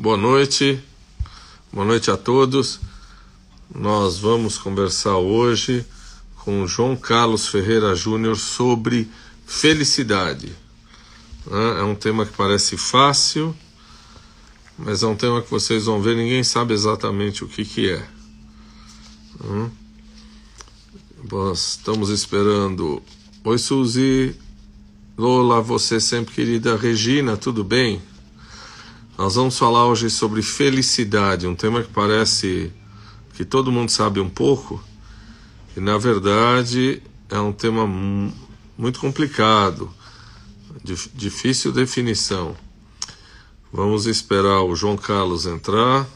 Boa 0.00 0.16
noite, 0.16 0.80
boa 1.72 1.84
noite 1.84 2.08
a 2.08 2.16
todos. 2.16 2.78
Nós 3.74 4.16
vamos 4.16 4.56
conversar 4.56 5.16
hoje 5.16 5.84
com 6.36 6.68
João 6.68 6.94
Carlos 6.94 7.48
Ferreira 7.48 7.96
Júnior 7.96 8.36
sobre 8.36 9.10
felicidade. 9.44 10.54
É 11.50 11.82
um 11.82 11.96
tema 11.96 12.24
que 12.24 12.32
parece 12.36 12.76
fácil, 12.76 13.52
mas 14.78 15.02
é 15.02 15.06
um 15.08 15.16
tema 15.16 15.42
que 15.42 15.50
vocês 15.50 15.86
vão 15.86 16.00
ver, 16.00 16.14
ninguém 16.14 16.44
sabe 16.44 16.74
exatamente 16.74 17.42
o 17.42 17.48
que, 17.48 17.64
que 17.64 17.90
é. 17.90 18.08
Nós 21.28 21.70
estamos 21.70 22.10
esperando. 22.10 23.02
Oi, 23.42 23.58
Suzy. 23.58 24.36
Lola, 25.16 25.60
você 25.60 25.98
sempre 25.98 26.36
querida. 26.36 26.76
Regina, 26.76 27.36
tudo 27.36 27.64
bem? 27.64 28.00
Nós 29.18 29.34
vamos 29.34 29.58
falar 29.58 29.84
hoje 29.84 30.08
sobre 30.08 30.42
felicidade, 30.42 31.44
um 31.44 31.56
tema 31.56 31.82
que 31.82 31.90
parece 31.92 32.72
que 33.34 33.44
todo 33.44 33.72
mundo 33.72 33.90
sabe 33.90 34.20
um 34.20 34.30
pouco, 34.30 34.80
e 35.76 35.80
na 35.80 35.98
verdade 35.98 37.02
é 37.28 37.40
um 37.40 37.52
tema 37.52 37.84
muito 37.84 39.00
complicado, 39.00 39.92
difícil 40.84 41.72
definição. 41.72 42.56
Vamos 43.72 44.06
esperar 44.06 44.62
o 44.62 44.76
João 44.76 44.96
Carlos 44.96 45.46
entrar. 45.46 46.06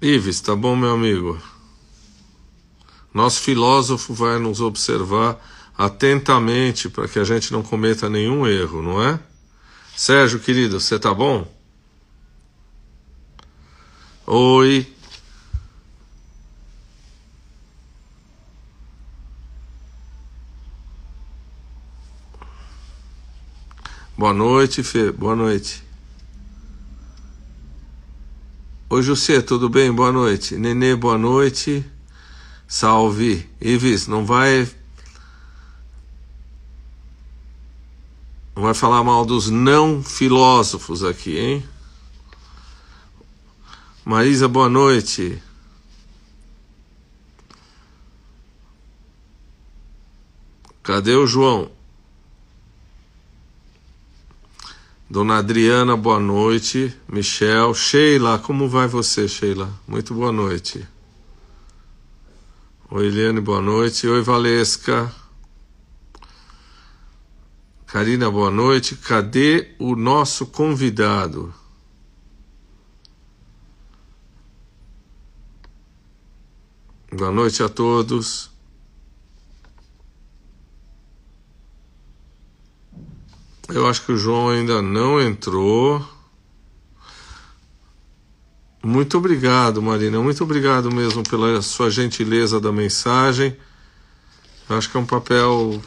Ives, 0.00 0.40
tá 0.40 0.56
bom, 0.56 0.74
meu 0.74 0.94
amigo? 0.94 1.38
Nosso 3.12 3.40
filósofo 3.40 4.14
vai 4.14 4.38
nos 4.38 4.62
observar 4.62 5.38
atentamente 5.80 6.90
para 6.90 7.08
que 7.08 7.18
a 7.18 7.24
gente 7.24 7.50
não 7.54 7.62
cometa 7.62 8.06
nenhum 8.10 8.46
erro, 8.46 8.82
não 8.82 9.02
é? 9.02 9.18
Sérgio, 9.96 10.38
querido, 10.38 10.78
você 10.78 10.98
tá 10.98 11.14
bom? 11.14 11.50
Oi. 14.26 14.86
Boa 24.18 24.34
noite, 24.34 24.82
Fê. 24.82 25.10
Boa 25.10 25.34
noite. 25.34 25.82
Oi, 28.90 29.02
José, 29.02 29.40
tudo 29.40 29.70
bem? 29.70 29.90
Boa 29.90 30.12
noite. 30.12 30.56
Nenê, 30.56 30.94
boa 30.94 31.16
noite. 31.16 31.82
Salve. 32.68 33.48
Ives, 33.58 34.06
não 34.06 34.26
vai. 34.26 34.68
Não 38.54 38.64
vai 38.64 38.74
falar 38.74 39.02
mal 39.04 39.24
dos 39.24 39.48
não 39.48 40.02
filósofos 40.02 41.04
aqui, 41.04 41.38
hein? 41.38 41.68
Marisa, 44.04 44.48
boa 44.48 44.68
noite. 44.68 45.40
Cadê 50.82 51.14
o 51.14 51.26
João? 51.26 51.70
Dona 55.08 55.38
Adriana, 55.38 55.96
boa 55.96 56.18
noite. 56.18 56.96
Michel, 57.08 57.74
Sheila, 57.74 58.38
como 58.38 58.68
vai 58.68 58.86
você, 58.86 59.28
Sheila? 59.28 59.68
Muito 59.86 60.14
boa 60.14 60.32
noite. 60.32 60.86
Oi, 62.90 63.06
Eliane, 63.06 63.40
boa 63.40 63.60
noite. 63.60 64.08
Oi, 64.08 64.22
Valesca. 64.22 65.12
Karina, 67.92 68.30
boa 68.30 68.52
noite. 68.52 68.94
Cadê 68.94 69.74
o 69.76 69.96
nosso 69.96 70.46
convidado? 70.46 71.52
Boa 77.12 77.32
noite 77.32 77.64
a 77.64 77.68
todos. 77.68 78.48
Eu 83.68 83.88
acho 83.88 84.06
que 84.06 84.12
o 84.12 84.16
João 84.16 84.50
ainda 84.50 84.80
não 84.80 85.20
entrou. 85.20 86.00
Muito 88.84 89.18
obrigado, 89.18 89.82
Marina. 89.82 90.20
Muito 90.20 90.44
obrigado 90.44 90.94
mesmo 90.94 91.24
pela 91.24 91.60
sua 91.60 91.90
gentileza 91.90 92.60
da 92.60 92.70
mensagem. 92.70 93.56
Eu 94.68 94.78
acho 94.78 94.88
que 94.88 94.96
é 94.96 95.00
um 95.00 95.06
papel 95.06 95.82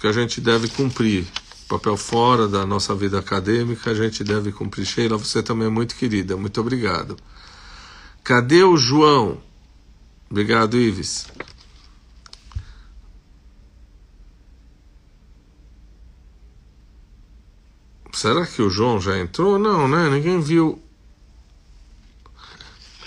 que 0.00 0.06
a 0.06 0.12
gente 0.12 0.40
deve 0.40 0.68
cumprir. 0.68 1.26
Papel 1.70 1.96
fora 1.96 2.48
da 2.48 2.66
nossa 2.66 2.96
vida 2.96 3.20
acadêmica, 3.20 3.92
a 3.92 3.94
gente 3.94 4.24
deve 4.24 4.50
cumprir. 4.50 4.84
Sheila, 4.84 5.16
você 5.16 5.40
também 5.40 5.68
é 5.68 5.70
muito 5.70 5.94
querida. 5.94 6.36
Muito 6.36 6.60
obrigado. 6.60 7.16
Cadê 8.24 8.64
o 8.64 8.76
João? 8.76 9.40
Obrigado, 10.28 10.76
Ives. 10.76 11.28
Será 18.12 18.44
que 18.44 18.60
o 18.60 18.68
João 18.68 19.00
já 19.00 19.16
entrou? 19.16 19.56
Não, 19.56 19.86
né? 19.86 20.10
Ninguém 20.10 20.40
viu. 20.40 20.82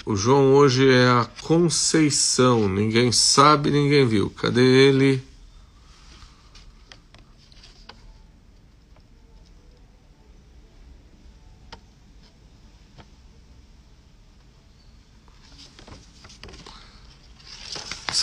O 0.06 0.16
João 0.16 0.53
hoje 0.53 0.90
é 0.90 1.09
a 1.09 1.28
Conceição. 1.41 2.69
Ninguém 2.69 3.12
sabe, 3.12 3.69
ninguém 3.69 4.07
viu. 4.07 4.30
Cadê 4.30 4.62
ele? 4.62 5.32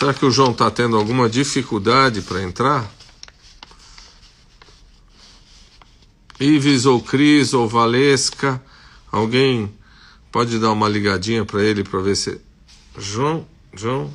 Será 0.01 0.15
que 0.15 0.25
o 0.25 0.31
João 0.31 0.49
está 0.49 0.71
tendo 0.71 0.97
alguma 0.97 1.29
dificuldade 1.29 2.23
para 2.23 2.41
entrar? 2.41 2.91
Ives 6.39 6.87
ou 6.87 6.99
Cris 6.99 7.53
ou 7.53 7.69
Valesca, 7.69 8.59
alguém 9.11 9.71
pode 10.31 10.57
dar 10.57 10.71
uma 10.71 10.89
ligadinha 10.89 11.45
para 11.45 11.63
ele 11.63 11.83
para 11.83 12.01
ver 12.01 12.15
se. 12.15 12.41
João, 12.97 13.45
João. 13.75 14.11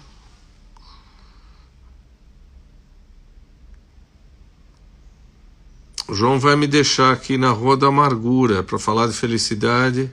O 6.09 6.15
João 6.17 6.41
vai 6.41 6.57
me 6.57 6.67
deixar 6.67 7.13
aqui 7.13 7.39
na 7.39 7.51
Rua 7.51 7.77
da 7.77 7.87
Amargura 7.87 8.65
para 8.65 8.77
falar 8.77 9.07
de 9.07 9.13
felicidade. 9.13 10.13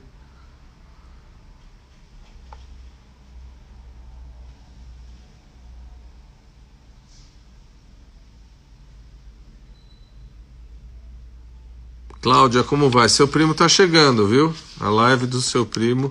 Cláudia, 12.23 12.63
como 12.63 12.89
vai? 12.89 13.09
Seu 13.09 13.27
primo 13.27 13.51
está 13.51 13.67
chegando, 13.67 14.25
viu? 14.25 14.55
A 14.79 14.89
live 14.89 15.25
do 15.25 15.41
seu 15.41 15.65
primo 15.65 16.09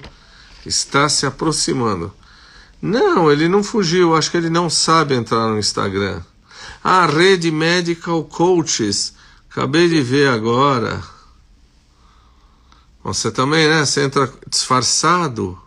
está 0.67 1.09
se 1.09 1.25
aproximando. 1.25 2.13
Não, 2.83 3.33
ele 3.33 3.49
não 3.49 3.65
fugiu. 3.65 4.15
Acho 4.15 4.31
que 4.31 4.37
ele 4.37 4.51
não 4.51 4.69
sabe 4.69 5.15
entrar 5.15 5.49
no 5.49 5.59
Instagram. 5.59 6.21
Ah, 6.85 7.07
Rede 7.07 7.51
Medical 7.51 8.25
Coaches. 8.25 9.15
Acabei 9.51 9.89
de 9.89 10.03
ver 10.03 10.29
agora. 10.29 11.03
Você 13.03 13.31
também, 13.31 13.67
né? 13.67 13.87
Você 13.87 14.03
entra 14.03 14.31
disfarçado. 14.47 15.59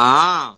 Ah! 0.00 0.56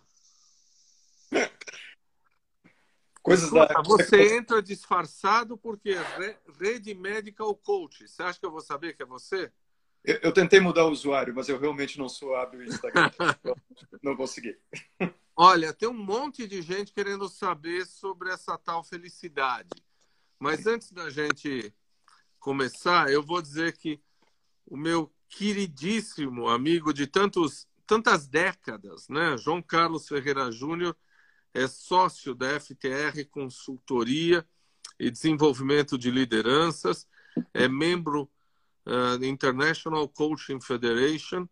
Coisas 3.23 3.51
da... 3.51 3.67
Você 3.87 4.37
entra 4.37 4.63
disfarçado 4.63 5.57
porque 5.57 5.91
é 5.91 6.37
Rede 6.59 6.95
Medical 6.95 7.55
Coach. 7.55 8.07
Você 8.07 8.23
acha 8.23 8.39
que 8.39 8.45
eu 8.45 8.51
vou 8.51 8.61
saber 8.61 8.95
que 8.95 9.03
é 9.03 9.07
você? 9.07 9.51
Eu, 10.05 10.19
eu 10.25 10.33
tentei 10.33 10.61
mudar 10.61 10.85
o 10.85 10.91
usuário, 10.91 11.35
mas 11.35 11.49
eu 11.49 11.59
realmente 11.59 11.99
não 11.99 12.07
sou 12.07 12.35
hábil 12.35 12.65
em 12.65 12.67
Instagram. 12.67 13.11
não 14.03 14.15
consegui. 14.15 14.59
Olha, 15.35 15.73
tem 15.73 15.89
um 15.89 15.95
monte 15.95 16.47
de 16.47 16.61
gente 16.61 16.93
querendo 16.93 17.27
saber 17.27 17.87
sobre 17.87 18.31
essa 18.31 18.59
tal 18.59 18.85
felicidade. 18.85 19.71
Mas 20.39 20.67
antes 20.67 20.93
da 20.93 21.09
gente 21.09 21.75
começar, 22.39 23.11
eu 23.11 23.23
vou 23.23 23.41
dizer 23.41 23.75
que 23.79 24.03
o 24.67 24.77
meu 24.77 25.11
queridíssimo 25.31 26.47
amigo 26.47 26.93
de 26.93 27.07
tantos 27.07 27.67
tantas 27.91 28.29
décadas, 28.29 29.09
né? 29.09 29.37
João 29.37 29.61
Carlos 29.61 30.07
Ferreira 30.07 30.53
Júnior 30.53 30.97
é 31.53 31.67
sócio 31.67 32.37
da 32.37 32.61
FTR 32.61 33.25
Consultoria 33.29 34.47
e 34.97 35.11
Desenvolvimento 35.11 35.99
de 35.99 36.09
Lideranças, 36.09 37.09
é 37.53 37.67
membro 37.67 38.31
uh, 38.87 39.19
da 39.19 39.27
International 39.27 40.09
Coaching 40.09 40.61
Federation 40.61 41.49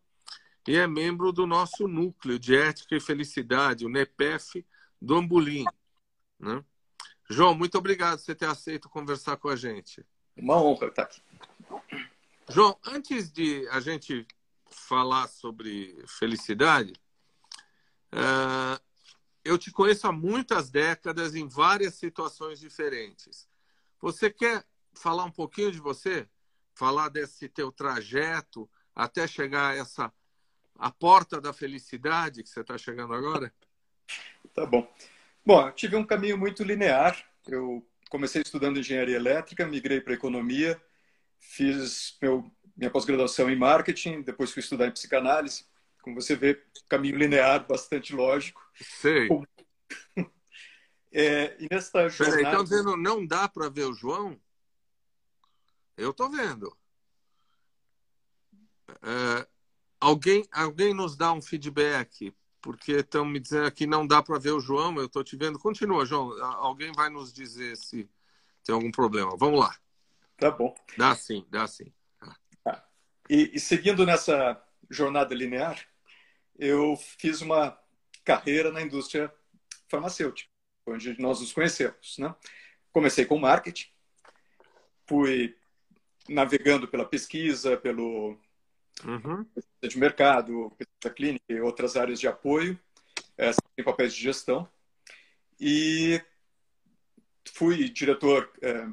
e 0.69 0.76
é 0.76 0.87
membro 0.87 1.32
do 1.32 1.44
nosso 1.44 1.88
núcleo 1.88 2.38
de 2.38 2.55
ética 2.55 2.94
e 2.94 3.00
felicidade, 3.00 3.85
o 3.85 3.88
NEPEF 3.88 4.64
do 5.02 5.17
Ambulim. 5.17 5.64
Né? 6.38 6.64
João, 7.29 7.52
muito 7.52 7.76
obrigado 7.76 8.19
por 8.19 8.25
você 8.25 8.35
ter 8.37 8.46
aceito 8.46 8.88
conversar 8.88 9.38
com 9.38 9.49
a 9.49 9.56
gente. 9.56 10.06
Uma 10.37 10.62
honra 10.62 10.87
estar 10.87 11.02
aqui. 11.02 11.20
João, 12.49 12.79
antes 12.87 13.32
de 13.32 13.67
a 13.70 13.81
gente 13.81 14.25
falar 14.70 15.28
sobre 15.28 16.02
felicidade, 16.06 16.92
uh, 18.12 18.80
eu 19.44 19.56
te 19.56 19.70
conheço 19.70 20.06
há 20.06 20.12
muitas 20.12 20.70
décadas 20.70 21.34
em 21.34 21.48
várias 21.48 21.94
situações 21.94 22.60
diferentes. 22.60 23.48
Você 24.00 24.30
quer 24.30 24.64
falar 24.94 25.24
um 25.24 25.30
pouquinho 25.30 25.72
de 25.72 25.78
você? 25.78 26.28
Falar 26.74 27.08
desse 27.08 27.48
teu 27.48 27.72
trajeto 27.72 28.68
até 28.94 29.26
chegar 29.26 29.70
a 29.70 29.76
essa 29.76 30.12
a 30.78 30.92
porta 30.92 31.40
da 31.40 31.52
felicidade 31.52 32.42
que 32.42 32.48
você 32.48 32.60
está 32.60 32.78
chegando 32.78 33.12
agora? 33.12 33.52
Tá 34.54 34.64
bom. 34.64 34.88
Bom, 35.44 35.66
eu 35.66 35.72
tive 35.72 35.96
um 35.96 36.04
caminho 36.04 36.38
muito 36.38 36.62
linear. 36.62 37.18
Eu 37.46 37.84
comecei 38.08 38.42
estudando 38.42 38.78
engenharia 38.78 39.16
elétrica, 39.16 39.66
migrei 39.66 40.00
para 40.00 40.14
economia, 40.14 40.80
fiz 41.38 42.16
meu, 42.22 42.50
minha 42.78 42.90
pós-graduação 42.90 43.50
em 43.50 43.56
marketing, 43.58 44.22
depois 44.22 44.52
fui 44.52 44.60
estudar 44.60 44.86
em 44.86 44.92
psicanálise. 44.92 45.66
Como 46.00 46.14
você 46.14 46.36
vê, 46.36 46.64
caminho 46.88 47.19
linear, 47.19 47.66
bastante 47.66 48.14
lógico. 48.14 48.64
Sei. 48.80 49.28
É, 51.10 51.56
e 51.58 51.66
nesta 51.70 52.08
jornada... 52.08 52.38
Peraí, 52.38 52.52
estão 52.52 52.64
dizendo 52.64 52.96
não 52.96 53.26
dá 53.26 53.48
para 53.48 53.69
ver 53.69 53.84
o 53.84 53.92
João? 53.92 54.40
Eu 55.96 56.12
estou 56.12 56.30
vendo. 56.30 56.75
É, 59.02 59.48
alguém, 60.00 60.46
alguém 60.52 60.94
nos 60.94 61.16
dá 61.16 61.32
um 61.32 61.42
feedback, 61.42 62.32
porque 62.60 62.92
estão 62.92 63.25
me 63.25 63.40
dizendo 63.40 63.66
aqui 63.66 63.86
não 63.86 64.06
dá 64.06 64.22
para 64.22 64.38
ver 64.38 64.52
o 64.52 64.60
João, 64.60 64.96
eu 64.98 65.06
estou 65.06 65.25
te 65.25 65.36
vendo. 65.36 65.58
Continua, 65.58 66.06
João. 66.06 66.30
Alguém 66.44 66.92
vai 66.92 67.10
nos 67.10 67.32
dizer 67.32 67.76
se 67.76 68.08
tem 68.62 68.72
algum 68.72 68.92
problema. 68.92 69.36
Vamos 69.36 69.58
lá. 69.58 69.76
Tá 70.36 70.52
bom. 70.52 70.72
Dá 70.96 71.16
sim, 71.16 71.44
dá 71.50 71.66
sim. 71.66 71.92
E, 73.28 73.52
e 73.54 73.60
seguindo 73.60 74.06
nessa 74.06 74.62
jornada 74.90 75.34
linear, 75.34 75.78
eu 76.58 76.96
fiz 76.96 77.40
uma 77.40 77.78
carreira 78.25 78.72
na 78.72 78.82
indústria 78.82 79.32
farmacêutica, 79.88 80.50
onde 80.86 81.20
nós 81.20 81.40
nos 81.40 81.52
conhecemos. 81.52 82.16
Né? 82.19 82.34
Comecei 82.92 83.25
com 83.25 83.38
marketing, 83.38 83.88
fui 85.06 85.56
navegando 86.28 86.88
pela 86.88 87.04
pesquisa, 87.04 87.76
pelo 87.76 88.38
uhum. 89.04 89.46
de 89.82 89.98
mercado, 89.98 90.70
pesquisa 90.76 91.14
clínica 91.14 91.44
e 91.48 91.60
outras 91.60 91.96
áreas 91.96 92.20
de 92.20 92.28
apoio, 92.28 92.78
é, 93.36 93.50
em 93.76 93.82
papéis 93.82 94.14
de 94.14 94.22
gestão. 94.22 94.69
E 95.60 96.20
fui 97.52 97.88
diretor 97.88 98.52
é, 98.60 98.86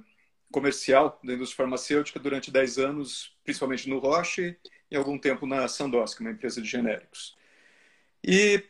comercial 0.55 1.19
da 1.21 1.33
indústria 1.33 1.57
farmacêutica 1.57 2.17
durante 2.17 2.49
10 2.49 2.77
anos, 2.77 3.37
principalmente 3.43 3.89
no 3.89 3.99
Roche 3.99 4.57
e 4.89 4.95
algum 4.95 5.19
tempo 5.19 5.45
na 5.45 5.67
Sandoz, 5.67 6.17
uma 6.17 6.31
empresa 6.31 6.61
de 6.61 6.69
genéricos. 6.69 7.35
E 8.23 8.63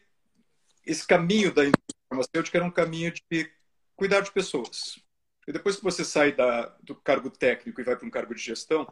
esse 0.84 1.06
caminho 1.06 1.54
da 1.54 1.62
indústria 1.62 2.08
farmacêutica 2.10 2.58
era 2.58 2.66
um 2.66 2.72
caminho 2.72 3.14
de 3.30 3.52
cuidar 3.96 4.22
de 4.22 4.32
pessoas. 4.32 5.00
E 5.48 5.54
depois 5.54 5.76
que 5.76 5.84
você 5.84 6.04
sai 6.04 6.32
da, 6.32 6.76
do 6.82 6.96
cargo 6.96 7.30
técnico 7.30 7.80
e 7.80 7.84
vai 7.84 7.96
para 7.96 8.08
um 8.08 8.10
cargo 8.10 8.34
de 8.34 8.42
gestão, 8.42 8.92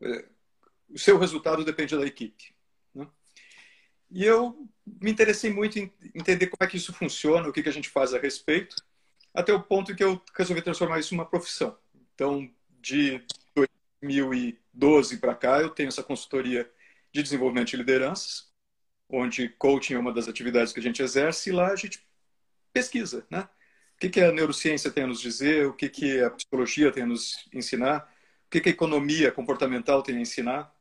é, 0.00 0.24
o 0.88 0.98
seu 0.98 1.18
resultado 1.18 1.66
depende 1.66 1.94
da 1.94 2.06
equipe. 2.06 2.54
Né? 2.94 3.06
E 4.10 4.24
eu 4.24 4.66
me 4.86 5.10
interessei 5.10 5.52
muito 5.52 5.78
em 5.78 5.92
entender 6.14 6.46
como 6.46 6.66
é 6.66 6.66
que 6.66 6.78
isso 6.78 6.94
funciona, 6.94 7.46
o 7.46 7.52
que, 7.52 7.62
que 7.62 7.68
a 7.68 7.72
gente 7.72 7.90
faz 7.90 8.14
a 8.14 8.18
respeito, 8.18 8.74
até 9.34 9.52
o 9.52 9.62
ponto 9.62 9.94
que 9.94 10.04
eu 10.04 10.22
resolvi 10.36 10.62
transformar 10.62 11.00
isso 11.00 11.14
numa 11.14 11.26
profissão. 11.26 11.76
Então, 12.14 12.48
de 12.80 13.20
2012 14.00 15.18
para 15.18 15.34
cá, 15.34 15.60
eu 15.60 15.70
tenho 15.70 15.88
essa 15.88 16.02
consultoria 16.02 16.70
de 17.12 17.22
desenvolvimento 17.22 17.70
de 17.70 17.76
lideranças, 17.76 18.52
onde 19.08 19.48
coaching 19.48 19.94
é 19.94 19.98
uma 19.98 20.12
das 20.12 20.28
atividades 20.28 20.72
que 20.72 20.80
a 20.80 20.82
gente 20.82 21.02
exerce, 21.02 21.50
e 21.50 21.52
lá 21.52 21.72
a 21.72 21.76
gente 21.76 22.06
pesquisa, 22.72 23.26
né? 23.30 23.48
O 23.94 24.10
que, 24.10 24.20
a 24.20 24.32
neurociência 24.32 24.90
tem 24.90 25.04
a 25.04 25.06
nos 25.06 25.20
dizer, 25.20 25.66
o 25.66 25.72
que, 25.72 26.20
a 26.20 26.30
psicologia 26.30 26.92
tem 26.92 27.04
a 27.04 27.06
nos 27.06 27.48
ensinar, 27.52 28.12
o 28.46 28.50
que, 28.50 28.60
que 28.60 28.68
a 28.68 28.72
economia 28.72 29.30
comportamental 29.30 30.02
tem 30.02 30.16
a 30.16 30.20
ensinar. 30.20 30.74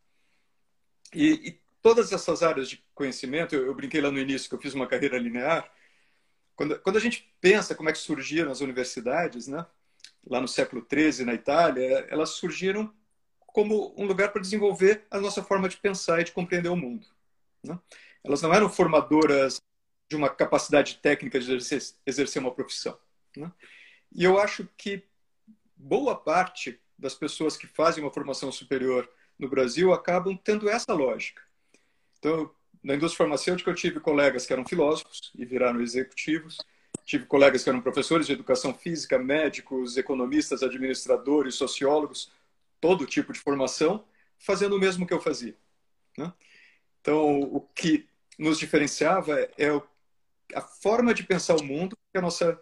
E, 1.14 1.50
e 1.50 1.62
todas 1.82 2.12
essas 2.12 2.42
áreas 2.42 2.70
de 2.70 2.84
conhecimento, 2.96 3.56
eu, 3.56 3.68
eu, 3.68 3.76
brinquei 3.76 4.02
lá 4.02 4.12
no 4.12 4.18
início 4.18 4.50
que 4.50 4.56
eu 4.56 4.60
fiz 4.60 4.74
uma 4.74 4.88
carreira 4.88 5.18
linear, 5.18 5.72
quando, 6.56 6.80
quando 6.80 6.98
a 6.98 7.02
gente 7.02 7.34
pensa 7.42 7.76
como 7.76 7.90
é 7.90 7.92
que 7.92 7.98
surgiram 7.98 8.52
as 8.52 8.62
universidades, 8.62 9.48
né? 9.48 9.66
lá 10.26 10.40
no 10.40 10.48
século 10.48 10.86
XIII, 10.90 11.26
na 11.26 11.34
Itália, 11.34 12.08
elas 12.10 12.32
surgiram 12.32 12.94
como 13.40 13.94
um 13.98 14.06
lugar 14.06 14.32
para 14.32 14.42
desenvolver 14.42 15.06
a 15.12 15.20
nossa 15.20 15.44
forma 15.44 15.70
de 15.70 15.78
pensar 15.78 16.22
e 16.22 16.24
de 16.24 16.32
compreender 16.32 16.70
o 16.70 16.76
mundo. 16.76 17.06
Né? 17.64 17.80
Elas 18.24 18.42
não 18.42 18.54
eram 18.54 18.70
formadoras 18.70 19.62
de 20.10 20.16
uma 20.16 20.30
capacidade 20.30 20.98
técnica 20.98 21.40
de 21.40 21.54
exercer, 22.06 22.42
uma 22.42 22.54
profissão. 22.54 22.98
Né? 23.36 23.52
E 24.12 24.24
eu 24.24 24.40
acho 24.40 24.68
que 24.78 25.04
boa 25.76 26.16
parte 26.16 26.80
das 26.98 27.14
pessoas 27.14 27.58
que 27.58 27.68
fazem 27.68 28.04
uma 28.04 28.14
formação 28.14 28.52
superior 28.52 29.10
no 29.38 29.50
Brasil 29.50 29.92
acabam 29.92 30.38
tendo 30.38 30.70
essa 30.70 30.94
lógica. 30.94 31.42
Então, 32.20 32.54
na 32.84 32.96
indústria 32.96 33.26
farmacêutica, 33.26 33.70
eu 33.70 33.76
tive 33.76 34.00
colegas 34.00 34.46
que 34.46 34.54
eram 34.54 34.66
filósofos 34.66 35.32
e 35.36 35.46
viraram 35.46 35.82
executivos, 35.82 36.58
tive 37.06 37.26
colegas 37.26 37.64
que 37.64 37.70
eram 37.70 37.82
professores 37.82 38.28
de 38.28 38.34
educação 38.34 38.74
física, 38.74 39.18
médicos, 39.18 39.98
economistas, 39.98 40.64
administradores, 40.64 41.56
sociólogos, 41.56 42.32
todo 42.82 43.06
tipo 43.06 43.32
de 43.32 43.40
formação, 43.40 44.06
fazendo 44.38 44.76
o 44.76 44.80
mesmo 44.80 45.08
que 45.08 45.14
eu 45.14 45.22
fazia. 45.22 45.56
Né? 46.18 46.32
Então, 47.02 47.40
o 47.40 47.62
que 47.62 48.08
nos 48.38 48.60
diferenciava 48.60 49.40
é 49.58 49.70
a 50.54 50.62
forma 50.62 51.14
de 51.14 51.24
pensar 51.24 51.56
o 51.56 51.64
mundo 51.64 51.98
que 52.12 52.18
a 52.18 52.22
nossa 52.22 52.60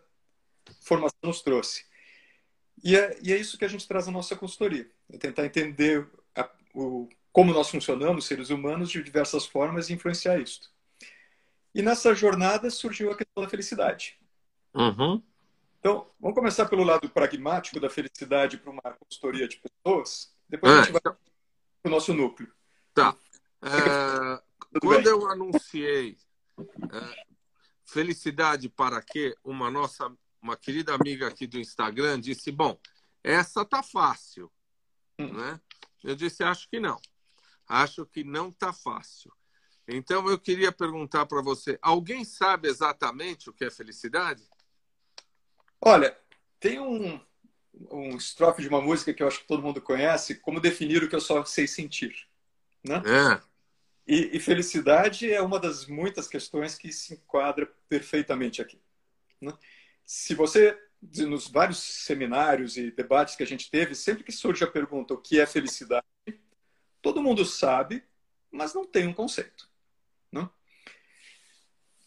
formação 0.82 1.20
nos 1.24 1.42
trouxe. 1.42 1.86
E 2.84 2.96
é, 2.96 3.18
e 3.22 3.34
é 3.34 3.38
isso 3.38 3.58
que 3.58 3.66
a 3.66 3.68
gente 3.68 3.88
traz 3.88 4.06
na 4.08 4.14
nossa 4.14 4.36
consultoria, 4.36 4.90
é 5.12 5.18
tentar 5.18 5.46
entender 5.46 6.08
a, 6.36 6.50
o, 6.74 7.08
como 7.32 7.54
nós 7.54 7.70
funcionamos, 7.70 8.26
seres 8.26 8.50
humanos, 8.50 8.90
de 8.90 9.02
diversas 9.02 9.46
formas 9.46 9.90
e 9.90 9.94
influenciar 9.94 10.40
isso. 10.40 10.72
E 11.74 11.82
nessa 11.82 12.14
jornada 12.14 12.70
surgiu 12.70 13.12
a 13.12 13.16
questão 13.16 13.44
da 13.44 13.50
felicidade. 13.50 14.20
Uhum. 14.74 15.22
Então, 15.80 16.10
vamos 16.20 16.36
começar 16.36 16.68
pelo 16.68 16.84
lado 16.84 17.10
pragmático 17.10 17.80
da 17.80 17.90
felicidade 17.90 18.58
para 18.58 18.72
uma 18.72 18.82
consultoria 18.82 19.48
de 19.48 19.58
pessoas. 19.58 20.36
Depois 20.48 20.74
é, 20.74 20.76
a 20.76 20.82
gente 20.84 20.92
vai 20.92 21.02
para 21.02 21.18
o 21.86 21.90
nosso 21.90 22.14
núcleo. 22.14 22.52
Tá. 22.94 23.16
É, 23.64 24.80
quando 24.80 25.08
eu 25.08 25.28
anunciei 25.30 26.18
é, 26.60 27.24
Felicidade 27.92 28.70
para 28.70 29.02
quê? 29.02 29.36
Uma 29.44 29.70
nossa, 29.70 30.10
uma 30.42 30.56
querida 30.56 30.96
amiga 30.96 31.28
aqui 31.28 31.46
do 31.46 31.60
Instagram 31.60 32.22
disse: 32.22 32.50
Bom, 32.50 32.80
essa 33.22 33.66
tá 33.66 33.84
fácil. 33.84 34.50
Hum. 35.20 35.34
Né? 35.34 35.60
Eu 36.02 36.16
disse: 36.16 36.42
Acho 36.42 36.70
que 36.70 36.80
não. 36.80 36.98
Acho 37.72 38.06
que 38.06 38.22
não 38.22 38.52
tá 38.52 38.74
fácil. 38.74 39.32
Então 39.88 40.30
eu 40.30 40.38
queria 40.38 40.74
perguntar 40.74 41.26
para 41.26 41.42
você: 41.42 41.80
alguém 41.82 42.26
sabe 42.26 42.68
exatamente 42.68 43.50
o 43.50 43.54
que 43.54 43.64
é 43.64 43.72
felicidade? 43.72 44.44
Olha, 45.80 46.16
tem 46.60 46.82
um, 46.82 47.18
um 47.90 48.18
estrofe 48.18 48.62
de 48.62 48.68
uma 48.68 48.82
música 48.82 49.14
que 49.14 49.24
eu 49.24 49.28
acho 49.28 49.40
que 49.40 49.48
todo 49.48 49.64
mundo 49.64 49.82
conhece, 49.82 50.36
como 50.36 50.60
definir 50.60 51.02
o 51.02 51.08
que 51.08 51.16
eu 51.16 51.22
só 51.22 51.46
sei 51.46 51.66
sentir. 51.66 52.28
Né? 52.84 53.02
É. 53.06 53.42
E, 54.06 54.36
e, 54.36 54.40
felicidade 54.40 55.32
é 55.32 55.42
uma 55.42 55.60
das 55.60 55.86
muitas 55.86 56.28
questões 56.28 56.76
que 56.76 56.92
se 56.92 57.14
enquadra 57.14 57.72
perfeitamente 57.88 58.62
aqui. 58.62 58.82
Né? 59.40 59.54
Se 60.04 60.36
você, 60.36 60.78
nos 61.02 61.48
vários 61.48 61.78
seminários 61.80 62.76
e 62.76 62.92
debates 62.92 63.36
que 63.36 63.44
a 63.44 63.48
gente 63.48 63.72
teve, 63.72 63.96
sempre 63.96 64.24
que 64.24 64.32
surge 64.32 64.64
a 64.64 64.68
pergunta 64.68 65.14
o 65.14 65.22
que 65.22 65.40
é 65.40 65.46
felicidade, 65.46 66.06
todo 67.02 67.22
mundo 67.22 67.46
sabe, 67.46 68.04
mas 68.52 68.74
não 68.74 68.86
tem 68.86 69.08
um 69.08 69.14
conceito. 69.14 69.70
Né? 70.32 70.50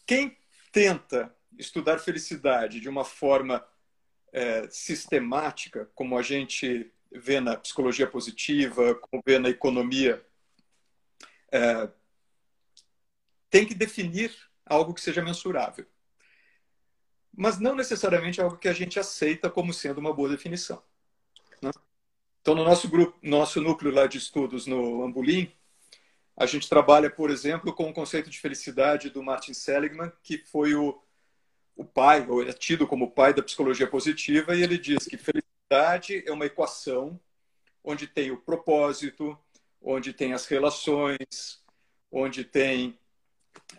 Quem 0.05 0.37
tenta 0.71 1.35
estudar 1.57 1.99
felicidade 1.99 2.79
de 2.79 2.89
uma 2.89 3.03
forma 3.05 3.65
é, 4.31 4.67
sistemática, 4.69 5.89
como 5.95 6.17
a 6.17 6.21
gente 6.21 6.91
vê 7.11 7.39
na 7.39 7.55
psicologia 7.57 8.05
positiva, 8.05 8.95
como 8.95 9.23
vê 9.25 9.39
na 9.39 9.49
economia 9.49 10.25
é, 11.51 11.89
tem 13.49 13.65
que 13.65 13.73
definir 13.73 14.35
algo 14.65 14.93
que 14.93 15.01
seja 15.01 15.21
mensurável. 15.21 15.85
mas 17.37 17.59
não 17.59 17.75
necessariamente 17.75 18.41
algo 18.41 18.57
que 18.57 18.67
a 18.67 18.73
gente 18.73 18.99
aceita 18.99 19.49
como 19.49 19.73
sendo 19.73 19.99
uma 19.99 20.13
boa 20.13 20.29
definição. 20.29 20.81
Então, 22.45 22.53
no 22.53 22.63
nosso 22.63 22.87
grupo, 22.87 23.17
nosso 23.23 23.59
núcleo 23.59 23.91
lá 23.91 24.05
de 24.05 24.19
estudos 24.19 24.67
no 24.67 25.03
Ambulim, 25.03 25.51
a 26.37 26.45
gente 26.45 26.69
trabalha, 26.69 27.09
por 27.09 27.31
exemplo, 27.31 27.73
com 27.73 27.89
o 27.89 27.93
conceito 27.93 28.29
de 28.29 28.37
felicidade 28.37 29.09
do 29.09 29.23
Martin 29.23 29.51
Seligman, 29.51 30.11
que 30.21 30.37
foi 30.37 30.75
o, 30.75 31.01
o 31.75 31.83
pai, 31.83 32.23
ou 32.29 32.47
é 32.47 32.53
tido 32.53 32.85
como 32.85 33.09
pai 33.09 33.33
da 33.33 33.41
psicologia 33.41 33.87
positiva, 33.87 34.55
e 34.55 34.61
ele 34.61 34.77
diz 34.77 35.07
que 35.07 35.17
felicidade 35.17 36.23
é 36.23 36.31
uma 36.31 36.45
equação 36.45 37.19
onde 37.83 38.05
tem 38.05 38.29
o 38.29 38.37
propósito, 38.37 39.35
onde 39.81 40.13
tem 40.13 40.33
as 40.33 40.45
relações, 40.45 41.63
onde 42.11 42.43
tem 42.43 42.95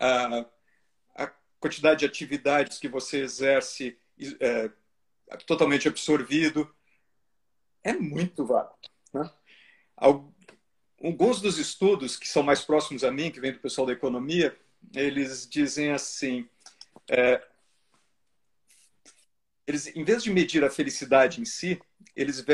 a, 0.01 0.45
a 1.15 1.33
quantidade 1.61 2.01
de 2.01 2.07
atividades 2.07 2.81
que 2.81 2.89
você 2.89 3.19
exerce 3.21 3.97
é, 4.41 4.73
totalmente 5.47 5.87
absorvido. 5.87 6.69
É 7.87 7.93
muito 7.93 8.45
vago. 8.45 8.75
Né? 9.15 9.31
alguns 11.03 11.41
dos 11.41 11.57
estudos 11.57 12.17
que 12.17 12.29
são 12.29 12.43
mais 12.43 12.63
próximos 12.63 13.05
a 13.05 13.13
mim, 13.13 13.31
que 13.31 13.41
vem 13.41 13.53
do 13.53 13.61
pessoal 13.61 13.87
da 13.87 13.93
economia, 13.93 14.57
eles 14.93 15.49
dizem 15.49 15.93
assim: 15.93 16.49
é, 17.09 17.41
eles, 19.67 19.95
em 19.95 20.03
vez 20.03 20.25
de 20.25 20.33
medir 20.33 20.65
a 20.65 20.71
felicidade 20.71 21.41
em 21.41 21.45
si, 21.45 21.81
eles 22.17 22.45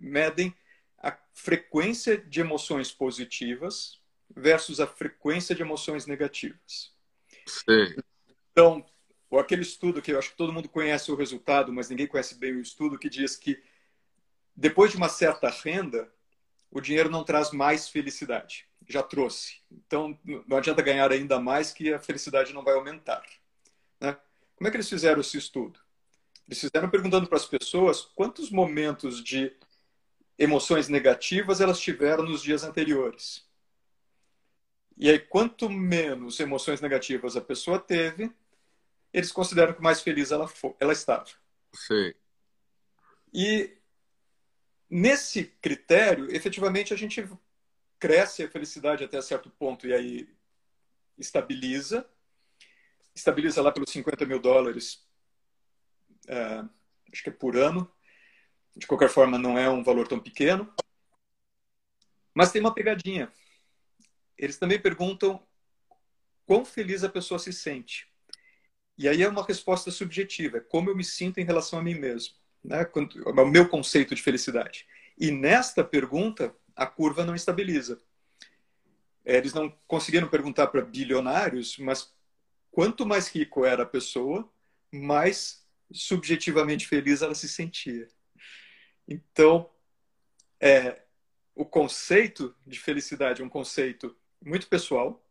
medem 0.00 0.54
a 1.02 1.16
frequência 1.34 2.16
de 2.16 2.40
emoções 2.40 2.90
positivas 2.90 4.00
versus 4.34 4.80
a 4.80 4.86
frequência 4.86 5.54
de 5.54 5.60
emoções 5.60 6.06
negativas. 6.06 6.94
Sim. 7.46 7.94
Então, 8.50 8.84
aquele 9.32 9.62
estudo 9.62 10.00
que 10.00 10.12
eu 10.12 10.18
acho 10.18 10.30
que 10.30 10.36
todo 10.36 10.52
mundo 10.52 10.68
conhece 10.68 11.12
o 11.12 11.14
resultado, 11.14 11.72
mas 11.74 11.90
ninguém 11.90 12.06
conhece 12.06 12.36
bem 12.36 12.54
o 12.54 12.60
estudo, 12.62 12.98
que 12.98 13.10
diz 13.10 13.36
que 13.36 13.62
depois 14.58 14.90
de 14.90 14.96
uma 14.96 15.08
certa 15.08 15.48
renda, 15.48 16.12
o 16.68 16.80
dinheiro 16.80 17.08
não 17.08 17.22
traz 17.22 17.52
mais 17.52 17.88
felicidade. 17.88 18.66
Já 18.88 19.04
trouxe. 19.04 19.60
Então, 19.70 20.18
não 20.48 20.56
adianta 20.56 20.82
ganhar 20.82 21.12
ainda 21.12 21.38
mais 21.38 21.72
que 21.72 21.94
a 21.94 22.00
felicidade 22.00 22.52
não 22.52 22.64
vai 22.64 22.74
aumentar. 22.74 23.24
Né? 24.00 24.18
Como 24.56 24.66
é 24.66 24.70
que 24.72 24.76
eles 24.76 24.88
fizeram 24.88 25.20
esse 25.20 25.38
estudo? 25.38 25.78
Eles 26.48 26.58
fizeram 26.58 26.90
perguntando 26.90 27.28
para 27.28 27.38
as 27.38 27.46
pessoas 27.46 28.00
quantos 28.00 28.50
momentos 28.50 29.22
de 29.22 29.54
emoções 30.36 30.88
negativas 30.88 31.60
elas 31.60 31.78
tiveram 31.78 32.24
nos 32.24 32.42
dias 32.42 32.64
anteriores. 32.64 33.46
E 34.96 35.08
aí, 35.08 35.20
quanto 35.20 35.70
menos 35.70 36.40
emoções 36.40 36.80
negativas 36.80 37.36
a 37.36 37.40
pessoa 37.40 37.78
teve, 37.78 38.32
eles 39.12 39.30
consideram 39.30 39.72
que 39.72 39.82
mais 39.82 40.00
feliz 40.00 40.32
ela, 40.32 40.48
for, 40.48 40.74
ela 40.80 40.92
estava. 40.92 41.28
Sim. 41.72 42.12
E 43.32 43.77
Nesse 44.90 45.44
critério, 45.60 46.34
efetivamente, 46.34 46.94
a 46.94 46.96
gente 46.96 47.28
cresce 47.98 48.42
a 48.42 48.50
felicidade 48.50 49.04
até 49.04 49.20
certo 49.20 49.50
ponto 49.50 49.86
e 49.86 49.92
aí 49.92 50.28
estabiliza. 51.18 52.08
Estabiliza 53.14 53.60
lá 53.60 53.70
pelos 53.70 53.90
50 53.90 54.24
mil 54.24 54.40
dólares, 54.40 55.06
é, 56.26 56.64
acho 57.12 57.22
que 57.22 57.28
é 57.28 57.32
por 57.32 57.56
ano. 57.56 57.90
De 58.74 58.86
qualquer 58.86 59.10
forma, 59.10 59.38
não 59.38 59.58
é 59.58 59.68
um 59.68 59.82
valor 59.82 60.08
tão 60.08 60.20
pequeno. 60.20 60.72
Mas 62.32 62.52
tem 62.52 62.60
uma 62.60 62.72
pegadinha. 62.72 63.30
Eles 64.38 64.56
também 64.56 64.80
perguntam 64.80 65.44
quão 66.46 66.64
feliz 66.64 67.04
a 67.04 67.08
pessoa 67.08 67.38
se 67.38 67.52
sente. 67.52 68.08
E 68.96 69.06
aí 69.08 69.22
é 69.22 69.28
uma 69.28 69.44
resposta 69.44 69.90
subjetiva, 69.90 70.58
é 70.58 70.60
como 70.60 70.88
eu 70.88 70.96
me 70.96 71.04
sinto 71.04 71.38
em 71.38 71.44
relação 71.44 71.78
a 71.78 71.82
mim 71.82 71.94
mesmo 71.94 72.37
né, 72.64 72.86
o 73.26 73.44
meu 73.46 73.68
conceito 73.68 74.14
de 74.14 74.22
felicidade. 74.22 74.86
E 75.18 75.30
nesta 75.30 75.82
pergunta, 75.82 76.54
a 76.74 76.86
curva 76.86 77.24
não 77.24 77.34
estabiliza. 77.34 78.00
É, 79.24 79.36
eles 79.36 79.52
não 79.52 79.70
conseguiram 79.86 80.28
perguntar 80.28 80.68
para 80.68 80.82
bilionários, 80.82 81.76
mas 81.78 82.14
quanto 82.70 83.04
mais 83.04 83.28
rico 83.28 83.64
era 83.64 83.82
a 83.82 83.86
pessoa, 83.86 84.48
mais 84.92 85.66
subjetivamente 85.90 86.86
feliz 86.86 87.22
ela 87.22 87.34
se 87.34 87.48
sentia. 87.48 88.08
Então, 89.06 89.68
é, 90.60 91.02
o 91.54 91.64
conceito 91.64 92.54
de 92.66 92.78
felicidade 92.78 93.42
é 93.42 93.44
um 93.44 93.48
conceito 93.48 94.16
muito 94.40 94.68
pessoal, 94.68 95.24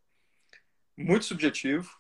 muito 0.98 1.26
subjetivo, 1.26 1.98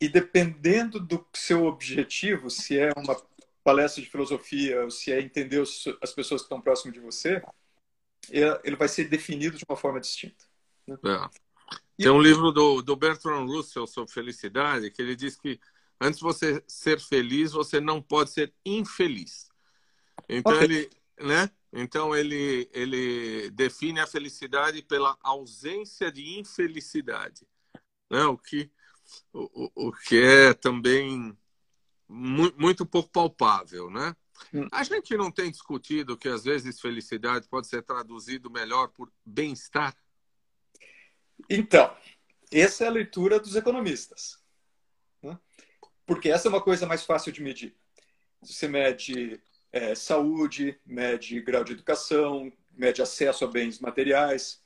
e 0.00 0.08
dependendo 0.08 0.98
do 0.98 1.24
seu 1.32 1.64
objetivo, 1.64 2.50
se 2.50 2.78
é 2.78 2.90
uma 2.96 3.14
palestra 3.64 4.02
de 4.02 4.10
filosofia, 4.10 4.82
ou 4.82 4.90
se 4.90 5.12
é 5.12 5.20
entender 5.20 5.62
as 6.00 6.12
pessoas 6.12 6.42
que 6.42 6.46
estão 6.46 6.60
próximas 6.60 6.94
de 6.94 7.00
você, 7.00 7.42
ele 8.30 8.76
vai 8.76 8.88
ser 8.88 9.04
definido 9.08 9.56
de 9.56 9.64
uma 9.68 9.76
forma 9.76 10.00
distinta. 10.00 10.44
Né? 10.86 10.96
É. 11.04 11.42
Tem 11.96 12.10
um 12.10 12.20
livro 12.20 12.50
do, 12.50 12.82
do 12.82 12.96
Bertrand 12.96 13.46
Russell 13.46 13.86
sobre 13.86 14.12
felicidade 14.12 14.90
que 14.90 15.00
ele 15.00 15.14
diz 15.14 15.36
que 15.36 15.60
antes 16.00 16.18
de 16.18 16.24
você 16.24 16.62
ser 16.66 17.00
feliz, 17.00 17.52
você 17.52 17.80
não 17.80 18.02
pode 18.02 18.30
ser 18.30 18.52
infeliz. 18.66 19.48
Então 20.28 20.54
okay. 20.54 20.64
ele, 20.64 20.90
né? 21.20 21.50
Então 21.72 22.14
ele 22.14 22.68
ele 22.72 23.50
define 23.50 24.00
a 24.00 24.06
felicidade 24.06 24.82
pela 24.82 25.16
ausência 25.22 26.10
de 26.10 26.38
infelicidade, 26.38 27.46
né? 28.10 28.24
O 28.24 28.36
que 28.36 28.70
o, 29.32 29.88
o 29.88 29.92
que 29.92 30.20
é 30.20 30.54
também 30.54 31.36
muito, 32.12 32.60
muito 32.60 32.86
pouco 32.86 33.08
palpável, 33.10 33.90
né? 33.90 34.14
Hum. 34.52 34.68
A 34.70 34.82
gente 34.84 35.16
não 35.16 35.30
tem 35.30 35.50
discutido 35.50 36.16
que 36.16 36.28
às 36.28 36.44
vezes 36.44 36.80
felicidade 36.80 37.48
pode 37.48 37.66
ser 37.66 37.82
traduzido 37.82 38.50
melhor 38.50 38.88
por 38.88 39.10
bem-estar? 39.24 39.96
Então, 41.48 41.96
essa 42.50 42.84
é 42.84 42.86
a 42.86 42.90
leitura 42.90 43.40
dos 43.40 43.56
economistas. 43.56 44.38
Né? 45.22 45.38
Porque 46.04 46.28
essa 46.28 46.48
é 46.48 46.50
uma 46.50 46.60
coisa 46.60 46.86
mais 46.86 47.04
fácil 47.04 47.32
de 47.32 47.42
medir. 47.42 47.74
Você 48.42 48.68
mede 48.68 49.40
é, 49.72 49.94
saúde, 49.94 50.78
mede 50.84 51.40
grau 51.40 51.64
de 51.64 51.72
educação, 51.72 52.52
mede 52.72 53.00
acesso 53.00 53.44
a 53.44 53.48
bens 53.48 53.78
materiais. 53.80 54.62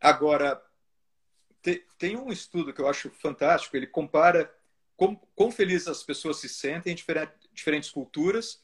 Agora, 0.00 0.62
tem 1.98 2.16
um 2.16 2.30
estudo 2.30 2.72
que 2.72 2.80
eu 2.80 2.88
acho 2.88 3.10
fantástico, 3.10 3.76
ele 3.76 3.86
compara 3.86 4.55
como, 4.96 5.20
quão 5.34 5.50
felizes 5.50 5.88
as 5.88 6.02
pessoas 6.02 6.38
se 6.38 6.48
sentem 6.48 6.92
em 6.92 6.96
diferentes, 7.52 7.90
culturas 7.90 8.62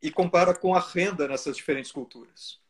e 0.00 0.10
compara 0.10 0.54
com 0.54 0.74
a 0.74 0.80
renda 0.80 1.26
nessas 1.26 1.56
diferentes 1.56 1.90
culturas. 1.90 2.60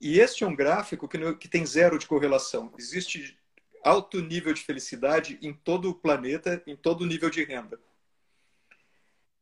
E 0.00 0.20
este 0.20 0.44
é 0.44 0.46
um 0.46 0.54
gráfico 0.54 1.08
que, 1.08 1.34
que 1.36 1.48
tem 1.48 1.64
zero 1.64 1.98
de 1.98 2.06
correlação. 2.06 2.72
Existe 2.78 3.38
alto 3.82 4.20
nível 4.20 4.52
de 4.52 4.62
felicidade 4.62 5.38
em 5.40 5.52
todo 5.52 5.90
o 5.90 5.94
planeta, 5.94 6.62
em 6.66 6.76
todo 6.76 7.02
o 7.02 7.06
nível 7.06 7.30
de 7.30 7.44
renda. 7.44 7.80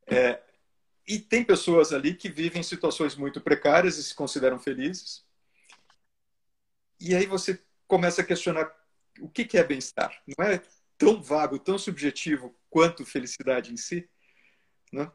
É, 0.06 0.40
e 1.06 1.18
tem 1.18 1.44
pessoas 1.44 1.92
ali 1.92 2.14
que 2.14 2.28
vivem 2.28 2.60
em 2.60 2.64
situações 2.64 3.16
muito 3.16 3.40
precárias 3.40 3.98
e 3.98 4.04
se 4.04 4.14
consideram 4.14 4.58
felizes. 4.58 5.24
E 7.00 7.14
aí 7.14 7.26
você 7.26 7.60
começa 7.88 8.20
a 8.20 8.24
questionar 8.24 8.70
o 9.20 9.28
que 9.28 9.56
é 9.56 9.64
bem-estar. 9.64 10.22
Não 10.26 10.44
é 10.44 10.62
tão 11.02 11.20
vago, 11.20 11.58
tão 11.58 11.76
subjetivo 11.76 12.54
quanto 12.70 13.04
felicidade 13.04 13.72
em 13.72 13.76
si, 13.76 14.08
né? 14.92 15.10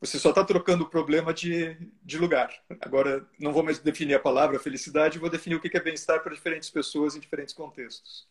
Você 0.00 0.16
só 0.16 0.28
está 0.28 0.44
trocando 0.44 0.84
o 0.84 0.88
problema 0.88 1.34
de, 1.34 1.76
de 2.00 2.16
lugar. 2.16 2.54
Agora, 2.80 3.28
não 3.40 3.52
vou 3.52 3.64
mais 3.64 3.80
definir 3.80 4.14
a 4.14 4.20
palavra 4.20 4.60
felicidade, 4.60 5.18
vou 5.18 5.28
definir 5.28 5.56
o 5.56 5.60
que 5.60 5.76
é 5.76 5.82
bem-estar 5.82 6.22
para 6.22 6.32
diferentes 6.32 6.70
pessoas 6.70 7.16
em 7.16 7.20
diferentes 7.20 7.52
contextos. 7.52 8.28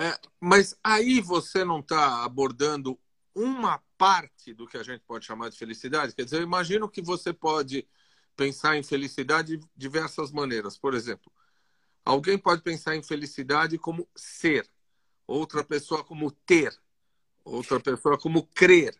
É, 0.00 0.18
mas 0.40 0.74
aí 0.82 1.20
você 1.20 1.66
não 1.66 1.80
está 1.80 2.24
abordando 2.24 2.98
uma 3.34 3.78
parte 3.98 4.54
do 4.54 4.66
que 4.66 4.78
a 4.78 4.82
gente 4.82 5.02
pode 5.06 5.26
chamar 5.26 5.50
de 5.50 5.58
felicidade? 5.58 6.14
Quer 6.14 6.24
dizer, 6.24 6.38
eu 6.38 6.42
imagino 6.42 6.88
que 6.88 7.02
você 7.02 7.30
pode 7.30 7.86
pensar 8.34 8.78
em 8.78 8.82
felicidade 8.82 9.58
de 9.58 9.68
diversas 9.76 10.32
maneiras. 10.32 10.78
Por 10.78 10.94
exemplo, 10.94 11.30
alguém 12.02 12.38
pode 12.38 12.62
pensar 12.62 12.96
em 12.96 13.02
felicidade 13.02 13.76
como 13.76 14.08
ser 14.16 14.71
outra 15.32 15.64
pessoa 15.64 16.04
como 16.04 16.30
ter, 16.30 16.72
outra 17.44 17.80
pessoa 17.80 18.18
como 18.18 18.46
crer, 18.48 18.94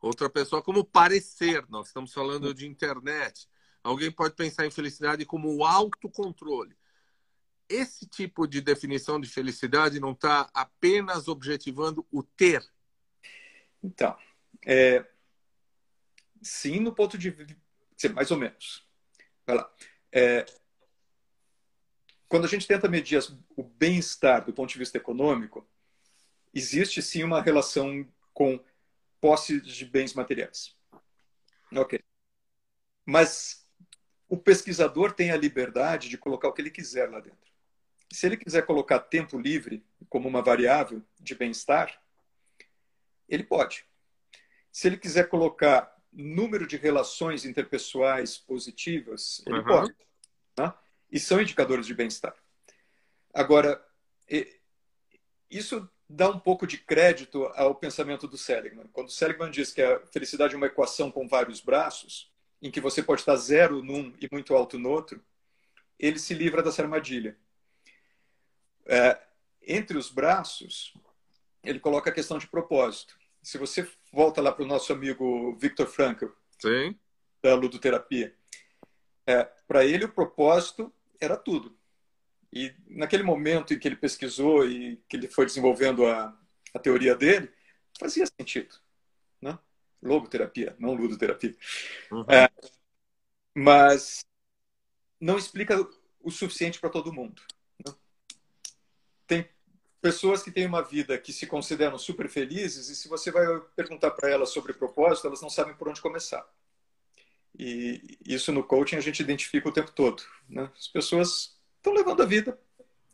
outra 0.00 0.30
pessoa 0.30 0.62
como 0.62 0.84
parecer. 0.84 1.66
Nós 1.68 1.88
estamos 1.88 2.12
falando 2.12 2.54
de 2.54 2.66
internet. 2.66 3.48
Alguém 3.82 4.10
pode 4.10 4.34
pensar 4.34 4.64
em 4.64 4.70
felicidade 4.70 5.26
como 5.26 5.64
autocontrole. 5.64 6.76
Esse 7.68 8.06
tipo 8.06 8.46
de 8.46 8.60
definição 8.60 9.20
de 9.20 9.28
felicidade 9.28 9.98
não 9.98 10.12
está 10.12 10.48
apenas 10.54 11.26
objetivando 11.26 12.06
o 12.10 12.22
ter? 12.22 12.62
Então, 13.82 14.16
é... 14.64 15.04
sim, 16.40 16.78
no 16.78 16.94
ponto 16.94 17.18
de 17.18 17.30
vista, 17.30 18.12
mais 18.14 18.30
ou 18.30 18.36
menos. 18.36 18.86
Vai 19.44 19.56
lá. 19.56 19.72
É 20.12 20.44
quando 22.32 22.46
a 22.46 22.48
gente 22.48 22.66
tenta 22.66 22.88
medir 22.88 23.22
o 23.54 23.62
bem-estar 23.62 24.42
do 24.42 24.54
ponto 24.54 24.72
de 24.72 24.78
vista 24.78 24.96
econômico, 24.96 25.68
existe 26.52 27.02
sim 27.02 27.22
uma 27.24 27.40
relação 27.40 28.06
com 28.32 28.62
posse 29.20 29.60
de 29.60 29.84
bens 29.84 30.14
materiais. 30.14 30.76
Ok. 31.74 32.00
Mas 33.04 33.66
o 34.28 34.36
pesquisador 34.36 35.12
tem 35.12 35.30
a 35.30 35.36
liberdade 35.36 36.08
de 36.08 36.18
colocar 36.18 36.48
o 36.48 36.52
que 36.52 36.62
ele 36.62 36.70
quiser 36.70 37.10
lá 37.10 37.20
dentro. 37.20 37.52
Se 38.12 38.26
ele 38.26 38.36
quiser 38.36 38.66
colocar 38.66 38.98
tempo 38.98 39.38
livre 39.38 39.84
como 40.08 40.28
uma 40.28 40.42
variável 40.42 41.02
de 41.18 41.34
bem-estar, 41.34 42.02
ele 43.28 43.44
pode. 43.44 43.86
Se 44.70 44.86
ele 44.86 44.98
quiser 44.98 45.28
colocar 45.28 45.94
número 46.12 46.66
de 46.66 46.76
relações 46.76 47.44
interpessoais 47.44 48.36
positivas, 48.36 49.42
ele 49.46 49.58
uhum. 49.58 49.64
pode. 49.64 49.94
Tá? 50.54 50.78
E 51.10 51.18
são 51.18 51.40
indicadores 51.40 51.86
de 51.86 51.94
bem-estar. 51.94 52.34
Agora, 53.32 53.82
isso 55.50 55.90
dá 56.12 56.28
um 56.28 56.38
pouco 56.38 56.66
de 56.66 56.76
crédito 56.76 57.46
ao 57.54 57.74
pensamento 57.74 58.28
do 58.28 58.36
Seligman. 58.36 58.86
Quando 58.92 59.08
o 59.08 59.12
Seligman 59.12 59.50
diz 59.50 59.72
que 59.72 59.80
a 59.80 59.98
felicidade 60.06 60.54
é 60.54 60.56
uma 60.56 60.66
equação 60.66 61.10
com 61.10 61.26
vários 61.26 61.60
braços, 61.60 62.30
em 62.60 62.70
que 62.70 62.80
você 62.80 63.02
pode 63.02 63.22
estar 63.22 63.34
zero 63.36 63.82
num 63.82 64.14
e 64.20 64.28
muito 64.30 64.54
alto 64.54 64.78
no 64.78 64.90
outro, 64.90 65.24
ele 65.98 66.18
se 66.18 66.34
livra 66.34 66.62
dessa 66.62 66.82
armadilha. 66.82 67.36
É, 68.86 69.18
entre 69.62 69.96
os 69.96 70.10
braços, 70.10 70.92
ele 71.62 71.80
coloca 71.80 72.10
a 72.10 72.12
questão 72.12 72.36
de 72.36 72.46
propósito. 72.46 73.16
Se 73.42 73.56
você 73.56 73.88
volta 74.12 74.42
lá 74.42 74.52
para 74.52 74.64
o 74.64 74.68
nosso 74.68 74.92
amigo 74.92 75.56
Victor 75.56 75.86
Frankl, 75.86 76.26
Sim. 76.58 76.94
da 77.42 77.54
ludoterapia, 77.54 78.36
é, 79.26 79.44
para 79.66 79.84
ele 79.84 80.04
o 80.04 80.12
propósito 80.12 80.92
era 81.18 81.36
tudo. 81.36 81.76
E 82.52 82.74
naquele 82.86 83.22
momento 83.22 83.72
em 83.72 83.78
que 83.78 83.88
ele 83.88 83.96
pesquisou 83.96 84.68
e 84.68 84.96
que 85.08 85.16
ele 85.16 85.28
foi 85.28 85.46
desenvolvendo 85.46 86.06
a, 86.06 86.38
a 86.74 86.78
teoria 86.78 87.14
dele, 87.14 87.50
fazia 87.98 88.26
sentido. 88.26 88.76
Né? 89.40 89.58
Logoterapia, 90.02 90.76
não 90.78 90.94
ludoterapia. 90.94 91.56
Uhum. 92.10 92.24
É, 92.28 92.50
mas 93.54 94.24
não 95.18 95.38
explica 95.38 95.76
o 96.20 96.30
suficiente 96.30 96.78
para 96.78 96.90
todo 96.90 97.12
mundo. 97.12 97.40
Né? 97.86 97.94
Tem 99.26 99.48
pessoas 100.00 100.42
que 100.42 100.50
têm 100.50 100.66
uma 100.66 100.82
vida 100.82 101.16
que 101.16 101.32
se 101.32 101.46
consideram 101.46 101.96
super 101.96 102.28
felizes 102.28 102.88
e 102.88 102.96
se 102.96 103.08
você 103.08 103.30
vai 103.30 103.46
perguntar 103.74 104.10
para 104.10 104.28
elas 104.28 104.50
sobre 104.50 104.74
propósito, 104.74 105.26
elas 105.26 105.40
não 105.40 105.48
sabem 105.48 105.74
por 105.74 105.88
onde 105.88 106.02
começar. 106.02 106.46
E 107.58 108.18
isso 108.26 108.52
no 108.52 108.64
coaching 108.64 108.96
a 108.96 109.00
gente 109.00 109.20
identifica 109.20 109.68
o 109.68 109.72
tempo 109.72 109.92
todo. 109.92 110.22
Né? 110.48 110.70
As 110.76 110.88
pessoas 110.88 111.56
estão 111.82 111.92
levando 111.92 112.22
a 112.22 112.26
vida 112.26 112.58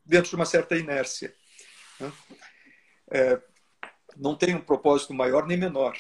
dentro 0.05 0.29
de 0.29 0.37
uma 0.37 0.45
certa 0.45 0.77
inércia. 0.77 1.35
Né? 1.99 2.13
É, 3.11 3.43
não 4.17 4.37
tem 4.37 4.55
um 4.55 4.61
propósito 4.61 5.15
maior 5.15 5.47
nem 5.47 5.57
menor, 5.57 5.97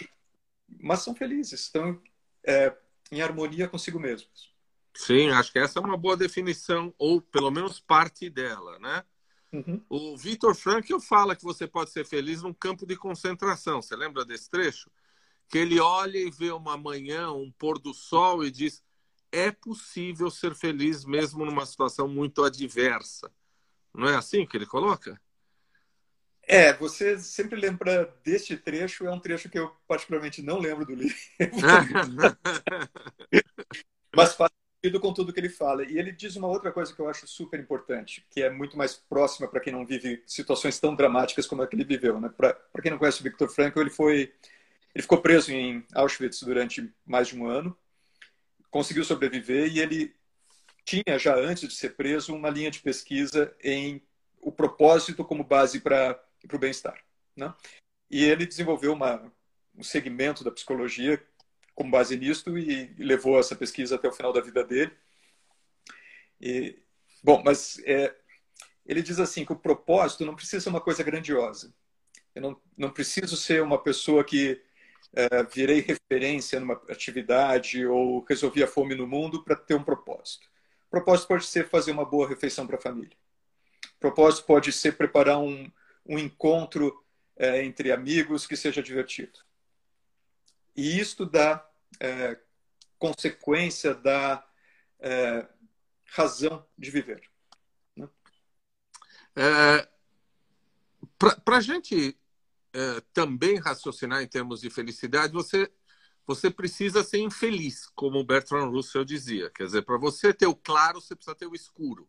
mas 0.81 1.01
são 1.01 1.15
felizes, 1.15 1.61
estão 1.61 2.01
é, 2.47 2.77
em 3.11 3.23
harmonia 3.23 3.67
consigo 3.67 3.99
mesmos. 3.99 4.55
Sim, 4.95 5.31
acho 5.31 5.53
que 5.53 5.59
essa 5.59 5.79
é 5.79 5.83
uma 5.83 5.97
boa 5.97 6.17
definição, 6.17 6.93
ou 6.99 7.23
pelo 7.23 7.51
menos 7.51 7.81
parte 7.81 8.29
dela, 8.29 8.79
né? 8.79 9.05
Uhum. 9.53 9.83
O 9.89 10.17
Victor 10.17 10.55
Frankl 10.55 10.99
fala 10.99 11.35
que 11.35 11.45
você 11.45 11.67
pode 11.67 11.91
ser 11.91 12.05
feliz 12.05 12.43
num 12.43 12.53
campo 12.53 12.85
de 12.85 12.97
concentração. 12.97 13.81
Você 13.81 13.97
lembra 13.97 14.25
desse 14.25 14.51
trecho? 14.51 14.91
Que 15.49 15.57
ele 15.59 15.81
olha 15.81 16.19
e 16.19 16.31
vê 16.31 16.51
uma 16.51 16.77
manhã, 16.77 17.31
um 17.31 17.51
pôr 17.53 17.79
do 17.79 17.95
sol 17.95 18.45
e 18.45 18.51
diz: 18.51 18.83
é 19.33 19.51
possível 19.51 20.31
ser 20.31 20.55
feliz 20.55 21.05
mesmo 21.05 21.45
numa 21.45 21.67
situação 21.67 22.09
muito 22.09 22.45
adversa. 22.45 23.31
Não 23.95 24.09
é 24.09 24.17
assim 24.17 24.47
que 24.47 24.57
ele 24.57 24.67
coloca? 24.67 25.21
É, 26.43 26.73
você 26.73 27.19
sempre 27.19 27.61
lembra 27.61 28.15
deste 28.25 28.57
trecho, 28.57 29.07
é 29.07 29.11
um 29.11 29.21
trecho 29.21 29.51
que 29.51 29.59
eu 29.59 29.71
particularmente 29.87 30.41
não 30.41 30.59
lembro 30.59 30.87
do 30.87 30.95
livro. 30.95 31.17
Mas 34.17 34.35
faz 34.35 34.51
sentido 34.83 34.99
com 34.99 35.13
tudo 35.13 35.33
que 35.33 35.41
ele 35.41 35.51
fala. 35.51 35.85
E 35.85 35.99
ele 35.99 36.11
diz 36.11 36.37
uma 36.37 36.49
outra 36.49 36.73
coisa 36.73 36.95
que 36.95 37.01
eu 37.01 37.09
acho 37.09 37.27
super 37.27 37.61
importante, 37.61 38.27
que 38.31 38.43
é 38.43 38.49
muito 38.49 38.79
mais 38.79 38.95
próxima 38.95 39.47
para 39.47 39.61
quem 39.61 39.75
não 39.75 39.85
vive 39.85 40.23
situações 40.27 40.81
tão 40.81 40.95
dramáticas 40.95 41.47
como 41.47 41.61
a 41.61 41.67
que 41.67 41.77
ele 41.77 41.85
viveu. 41.85 42.19
Né? 42.19 42.31
Para 42.35 42.57
quem 42.83 42.91
não 42.91 42.99
conhece 42.99 43.21
o 43.21 43.25
Viktor 43.25 43.51
Frankl, 43.51 43.81
ele 43.81 43.91
foi 43.91 44.33
ele 44.95 45.03
ficou 45.03 45.21
preso 45.21 45.53
em 45.53 45.85
Auschwitz 45.95 46.43
durante 46.43 46.91
mais 47.07 47.29
de 47.29 47.39
um 47.39 47.47
ano 47.47 47.77
conseguiu 48.71 49.05
sobreviver 49.05 49.73
e 49.73 49.81
ele 49.81 50.15
tinha 50.85 51.19
já 51.19 51.37
antes 51.37 51.69
de 51.69 51.75
ser 51.75 51.97
preso 51.97 52.35
uma 52.35 52.51
linha 52.51 52.71
de 52.71 52.81
pesquisa 52.81 53.55
em 53.63 54.03
o 54.41 54.51
propósito 54.51 55.25
como 55.25 55.45
base 55.45 55.81
para 55.81 56.19
o 56.53 56.59
bem-estar. 56.59 56.99
Né? 57.37 57.53
E 58.11 58.25
ele 58.25 58.47
desenvolveu 58.47 58.93
uma, 58.93 59.31
um 59.77 59.83
segmento 59.83 60.43
da 60.43 60.51
psicologia 60.51 61.23
com 61.75 61.91
base 61.91 62.17
nisto 62.17 62.59
e, 62.59 62.95
e 62.99 63.03
levou 63.03 63.39
essa 63.39 63.55
pesquisa 63.55 63.97
até 63.97 64.09
o 64.09 64.13
final 64.13 64.33
da 64.33 64.41
vida 64.41 64.65
dele. 64.65 64.93
E, 66.41 66.79
bom, 67.23 67.43
mas 67.45 67.81
é, 67.85 68.15
ele 68.87 69.03
diz 69.03 69.21
assim 69.21 69.45
que 69.45 69.53
o 69.53 69.59
propósito 69.59 70.25
não 70.25 70.35
precisa 70.35 70.63
ser 70.63 70.69
uma 70.71 70.81
coisa 70.81 71.03
grandiosa. 71.03 71.75
Eu 72.35 72.43
não, 72.43 72.63
não 72.77 72.91
preciso 72.91 73.37
ser 73.37 73.63
uma 73.63 73.83
pessoa 73.83 74.25
que 74.25 74.63
é, 75.13 75.43
virei 75.45 75.81
referência 75.81 76.61
numa 76.61 76.75
atividade 76.89 77.87
ou 77.87 78.25
resolvi 78.25 78.63
a 78.63 78.67
fome 78.67 78.95
no 78.95 79.07
mundo 79.07 79.43
para 79.43 79.57
ter 79.57 79.75
um 79.75 79.83
propósito. 79.83 80.47
O 80.87 80.91
propósito 80.91 81.29
pode 81.29 81.45
ser 81.47 81.69
fazer 81.69 81.93
uma 81.93 82.05
boa 82.05 82.29
refeição 82.29 82.67
para 82.67 82.77
a 82.77 82.81
família. 82.81 83.17
O 83.97 84.01
propósito 84.01 84.47
pode 84.47 84.73
ser 84.73 84.97
preparar 84.97 85.39
um, 85.39 85.71
um 86.07 86.19
encontro 86.19 87.05
é, 87.37 87.65
entre 87.65 87.93
amigos 87.93 88.47
que 88.47 88.57
seja 88.57 88.83
divertido. 88.83 89.39
E 90.77 90.99
isto 90.99 91.27
dá 91.27 91.69
é, 92.01 92.39
consequência, 92.99 93.95
dá 93.95 94.47
é, 95.01 95.47
razão 96.07 96.65
de 96.77 96.91
viver. 96.91 97.23
Né? 97.97 98.09
É, 99.37 99.89
para 101.45 101.57
a 101.57 101.61
gente 101.61 102.17
é, 102.73 103.01
também 103.13 103.59
raciocinar 103.59 104.23
em 104.23 104.27
termos 104.27 104.61
de 104.61 104.71
felicidade, 104.71 105.33
você, 105.33 105.71
você 106.27 106.51
precisa 106.51 107.03
ser 107.03 107.19
infeliz, 107.19 107.87
como 107.95 108.19
o 108.19 108.25
Bertrand 108.25 108.71
Russell 108.71 109.05
dizia. 109.05 109.51
Quer 109.51 109.65
dizer, 109.65 109.83
para 109.83 109.99
você 109.99 110.33
ter 110.33 110.47
o 110.47 110.55
claro, 110.55 111.01
você 111.01 111.15
precisa 111.15 111.35
ter 111.35 111.47
o 111.47 111.55
escuro. 111.55 112.09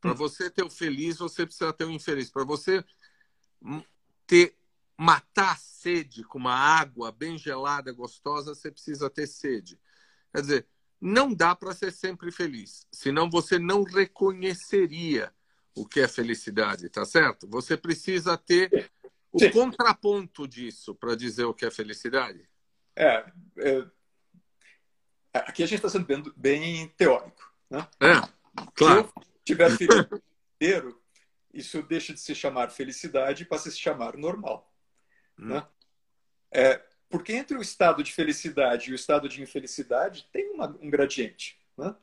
Para 0.00 0.12
hum. 0.12 0.16
você 0.16 0.50
ter 0.50 0.62
o 0.62 0.70
feliz, 0.70 1.18
você 1.18 1.46
precisa 1.46 1.72
ter 1.72 1.84
o 1.84 1.90
infeliz. 1.90 2.30
Para 2.30 2.44
você 2.44 2.84
ter 4.26 4.56
matar 4.98 5.52
a 5.52 5.56
sede 5.56 6.24
com 6.24 6.38
uma 6.38 6.54
água 6.54 7.12
bem 7.12 7.36
gelada, 7.36 7.92
gostosa, 7.92 8.54
você 8.54 8.70
precisa 8.70 9.10
ter 9.10 9.26
sede. 9.26 9.78
Quer 10.34 10.40
dizer, 10.40 10.66
não 11.00 11.32
dá 11.32 11.54
para 11.54 11.74
ser 11.74 11.92
sempre 11.92 12.32
feliz, 12.32 12.86
senão 12.90 13.28
você 13.28 13.58
não 13.58 13.82
reconheceria 13.82 15.32
o 15.74 15.86
que 15.86 16.00
é 16.00 16.08
felicidade, 16.08 16.88
tá 16.88 17.04
certo? 17.04 17.46
Você 17.48 17.76
precisa 17.76 18.36
ter 18.38 18.90
o 19.36 19.38
Sim. 19.38 19.50
contraponto 19.50 20.48
disso 20.48 20.94
para 20.94 21.14
dizer 21.14 21.44
o 21.44 21.52
que 21.52 21.66
é 21.66 21.70
felicidade? 21.70 22.48
É, 22.96 23.22
é 23.58 23.86
aqui 25.34 25.62
a 25.62 25.66
gente 25.66 25.76
está 25.76 25.90
sendo 25.90 26.06
bem, 26.06 26.22
bem, 26.34 26.88
teórico. 26.96 27.52
Né? 27.68 27.86
É, 28.00 28.14
claro. 28.74 29.02
Se 29.02 29.12
eu 29.14 29.24
tiver 29.44 29.70
filho 29.76 30.22
inteiro, 30.54 31.02
isso 31.52 31.82
deixa 31.82 32.14
de 32.14 32.20
se 32.20 32.34
chamar 32.34 32.70
felicidade 32.70 33.42
e 33.42 33.46
passa 33.46 33.68
a 33.68 33.72
se 33.72 33.78
chamar 33.78 34.16
normal. 34.16 34.74
Hum. 35.38 35.48
Né? 35.48 35.66
É, 36.50 36.82
porque 37.10 37.34
entre 37.34 37.58
o 37.58 37.60
estado 37.60 38.02
de 38.02 38.14
felicidade 38.14 38.88
e 38.88 38.92
o 38.92 38.96
estado 38.96 39.28
de 39.28 39.42
infelicidade 39.42 40.26
tem 40.32 40.50
uma, 40.54 40.74
um 40.80 40.88
gradiente. 40.88 41.60
Né? 41.76 41.94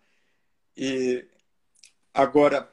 E 0.78 1.28
agora, 2.14 2.72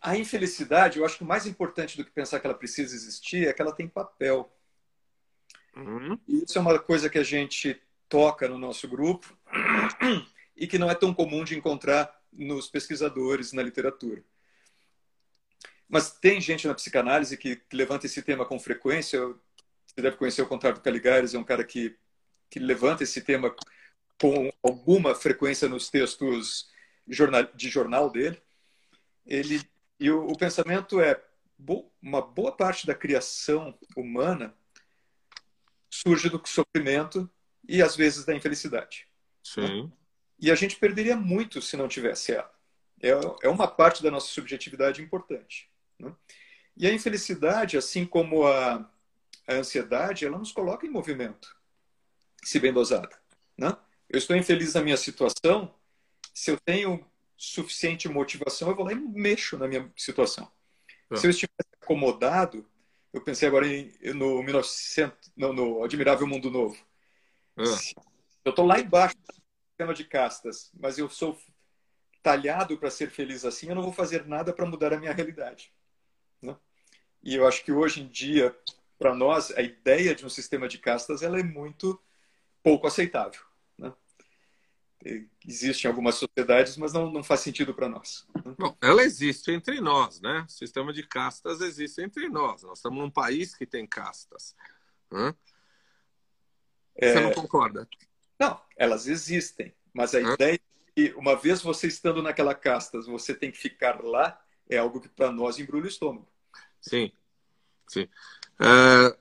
a 0.00 0.16
infelicidade, 0.16 0.98
eu 0.98 1.04
acho 1.04 1.18
que 1.18 1.24
o 1.24 1.26
mais 1.26 1.46
importante 1.46 1.96
do 1.96 2.04
que 2.04 2.10
pensar 2.10 2.40
que 2.40 2.46
ela 2.46 2.56
precisa 2.56 2.94
existir 2.94 3.46
é 3.46 3.52
que 3.52 3.60
ela 3.60 3.74
tem 3.74 3.86
papel. 3.86 4.50
Uhum. 5.76 6.18
Isso 6.26 6.56
é 6.56 6.60
uma 6.60 6.78
coisa 6.78 7.10
que 7.10 7.18
a 7.18 7.22
gente 7.22 7.80
toca 8.08 8.48
no 8.48 8.58
nosso 8.58 8.88
grupo 8.88 9.36
e 10.56 10.66
que 10.66 10.78
não 10.78 10.90
é 10.90 10.94
tão 10.94 11.12
comum 11.12 11.44
de 11.44 11.56
encontrar 11.56 12.18
nos 12.32 12.68
pesquisadores, 12.68 13.52
na 13.52 13.62
literatura. 13.62 14.22
Mas 15.88 16.12
tem 16.12 16.40
gente 16.40 16.66
na 16.66 16.74
psicanálise 16.74 17.36
que, 17.36 17.60
levanta 17.72 18.06
esse 18.06 18.22
tema 18.22 18.46
com 18.46 18.58
frequência. 18.58 19.20
Você 19.86 20.00
deve 20.00 20.16
conhecer 20.16 20.40
o 20.40 20.46
Conrado 20.46 20.80
Caligares, 20.80 21.34
é 21.34 21.38
um 21.38 21.44
cara 21.44 21.64
que, 21.64 21.96
que 22.48 22.58
levanta 22.58 23.02
esse 23.02 23.20
tema 23.20 23.54
com 24.20 24.52
alguma 24.62 25.14
frequência 25.14 25.68
nos 25.68 25.90
textos 25.90 26.70
de 27.06 27.68
jornal 27.68 28.08
dele. 28.08 28.40
Ele 29.26 29.60
e 30.00 30.10
o, 30.10 30.26
o 30.26 30.36
pensamento 30.36 31.00
é 31.00 31.22
uma 32.02 32.22
boa 32.22 32.50
parte 32.50 32.86
da 32.86 32.94
criação 32.94 33.78
humana 33.94 34.54
surge 35.90 36.30
do 36.30 36.40
sofrimento 36.46 37.28
e 37.68 37.82
às 37.82 37.94
vezes 37.94 38.24
da 38.24 38.34
infelicidade. 38.34 39.06
Sim. 39.42 39.92
E 40.38 40.50
a 40.50 40.54
gente 40.54 40.76
perderia 40.76 41.16
muito 41.16 41.60
se 41.60 41.76
não 41.76 41.86
tivesse 41.86 42.32
ela. 42.32 42.50
É, 43.02 43.10
é 43.42 43.48
uma 43.48 43.68
parte 43.68 44.02
da 44.02 44.10
nossa 44.10 44.28
subjetividade 44.28 45.02
importante. 45.02 45.70
Né? 45.98 46.14
E 46.76 46.86
a 46.86 46.92
infelicidade, 46.92 47.76
assim 47.76 48.06
como 48.06 48.46
a, 48.46 48.90
a 49.46 49.54
ansiedade, 49.54 50.24
ela 50.24 50.38
nos 50.38 50.52
coloca 50.52 50.86
em 50.86 50.90
movimento, 50.90 51.54
se 52.42 52.58
bem 52.58 52.72
dosada. 52.72 53.18
Né? 53.56 53.76
Eu 54.08 54.18
estou 54.18 54.34
infeliz 54.34 54.72
na 54.72 54.82
minha 54.82 54.96
situação, 54.96 55.74
se 56.32 56.50
eu 56.50 56.58
tenho 56.58 57.06
suficiente 57.40 58.06
motivação, 58.06 58.68
eu 58.68 58.76
vou 58.76 58.84
lá 58.84 58.92
e 58.92 58.96
mexo 58.96 59.56
na 59.56 59.66
minha 59.66 59.90
situação. 59.96 60.52
É. 61.10 61.16
Se 61.16 61.26
eu 61.26 61.30
estivesse 61.30 61.70
acomodado, 61.80 62.68
eu 63.14 63.22
pensei 63.22 63.48
agora 63.48 63.66
em, 63.66 63.90
no 64.14 64.42
1900, 64.42 65.32
no, 65.34 65.50
no 65.54 65.82
Admirável 65.82 66.26
Mundo 66.26 66.50
Novo. 66.50 66.76
É. 67.56 67.62
Eu 68.44 68.50
estou 68.50 68.66
lá 68.66 68.78
embaixo 68.78 69.16
do 69.16 69.34
sistema 69.64 69.94
de 69.94 70.04
castas, 70.04 70.70
mas 70.78 70.98
eu 70.98 71.08
sou 71.08 71.40
talhado 72.22 72.76
para 72.76 72.90
ser 72.90 73.08
feliz 73.08 73.46
assim, 73.46 73.70
eu 73.70 73.74
não 73.74 73.82
vou 73.82 73.92
fazer 73.92 74.26
nada 74.26 74.52
para 74.52 74.66
mudar 74.66 74.92
a 74.92 74.98
minha 74.98 75.12
realidade. 75.12 75.72
Né? 76.42 76.54
E 77.22 77.36
eu 77.36 77.48
acho 77.48 77.64
que 77.64 77.72
hoje 77.72 78.02
em 78.02 78.06
dia, 78.06 78.54
para 78.98 79.14
nós, 79.14 79.50
a 79.52 79.62
ideia 79.62 80.14
de 80.14 80.26
um 80.26 80.28
sistema 80.28 80.68
de 80.68 80.76
castas 80.76 81.22
ela 81.22 81.40
é 81.40 81.42
muito 81.42 81.98
pouco 82.62 82.86
aceitável. 82.86 83.40
Né? 85.04 85.26
Existem 85.46 85.88
algumas 85.88 86.16
sociedades, 86.16 86.76
mas 86.76 86.92
não, 86.92 87.10
não 87.10 87.22
faz 87.22 87.40
sentido 87.40 87.74
para 87.74 87.88
nós. 87.88 88.26
Bom, 88.58 88.76
ela 88.80 89.02
existe 89.02 89.50
entre 89.50 89.80
nós, 89.80 90.20
né? 90.20 90.44
O 90.46 90.50
sistema 90.50 90.92
de 90.92 91.02
castas 91.02 91.60
existe 91.60 92.02
entre 92.02 92.28
nós. 92.28 92.62
Nós 92.62 92.78
estamos 92.78 92.98
num 92.98 93.10
país 93.10 93.54
que 93.54 93.66
tem 93.66 93.86
castas. 93.86 94.54
Né? 95.10 95.34
É... 96.96 97.12
Você 97.12 97.20
não 97.20 97.32
concorda? 97.32 97.88
Não, 98.38 98.60
elas 98.76 99.06
existem, 99.06 99.74
mas 99.92 100.14
a 100.14 100.20
ideia 100.20 100.58
que 100.94 101.12
uma 101.14 101.36
vez 101.36 101.62
você 101.62 101.86
estando 101.86 102.22
naquela 102.22 102.54
casta, 102.54 103.00
você 103.02 103.34
tem 103.34 103.50
que 103.50 103.58
ficar 103.58 104.02
lá, 104.02 104.42
é 104.68 104.78
algo 104.78 105.00
que 105.00 105.08
para 105.08 105.30
nós 105.30 105.58
embrulha 105.58 105.84
o 105.84 105.88
estômago. 105.88 106.28
Sim, 106.80 107.12
sim. 107.86 108.08
É, 108.58 109.16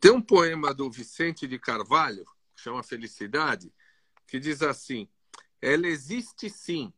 tem 0.00 0.10
um 0.10 0.22
poema 0.22 0.72
do 0.72 0.90
Vicente 0.90 1.46
de 1.46 1.58
Carvalho, 1.58 2.24
que 2.54 2.62
chama 2.62 2.82
Felicidade, 2.82 3.72
que 4.26 4.38
diz 4.38 4.62
assim: 4.62 5.08
Ela 5.62 5.86
existe 5.86 6.50
sim, 6.50 6.92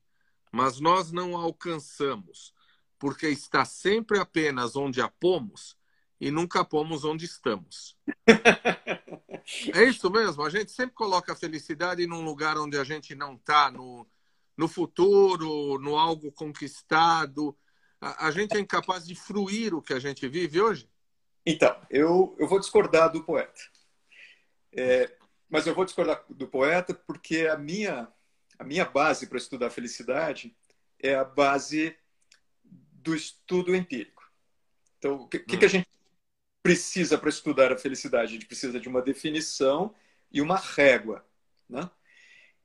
mas 0.51 0.81
nós 0.81 1.13
não 1.13 1.37
a 1.37 1.43
alcançamos, 1.43 2.55
porque 2.99 3.29
está 3.29 3.65
sempre 3.65 4.19
apenas 4.19 4.75
onde 4.75 5.03
a 5.03 5.09
pomos 5.09 5.77
e 6.19 6.31
nunca 6.31 6.65
pomos 6.65 7.05
onde 7.05 7.27
estamos. 7.27 7.97
é 9.75 9.85
isso 9.85 10.11
mesmo, 10.11 10.43
a 10.43 10.49
gente 10.49 10.73
sempre 10.73 10.95
coloca 10.95 11.35
a 11.35 11.37
felicidade 11.37 12.07
num 12.07 12.25
lugar 12.25 12.57
onde 12.57 12.79
a 12.79 12.85
gente 12.85 13.15
não 13.15 13.35
está, 13.35 13.71
no, 13.71 14.09
no 14.57 14.67
futuro, 14.67 15.79
no 15.79 15.99
algo 15.99 16.33
conquistado. 16.33 17.55
A, 18.01 18.29
a, 18.29 18.31
gente 18.31 18.57
é 18.57 18.61
incapaz 18.61 19.07
de 19.07 19.15
fruir 19.15 19.75
o 19.75 19.83
que 19.83 19.93
a 19.93 19.99
gente 19.99 20.27
vive 20.27 20.61
hoje? 20.61 20.89
Então, 21.45 21.77
eu, 21.91 22.35
eu 22.39 22.49
vou 22.49 22.59
discordar 22.59 23.13
do 23.13 23.23
poeta. 23.23 23.61
É, 24.73 25.15
mas 25.49 25.67
eu 25.67 25.75
vou 25.75 25.85
discordar 25.85 26.25
do 26.29 26.49
poeta 26.49 26.95
porque 26.95 27.47
a 27.47 27.57
minha, 27.57 28.09
a 28.59 28.65
minha 28.65 28.85
base 28.85 29.27
para 29.27 29.39
estudar 29.39 29.67
a 29.67 29.71
felicidade 29.71 30.55
é 30.99 31.15
a 31.15 31.25
base 31.25 31.97
do 32.63 33.15
estudo 33.15 33.75
empírico. 33.75 34.31
Então, 34.99 35.17
o 35.17 35.29
que, 35.29 35.39
hum. 35.39 35.59
que 35.59 35.65
a 35.65 35.69
gente 35.69 35.89
precisa 36.63 37.19
para 37.19 37.29
estudar 37.29 37.73
a 37.73 37.77
felicidade? 37.77 38.31
A 38.31 38.35
gente 38.35 38.47
precisa 38.47 38.81
de 38.81 38.89
uma 38.89 39.03
definição 39.03 39.95
e 40.33 40.41
uma 40.41 40.57
régua. 40.57 41.25
Né? 41.69 41.89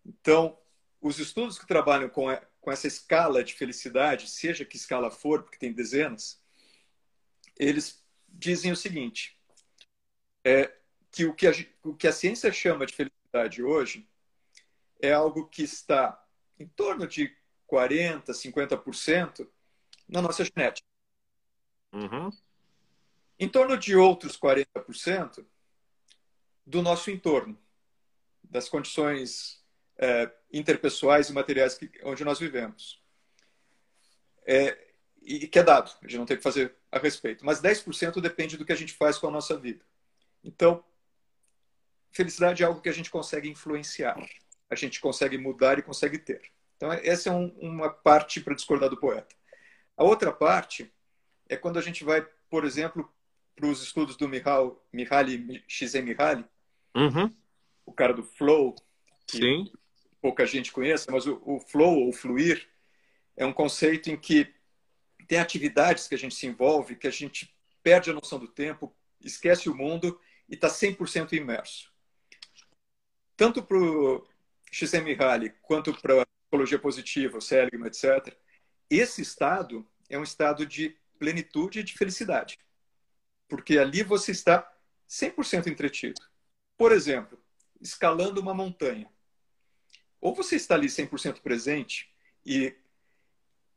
Então, 0.06 0.58
os 1.02 1.20
estudos 1.20 1.60
que 1.60 1.68
trabalham 1.68 2.10
com, 2.10 2.28
com 2.62 2.72
essa 2.72 2.88
escala 2.88 3.44
de 3.44 3.54
felicidade, 3.54 4.30
seja 4.30 4.66
que 4.66 4.78
escala 4.78 5.12
for, 5.12 5.44
porque 5.44 5.58
tem 5.58 5.74
dezenas, 5.74 6.42
eles 7.58 8.04
dizem 8.28 8.72
o 8.72 8.76
seguinte: 8.76 9.38
é, 10.44 10.74
que, 11.12 11.26
o 11.26 11.34
que, 11.34 11.48
a, 11.48 11.52
o 11.84 11.96
que 11.96 12.08
a 12.08 12.14
ciência 12.14 12.52
chama 12.52 12.86
de 12.86 12.96
felicidade 12.96 13.62
hoje 13.62 14.08
é 15.00 15.14
algo 15.14 15.48
que 15.48 15.64
está 15.64 16.22
em 16.60 16.68
torno 16.68 17.08
de 17.08 17.36
40%, 17.72 18.26
50% 18.26 19.48
na 20.08 20.22
nossa 20.22 20.44
genética. 20.44 20.88
Uhum. 21.94 22.30
Em 23.38 23.48
torno 23.48 23.78
de 23.78 23.96
outros 23.96 24.38
40% 24.38 25.46
do 26.66 26.82
nosso 26.82 27.10
entorno, 27.10 27.58
das 28.44 28.68
condições 28.68 29.64
é, 29.98 30.32
interpessoais 30.52 31.30
e 31.30 31.34
materiais 31.34 31.78
que, 31.78 31.90
onde 32.04 32.26
nós 32.26 32.40
vivemos. 32.40 33.02
É, 34.46 34.90
e 35.22 35.48
que 35.48 35.60
é 35.60 35.64
dado, 35.64 35.92
a 36.02 36.08
gente 36.08 36.18
não 36.18 36.26
tem 36.26 36.38
que 36.38 36.44
fazer 36.44 36.76
a 36.92 36.98
respeito. 36.98 37.46
Mas 37.46 37.62
10% 37.62 38.20
depende 38.20 38.58
do 38.58 38.66
que 38.66 38.74
a 38.74 38.76
gente 38.76 38.94
faz 38.94 39.18
com 39.18 39.28
a 39.28 39.32
nossa 39.32 39.58
vida. 39.58 39.86
Então, 40.44 40.84
felicidade 42.12 42.64
é 42.64 42.66
algo 42.66 42.82
que 42.82 42.90
a 42.90 42.94
gente 42.94 43.12
consegue 43.12 43.50
influenciar, 43.50 44.18
a 44.70 44.76
gente 44.76 45.00
consegue 45.00 45.38
mudar 45.38 45.80
e 45.80 45.84
consegue 45.84 46.18
ter. 46.18 46.42
Então, 46.78 46.92
essa 46.92 47.30
é 47.30 47.32
um, 47.32 47.48
uma 47.60 47.90
parte 47.90 48.40
para 48.40 48.56
discordar 48.56 48.90
do 48.90 49.00
poeta. 49.00 49.36
A 49.98 50.04
outra 50.04 50.32
parte 50.32 50.92
é 51.48 51.58
quando 51.58 51.78
a 51.78 51.82
gente 51.82 52.04
vai, 52.04 52.26
por 52.50 52.64
exemplo, 52.64 53.12
para 53.56 53.68
os 53.68 53.82
estudos 53.84 54.16
do 54.16 54.30
Mihal, 54.30 54.86
Mihaly 54.94 55.64
Csikszentmihalyi, 55.68 56.46
uhum. 56.96 57.34
o 57.86 57.92
cara 57.92 58.14
do 58.14 58.24
Flow, 58.24 58.76
que 59.28 59.38
Sim 59.38 59.72
pouca 60.22 60.46
gente 60.46 60.72
conheça, 60.72 61.12
mas 61.12 61.26
o, 61.26 61.42
o 61.46 61.60
flow 61.60 62.00
ou 62.00 62.14
fluir 62.14 62.68
é 63.36 63.46
um 63.46 63.54
conceito 63.54 64.10
em 64.10 64.18
que 64.18 64.54
tem 65.28 65.40
atividades 65.40 66.08
que 66.08 66.16
a 66.16 66.18
gente 66.18 66.36
se 66.36 66.48
envolve, 66.48 66.96
que 66.96 67.08
a 67.08 67.12
gente 67.12 67.56
perde 67.82 68.10
a 68.10 68.14
noção 68.14 68.40
do 68.40 68.48
tempo, 68.48 68.94
esquece 69.22 69.70
o 69.70 69.76
mundo 69.76 70.20
e 70.48 70.56
está 70.56 70.68
100% 70.68 71.34
imerso. 71.34 71.92
Tanto 73.38 73.64
para 73.64 73.78
o 73.78 74.28
Csikszentmihalyi 74.72 75.54
quanto 75.62 75.94
para 76.02 76.26
psicologia 76.26 76.80
positiva, 76.80 77.40
Seligman, 77.42 77.88
etc., 77.88 78.36
esse 78.90 79.22
estado 79.22 79.88
é 80.10 80.18
um 80.18 80.24
estado 80.24 80.66
de 80.66 80.98
plenitude 81.20 81.80
e 81.80 81.84
de 81.84 81.94
felicidade. 81.94 82.58
Porque 83.48 83.78
ali 83.78 84.04
você 84.04 84.32
está 84.32 84.72
100% 85.08 85.68
entretido. 85.68 86.22
Por 86.76 86.92
exemplo, 86.92 87.40
escalando 87.82 88.42
uma 88.42 88.54
montanha 88.54 89.10
ou 90.22 90.36
você 90.36 90.56
está 90.56 90.76
ali 90.76 90.88
100% 90.88 91.42
presente 91.42 92.10
e 92.46 92.76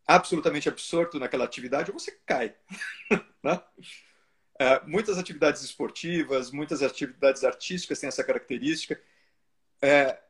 absolutamente 0.06 0.68
absorto 0.68 1.18
naquela 1.18 1.44
atividade, 1.44 1.90
ou 1.90 1.98
você 1.98 2.18
cai. 2.26 2.54
né? 3.42 3.62
é, 4.58 4.80
muitas 4.84 5.18
atividades 5.18 5.62
esportivas, 5.62 6.50
muitas 6.50 6.82
atividades 6.82 7.44
artísticas 7.44 8.00
têm 8.00 8.08
essa 8.08 8.24
característica. 8.24 9.00
É, 9.80 10.20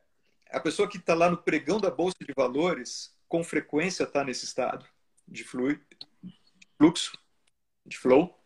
a 0.53 0.59
pessoa 0.59 0.87
que 0.87 0.97
está 0.97 1.13
lá 1.13 1.29
no 1.29 1.37
pregão 1.37 1.79
da 1.79 1.89
Bolsa 1.89 2.17
de 2.21 2.33
Valores, 2.35 3.15
com 3.27 3.43
frequência 3.43 4.03
está 4.03 4.23
nesse 4.23 4.45
estado 4.45 4.85
de 5.27 5.43
fluxo, 5.43 7.17
de 7.85 7.97
flow. 7.97 8.39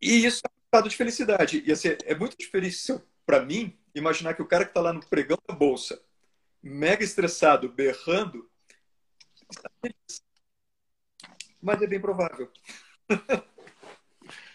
E 0.00 0.26
isso 0.26 0.42
é 0.44 0.50
um 0.50 0.64
estado 0.64 0.88
de 0.88 0.96
felicidade. 0.96 1.62
E 1.64 1.72
assim, 1.72 1.96
é 2.04 2.14
muito 2.14 2.36
difícil 2.36 3.00
para 3.24 3.44
mim 3.44 3.78
imaginar 3.94 4.34
que 4.34 4.42
o 4.42 4.46
cara 4.46 4.64
que 4.64 4.70
está 4.70 4.80
lá 4.80 4.92
no 4.92 5.04
pregão 5.06 5.38
da 5.48 5.54
Bolsa 5.54 6.02
mega 6.62 7.04
estressado, 7.04 7.68
berrando, 7.68 8.50
mas 11.62 11.80
é 11.82 11.86
bem 11.86 12.00
provável. 12.00 12.50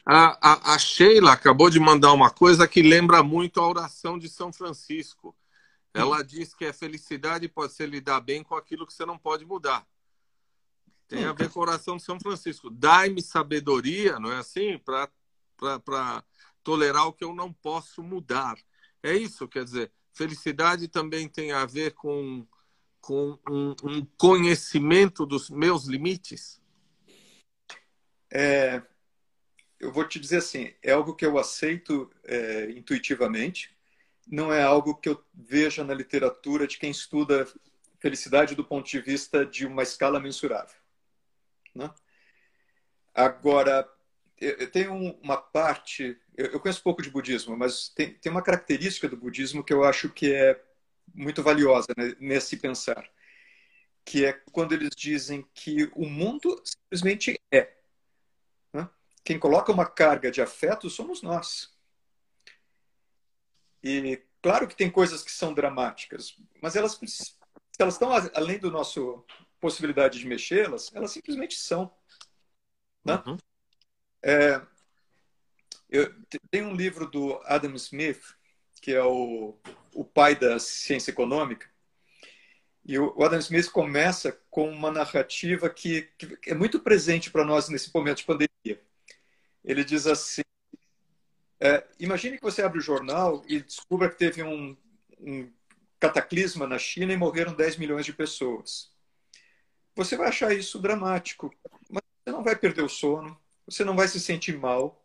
A, 0.06 0.38
a, 0.42 0.74
a, 0.74 0.78
Sheila 0.78 1.32
acabou 1.32 1.70
de 1.70 1.80
mandar 1.80 2.12
uma 2.12 2.30
coisa 2.30 2.68
que 2.68 2.82
lembra 2.82 3.24
muito 3.24 3.62
a 3.62 3.66
oração 3.66 4.20
de 4.20 4.28
São 4.28 4.52
Francisco. 4.52 5.34
Ela 5.94 6.24
diz 6.24 6.54
que 6.54 6.66
a 6.66 6.74
felicidade 6.74 7.48
pode 7.48 7.74
ser 7.74 7.88
lidar 7.88 8.20
bem 8.20 8.44
com 8.44 8.56
aquilo 8.56 8.88
que 8.88 8.94
você 8.94 9.06
não 9.06 9.18
pode 9.18 9.46
mudar. 9.46 9.88
Tem 11.08 11.26
a 11.26 11.34
ver 11.34 11.50
com 11.50 11.60
a 11.60 11.64
oração 11.64 11.98
de 11.98 12.04
São 12.04 12.20
Francisco. 12.20 12.70
Dai-me 12.70 13.22
sabedoria, 13.22 14.20
não 14.20 14.32
é 14.32 14.38
assim? 14.38 14.80
Para 14.80 15.10
tolerar 16.64 17.08
o 17.08 17.14
que 17.14 17.24
eu 17.24 17.36
não 17.36 17.54
posso 17.54 18.02
mudar. 18.02 18.58
É 19.04 19.14
isso, 19.14 19.48
quer 19.48 19.64
dizer, 19.64 19.92
Felicidade 20.14 20.88
também 20.88 21.28
tem 21.28 21.52
a 21.52 21.66
ver 21.66 21.94
com, 21.94 22.46
com 23.02 23.38
um, 23.50 23.76
um 23.84 24.06
conhecimento 24.16 25.26
dos 25.26 25.50
meus 25.50 25.86
limites? 25.86 26.62
É, 28.32 28.82
eu 29.80 29.92
vou 29.92 30.08
te 30.08 30.20
dizer 30.20 30.38
assim, 30.38 30.72
é 30.84 30.92
algo 30.92 31.16
que 31.16 31.26
eu 31.26 31.40
aceito 31.40 32.12
é, 32.24 32.70
intuitivamente, 32.72 33.73
não 34.28 34.54
é 34.54 34.64
algo 34.64 34.96
que 34.96 35.10
eu 35.10 35.24
veja 35.34 35.84
na 35.84 35.94
literatura 35.94 36.68
de 36.68 36.78
quem 36.78 36.92
estuda 36.92 37.48
felicidade 38.00 38.56
do 38.56 38.66
ponto 38.66 38.90
de 38.90 39.00
vista 39.00 39.46
de 39.46 39.66
uma 39.66 39.84
escala 39.84 40.20
mensurável. 40.20 40.76
Né? 41.74 41.90
Agora, 43.14 43.90
eu 44.40 44.70
tenho 44.70 44.94
uma 45.22 45.38
parte, 45.38 46.20
eu 46.36 46.60
conheço 46.60 46.84
pouco 46.84 47.02
de 47.02 47.10
budismo, 47.10 47.56
mas 47.56 47.90
tem, 47.90 48.14
tem 48.16 48.32
uma 48.32 48.42
característica 48.42 49.08
do 49.08 49.16
budismo 49.18 49.64
que 49.64 49.74
eu 49.74 49.84
acho 49.84 50.10
que 50.10 50.34
é 50.34 50.62
muito 51.14 51.42
valiosa 51.42 51.88
né, 51.98 52.16
nesse 52.20 52.58
pensar, 52.58 53.10
que 54.04 54.26
é 54.26 54.34
quando 54.52 54.74
eles 54.74 54.90
dizem 54.96 55.48
que 55.54 55.90
o 55.96 56.06
mundo 56.06 56.62
simplesmente 56.66 57.40
é. 57.52 57.74
Né? 58.74 58.90
quem 59.24 59.40
coloca 59.40 59.72
uma 59.72 59.86
carga 59.86 60.30
de 60.30 60.42
afeto 60.42 60.90
somos 60.90 61.22
nós. 61.22 61.73
E 63.84 64.22
claro 64.42 64.68
que 64.68 64.76
tem 64.76 64.90
coisas 64.90 65.24
que 65.24 65.32
são 65.32 65.54
dramáticas, 65.54 66.36
mas 66.62 66.76
elas, 66.76 67.00
se 67.06 67.36
elas 67.78 67.96
estão 67.96 68.12
além 68.34 68.58
do 68.58 68.72
nosso 68.72 69.26
possibilidade 69.60 70.20
de 70.20 70.28
mexê-las, 70.28 70.92
elas 70.94 71.12
simplesmente 71.12 71.56
são. 71.56 71.94
Né? 73.04 73.22
Uhum. 73.26 73.38
É, 74.22 74.62
eu, 75.90 76.14
tem 76.50 76.64
um 76.64 76.76
livro 76.76 77.10
do 77.10 77.40
Adam 77.46 77.76
Smith, 77.76 78.22
que 78.82 78.92
é 78.92 79.04
o, 79.04 79.58
o 79.94 80.04
pai 80.04 80.36
da 80.36 80.60
ciência 80.60 81.12
econômica, 81.12 81.70
e 82.86 83.00
o 83.00 83.24
Adam 83.24 83.40
Smith 83.40 83.70
começa 83.70 84.34
com 84.50 84.70
uma 84.70 84.92
narrativa 84.92 85.70
que, 85.70 86.10
que 86.42 86.50
é 86.50 86.54
muito 86.54 86.80
presente 86.80 87.32
para 87.32 87.46
nós 87.46 87.70
nesse 87.70 87.94
momento 87.94 88.18
de 88.18 88.26
pandemia. 88.26 88.82
Ele 89.64 89.86
diz 89.86 90.06
assim: 90.06 90.42
é, 91.66 91.88
imagine 91.98 92.36
que 92.38 92.44
você 92.44 92.62
abre 92.62 92.78
o 92.78 92.82
jornal 92.82 93.42
e 93.48 93.62
descubra 93.62 94.10
que 94.10 94.18
teve 94.18 94.44
um, 94.44 94.76
um 95.18 95.50
cataclisma 95.98 96.68
na 96.68 96.78
China 96.78 97.14
e 97.14 97.18
morreram 97.18 97.54
10 97.54 97.78
milhões 97.78 98.06
de 98.06 98.12
pessoas. 98.12 98.92
Você 99.96 100.18
vai 100.18 100.28
achar 100.28 100.54
isso 100.54 100.78
dramático, 100.78 101.56
mas 101.90 102.04
você 102.22 102.32
não 102.34 102.44
vai 102.44 102.54
perder 102.54 102.82
o 102.82 102.90
sono, 102.90 103.40
você 103.66 103.86
não 103.86 103.96
vai 103.96 104.10
se 104.10 104.20
sentir 104.20 104.58
mal, 104.58 105.02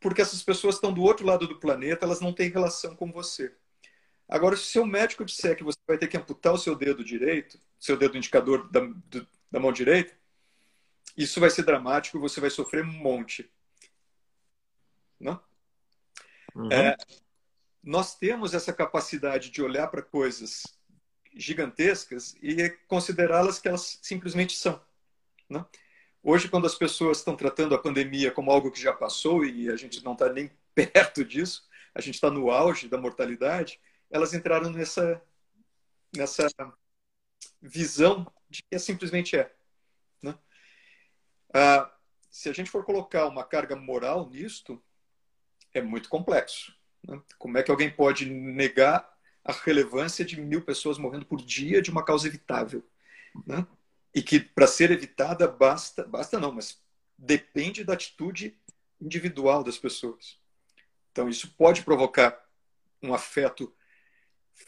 porque 0.00 0.22
essas 0.22 0.42
pessoas 0.42 0.76
estão 0.76 0.94
do 0.94 1.02
outro 1.02 1.26
lado 1.26 1.46
do 1.46 1.60
planeta, 1.60 2.06
elas 2.06 2.22
não 2.22 2.32
têm 2.32 2.48
relação 2.48 2.96
com 2.96 3.12
você. 3.12 3.54
Agora, 4.26 4.56
se 4.56 4.62
o 4.62 4.66
seu 4.66 4.86
médico 4.86 5.26
disser 5.26 5.58
que 5.58 5.64
você 5.64 5.78
vai 5.86 5.98
ter 5.98 6.08
que 6.08 6.16
amputar 6.16 6.54
o 6.54 6.58
seu 6.58 6.74
dedo 6.74 7.04
direito, 7.04 7.60
seu 7.78 7.98
dedo 7.98 8.16
indicador 8.16 8.66
da, 8.70 8.80
do, 8.80 9.28
da 9.50 9.60
mão 9.60 9.74
direita, 9.74 10.16
isso 11.14 11.38
vai 11.38 11.50
ser 11.50 11.64
dramático 11.64 12.18
você 12.18 12.40
vai 12.40 12.48
sofrer 12.48 12.82
um 12.82 12.92
monte. 12.92 13.50
Não? 15.20 15.49
Uhum. 16.54 16.70
É, 16.72 16.96
nós 17.82 18.16
temos 18.16 18.54
essa 18.54 18.72
capacidade 18.72 19.50
de 19.50 19.62
olhar 19.62 19.88
para 19.88 20.02
coisas 20.02 20.64
gigantescas 21.34 22.34
e 22.42 22.68
considerá-las 22.88 23.58
que 23.58 23.68
elas 23.68 23.98
simplesmente 24.02 24.56
são. 24.56 24.80
Não? 25.48 25.66
Hoje, 26.22 26.48
quando 26.48 26.66
as 26.66 26.74
pessoas 26.74 27.18
estão 27.18 27.34
tratando 27.34 27.74
a 27.74 27.78
pandemia 27.78 28.30
como 28.30 28.50
algo 28.50 28.70
que 28.70 28.80
já 28.80 28.92
passou 28.92 29.44
e 29.44 29.70
a 29.70 29.76
gente 29.76 30.04
não 30.04 30.12
está 30.12 30.30
nem 30.30 30.50
perto 30.74 31.24
disso, 31.24 31.68
a 31.94 32.00
gente 32.00 32.14
está 32.14 32.30
no 32.30 32.50
auge 32.50 32.88
da 32.88 32.98
mortalidade, 32.98 33.80
elas 34.10 34.34
entraram 34.34 34.70
nessa, 34.70 35.20
nessa 36.14 36.48
visão 37.60 38.30
de 38.48 38.62
que 38.62 38.78
simplesmente 38.78 39.36
é. 39.36 39.52
Né? 40.22 40.38
Ah, 41.54 41.90
se 42.30 42.48
a 42.48 42.52
gente 42.52 42.70
for 42.70 42.84
colocar 42.84 43.26
uma 43.26 43.44
carga 43.44 43.74
moral 43.74 44.28
nisto, 44.28 44.82
é 45.74 45.80
muito 45.80 46.08
complexo. 46.08 46.74
Né? 47.06 47.20
Como 47.38 47.58
é 47.58 47.62
que 47.62 47.70
alguém 47.70 47.90
pode 47.90 48.26
negar 48.26 49.08
a 49.44 49.52
relevância 49.52 50.24
de 50.24 50.40
mil 50.40 50.62
pessoas 50.62 50.98
morrendo 50.98 51.26
por 51.26 51.40
dia 51.40 51.80
de 51.80 51.90
uma 51.90 52.04
causa 52.04 52.26
evitável? 52.26 52.84
Né? 53.46 53.66
E 54.14 54.22
que 54.22 54.40
para 54.40 54.66
ser 54.66 54.90
evitada 54.90 55.46
basta, 55.46 56.04
basta 56.04 56.38
não, 56.38 56.52
mas 56.52 56.80
depende 57.16 57.84
da 57.84 57.92
atitude 57.92 58.58
individual 59.00 59.62
das 59.62 59.78
pessoas. 59.78 60.38
Então 61.12 61.28
isso 61.28 61.54
pode 61.56 61.82
provocar 61.82 62.38
um 63.02 63.14
afeto 63.14 63.74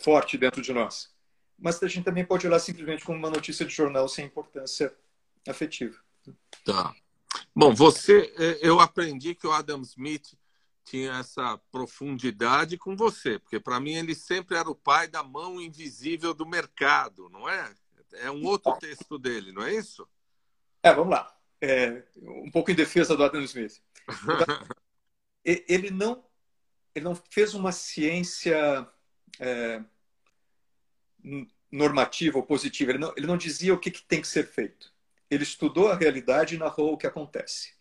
forte 0.01 0.39
dentro 0.39 0.63
de 0.63 0.73
nós. 0.73 1.13
Mas 1.59 1.83
a 1.83 1.89
gente 1.89 2.05
também 2.05 2.25
pode 2.25 2.47
olhar 2.47 2.59
simplesmente 2.59 3.05
como 3.05 3.19
uma 3.19 3.31
notícia 3.31 3.65
de 3.65 3.73
jornal 3.73 4.09
sem 4.09 4.25
importância 4.25 4.95
afetiva. 5.47 5.97
Tá. 6.65 6.95
Bom, 7.55 7.75
você, 7.75 8.33
eh, 8.39 8.59
eu 8.63 8.81
aprendi 8.81 9.35
que 9.35 9.47
o 9.47 9.53
Adam 9.53 9.83
Smith 9.83 10.35
tinha 10.85 11.13
essa 11.13 11.59
profundidade 11.71 12.77
com 12.77 12.97
você, 12.97 13.39
porque 13.39 13.61
para 13.61 13.81
mim 13.81 13.95
ele 13.95 14.15
sempre 14.15 14.57
era 14.57 14.71
o 14.71 14.75
pai 14.75 15.09
da 15.09 15.23
mão 15.23 15.61
invisível 15.61 16.35
do 16.35 16.47
mercado, 16.47 17.29
não 17.29 17.49
é? 17.49 17.73
É 18.15 18.31
um 18.31 18.45
outro 18.45 18.77
texto 18.79 19.19
dele, 19.19 19.53
não 19.53 19.63
é 19.63 19.75
isso? 19.75 20.07
É, 20.83 20.93
vamos 20.93 21.11
lá. 21.11 21.35
É, 21.61 22.03
um 22.17 22.51
pouco 22.51 22.71
em 22.71 22.75
defesa 22.75 23.17
do 23.17 23.25
Adam 23.25 23.43
Smith. 23.43 23.81
ele 25.45 25.91
não, 25.91 26.25
ele 26.95 27.05
não 27.05 27.15
fez 27.15 27.55
uma 27.55 27.73
ciência 27.73 28.87
é, 29.39 29.83
normativa 31.71 32.37
ou 32.37 32.45
positiva. 32.45 32.91
Ele 32.91 32.99
não, 32.99 33.15
ele 33.17 33.27
não 33.27 33.37
dizia 33.37 33.73
o 33.73 33.79
que, 33.79 33.91
que 33.91 34.03
tem 34.03 34.21
que 34.21 34.29
ser 34.29 34.47
feito. 34.47 34.93
Ele 35.31 35.45
estudou 35.45 35.89
a 35.89 35.97
realidade 35.97 36.55
e 36.55 36.59
narrou 36.59 36.93
o 36.93 36.99
que 36.99 37.07
acontece. 37.07 37.75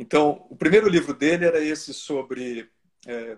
Então, 0.00 0.46
o 0.48 0.56
primeiro 0.56 0.88
livro 0.88 1.12
dele 1.12 1.44
era 1.44 1.62
esse 1.62 1.92
sobre, 1.92 2.70
é, 3.06 3.36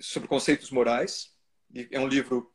sobre 0.00 0.26
conceitos 0.26 0.70
morais. 0.70 1.36
É 1.90 2.00
um 2.00 2.08
livro 2.08 2.50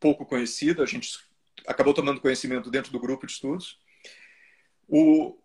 pouco 0.00 0.26
conhecido, 0.26 0.82
a 0.82 0.86
gente 0.86 1.20
acabou 1.64 1.94
tomando 1.94 2.20
conhecimento 2.20 2.68
dentro 2.68 2.90
do 2.90 2.98
grupo 2.98 3.24
de 3.28 3.34
estudos. 3.34 3.78
O, 4.88 5.38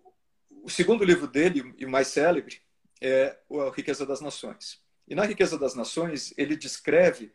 o 0.63 0.69
segundo 0.71 1.03
livro 1.03 1.27
dele, 1.27 1.75
e 1.77 1.85
o 1.85 1.89
mais 1.89 2.07
célebre, 2.07 2.63
é 2.99 3.37
A 3.51 3.69
Riqueza 3.69 4.03
das 4.03 4.19
Nações. 4.19 4.81
E 5.07 5.13
na 5.13 5.23
Riqueza 5.23 5.55
das 5.55 5.75
Nações, 5.75 6.33
ele 6.35 6.55
descreve 6.55 7.31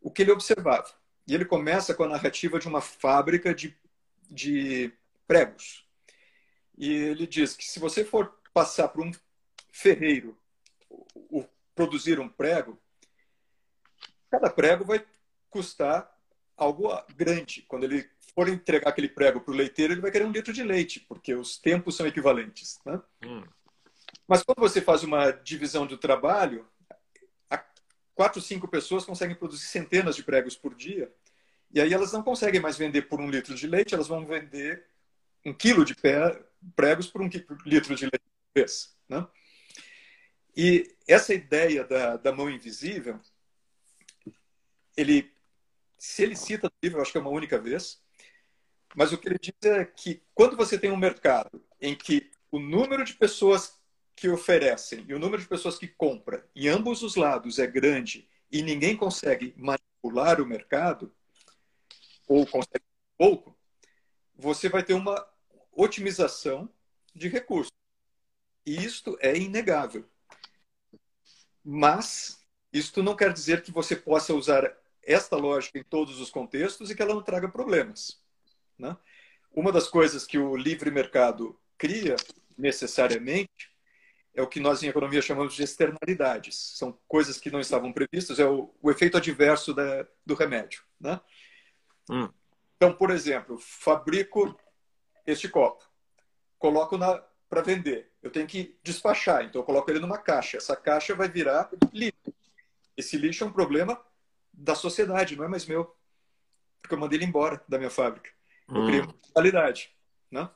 o 0.00 0.08
que 0.08 0.22
ele 0.22 0.30
observava. 0.30 0.94
E 1.26 1.34
ele 1.34 1.44
começa 1.44 1.94
com 1.94 2.04
a 2.04 2.08
narrativa 2.08 2.60
de 2.60 2.68
uma 2.68 2.80
fábrica 2.80 3.52
de, 3.52 3.76
de 4.30 4.92
pregos. 5.26 5.89
E 6.76 6.92
ele 6.92 7.26
diz 7.26 7.54
que 7.54 7.64
se 7.64 7.78
você 7.78 8.04
for 8.04 8.34
passar 8.52 8.88
para 8.88 9.02
um 9.02 9.12
ferreiro 9.70 10.36
o, 10.88 11.40
o, 11.40 11.48
produzir 11.74 12.18
um 12.18 12.28
prego, 12.28 12.78
cada 14.30 14.50
prego 14.50 14.84
vai 14.84 15.04
custar 15.48 16.10
algo 16.56 16.90
grande. 17.14 17.62
Quando 17.62 17.84
ele 17.84 18.08
for 18.34 18.48
entregar 18.48 18.90
aquele 18.90 19.08
prego 19.08 19.40
para 19.40 19.52
o 19.52 19.56
leiteiro, 19.56 19.92
ele 19.92 20.00
vai 20.00 20.10
querer 20.10 20.24
um 20.24 20.32
litro 20.32 20.52
de 20.52 20.62
leite, 20.62 21.00
porque 21.00 21.34
os 21.34 21.58
tempos 21.58 21.96
são 21.96 22.06
equivalentes. 22.06 22.78
Né? 22.84 23.00
Hum. 23.24 23.42
Mas 24.26 24.42
quando 24.42 24.58
você 24.58 24.80
faz 24.80 25.02
uma 25.02 25.30
divisão 25.30 25.86
do 25.86 25.98
trabalho, 25.98 26.66
quatro, 28.20 28.42
cinco 28.42 28.68
pessoas 28.68 29.06
conseguem 29.06 29.34
produzir 29.34 29.64
centenas 29.64 30.14
de 30.14 30.22
pregos 30.22 30.54
por 30.54 30.74
dia, 30.74 31.10
e 31.72 31.80
aí 31.80 31.94
elas 31.94 32.12
não 32.12 32.22
conseguem 32.22 32.60
mais 32.60 32.76
vender 32.76 33.02
por 33.02 33.18
um 33.18 33.30
litro 33.30 33.54
de 33.54 33.66
leite, 33.66 33.94
elas 33.94 34.08
vão 34.08 34.26
vender 34.26 34.84
um 35.46 35.54
quilo 35.54 35.86
de 35.86 35.94
pregos 36.74 37.06
por 37.06 37.22
um 37.22 37.28
litro 37.64 37.94
de 37.94 38.04
leite 38.04 38.24
vez. 38.54 38.96
Né? 39.08 39.26
E 40.56 40.94
essa 41.06 41.32
ideia 41.32 41.84
da, 41.84 42.16
da 42.16 42.32
mão 42.32 42.50
invisível, 42.50 43.20
ele, 44.96 45.32
se 45.98 46.22
ele 46.22 46.36
cita 46.36 46.68
no 46.68 46.72
livro, 46.82 47.00
acho 47.00 47.12
que 47.12 47.18
é 47.18 47.20
uma 47.20 47.30
única 47.30 47.58
vez, 47.58 48.02
mas 48.94 49.12
o 49.12 49.18
que 49.18 49.28
ele 49.28 49.38
diz 49.38 49.54
é 49.62 49.84
que 49.84 50.22
quando 50.34 50.56
você 50.56 50.78
tem 50.78 50.90
um 50.90 50.96
mercado 50.96 51.64
em 51.80 51.94
que 51.94 52.30
o 52.50 52.58
número 52.58 53.04
de 53.04 53.14
pessoas 53.14 53.78
que 54.16 54.28
oferecem 54.28 55.04
e 55.08 55.14
o 55.14 55.18
número 55.18 55.40
de 55.40 55.48
pessoas 55.48 55.78
que 55.78 55.86
compram 55.86 56.42
em 56.54 56.68
ambos 56.68 57.02
os 57.02 57.14
lados 57.14 57.58
é 57.58 57.66
grande 57.66 58.28
e 58.50 58.62
ninguém 58.62 58.96
consegue 58.96 59.54
manipular 59.56 60.40
o 60.40 60.46
mercado, 60.46 61.14
ou 62.26 62.46
consegue 62.46 62.84
pouco, 63.16 63.56
você 64.34 64.68
vai 64.68 64.82
ter 64.82 64.94
uma 64.94 65.24
otimização 65.80 66.68
de 67.14 67.28
recursos. 67.28 67.72
E 68.66 68.84
isto 68.84 69.16
é 69.20 69.36
inegável. 69.36 70.04
Mas 71.64 72.44
isto 72.72 73.02
não 73.02 73.16
quer 73.16 73.32
dizer 73.32 73.62
que 73.62 73.72
você 73.72 73.96
possa 73.96 74.34
usar 74.34 74.76
esta 75.02 75.36
lógica 75.36 75.78
em 75.78 75.82
todos 75.82 76.20
os 76.20 76.30
contextos 76.30 76.90
e 76.90 76.94
que 76.94 77.02
ela 77.02 77.14
não 77.14 77.22
traga 77.22 77.48
problemas. 77.48 78.22
Né? 78.78 78.96
Uma 79.52 79.72
das 79.72 79.88
coisas 79.88 80.26
que 80.26 80.38
o 80.38 80.56
livre 80.56 80.90
mercado 80.90 81.58
cria 81.76 82.16
necessariamente 82.56 83.70
é 84.34 84.42
o 84.42 84.46
que 84.46 84.60
nós 84.60 84.82
em 84.82 84.88
economia 84.88 85.22
chamamos 85.22 85.54
de 85.54 85.62
externalidades. 85.62 86.76
São 86.76 86.96
coisas 87.08 87.40
que 87.40 87.50
não 87.50 87.60
estavam 87.60 87.92
previstas, 87.92 88.38
é 88.38 88.46
o, 88.46 88.72
o 88.80 88.90
efeito 88.90 89.16
adverso 89.16 89.74
da, 89.74 90.06
do 90.24 90.34
remédio. 90.34 90.82
Né? 91.00 91.20
Hum. 92.08 92.28
Então, 92.76 92.92
por 92.94 93.10
exemplo, 93.10 93.58
fabrico 93.58 94.56
este 95.32 95.48
copo, 95.48 95.84
coloco 96.58 96.98
para 97.48 97.62
vender. 97.62 98.12
Eu 98.22 98.30
tenho 98.30 98.46
que 98.46 98.78
despachar, 98.82 99.44
então 99.44 99.60
eu 99.60 99.64
coloco 99.64 99.90
ele 99.90 99.98
numa 99.98 100.18
caixa. 100.18 100.56
Essa 100.56 100.76
caixa 100.76 101.14
vai 101.14 101.28
virar 101.28 101.70
lixo. 101.92 102.32
Esse 102.96 103.16
lixo 103.16 103.44
é 103.44 103.46
um 103.46 103.52
problema 103.52 104.00
da 104.52 104.74
sociedade, 104.74 105.36
não 105.36 105.44
é 105.44 105.48
mais 105.48 105.66
meu. 105.66 105.96
Porque 106.80 106.94
eu 106.94 106.98
mandei 106.98 107.18
ele 107.18 107.24
embora 107.24 107.62
da 107.68 107.78
minha 107.78 107.90
fábrica. 107.90 108.30
Eu 108.68 108.76
hum. 108.76 108.86
criei 108.86 109.00
uma 109.00 109.14
externalidade. 109.14 109.94
Né? 110.30 110.50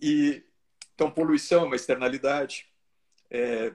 E, 0.00 0.44
então, 0.94 1.10
poluição 1.10 1.62
é 1.62 1.66
uma 1.66 1.76
externalidade. 1.76 2.70
É, 3.30 3.74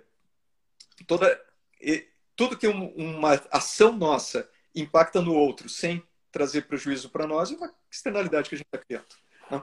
toda, 1.07 1.41
e, 1.81 2.07
tudo 2.35 2.57
que 2.57 2.67
um, 2.67 2.87
uma 2.95 3.33
ação 3.51 3.93
nossa 3.93 4.49
impacta 4.75 5.21
no 5.21 5.33
outro 5.33 5.69
sem 5.69 6.03
trazer 6.31 6.63
prejuízo 6.63 7.09
para 7.09 7.27
nós 7.27 7.51
é 7.51 7.55
uma 7.55 7.73
externalidade 7.91 8.49
que 8.49 8.55
a 8.55 8.57
gente 8.57 8.67
está 8.67 8.77
criando. 8.79 9.05
Né? 9.49 9.61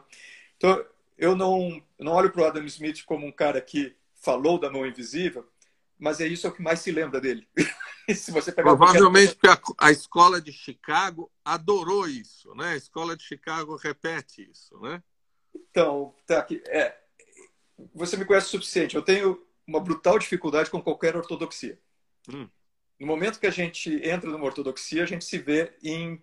Então, 0.61 0.85
eu 1.17 1.35
não, 1.35 1.83
não 1.99 2.13
olho 2.13 2.31
para 2.31 2.43
o 2.43 2.45
Adam 2.45 2.67
Smith 2.67 3.03
como 3.07 3.27
um 3.27 3.33
cara 3.33 3.63
que 3.63 3.97
falou 4.15 4.61
da 4.61 4.71
mão 4.71 4.87
invisível, 4.87 5.49
mas 5.99 6.21
é 6.21 6.27
isso 6.27 6.47
é 6.47 6.51
o 6.51 6.53
que 6.53 6.61
mais 6.61 6.81
se 6.81 6.93
lembra 6.93 7.19
dele. 7.19 7.49
se 8.15 8.31
você 8.31 8.53
Provavelmente 8.53 9.35
qualquer... 9.37 9.57
porque 9.63 9.75
a, 9.79 9.87
a, 9.89 9.91
escola 9.91 10.39
de 10.39 10.53
Chicago 10.53 11.33
adorou 11.43 12.07
isso, 12.07 12.55
né? 12.55 12.73
A 12.73 12.77
escola 12.77 13.17
de 13.17 13.23
Chicago 13.23 13.75
repete 13.77 14.51
isso, 14.51 14.79
né? 14.81 15.03
Então, 15.55 16.15
tá 16.27 16.39
aqui. 16.39 16.63
É, 16.67 16.95
você 17.95 18.19
me 18.19 18.27
conhece 18.27 18.49
o 18.49 18.51
suficiente. 18.51 18.97
Eu 18.97 19.03
tenho 19.03 19.43
uma 19.67 19.81
brutal 19.81 20.19
dificuldade 20.19 20.69
com 20.69 20.83
qualquer 20.83 21.17
ortodoxia. 21.17 21.81
Hum. 22.29 22.47
No 22.99 23.07
momento 23.07 23.41
que 23.41 23.47
a 23.47 23.51
gente 23.51 23.91
entra 24.07 24.29
numa 24.29 24.45
ortodoxia, 24.45 25.05
a 25.05 25.07
gente 25.07 25.25
se 25.25 25.39
vê 25.39 25.73
em 25.83 26.23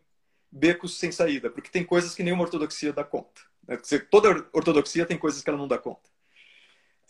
becos 0.52 1.00
sem 1.00 1.12
saída, 1.12 1.50
porque 1.50 1.71
tem 1.71 1.84
coisas 1.84 2.13
que 2.13 2.21
nenhuma 2.21 2.43
ortodoxia 2.43 2.93
dá 2.93 3.04
conta. 3.04 3.41
Né? 3.67 3.77
Toda 4.10 4.47
ortodoxia 4.53 5.06
tem 5.06 5.17
coisas 5.17 5.41
que 5.41 5.49
ela 5.49 5.58
não 5.58 5.67
dá 5.67 5.77
conta. 5.77 6.10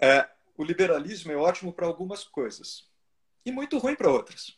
É, 0.01 0.27
o 0.57 0.63
liberalismo 0.63 1.31
é 1.31 1.35
ótimo 1.35 1.71
para 1.71 1.85
algumas 1.85 2.23
coisas 2.23 2.87
e 3.45 3.51
muito 3.51 3.77
ruim 3.77 3.95
para 3.95 4.11
outras. 4.11 4.57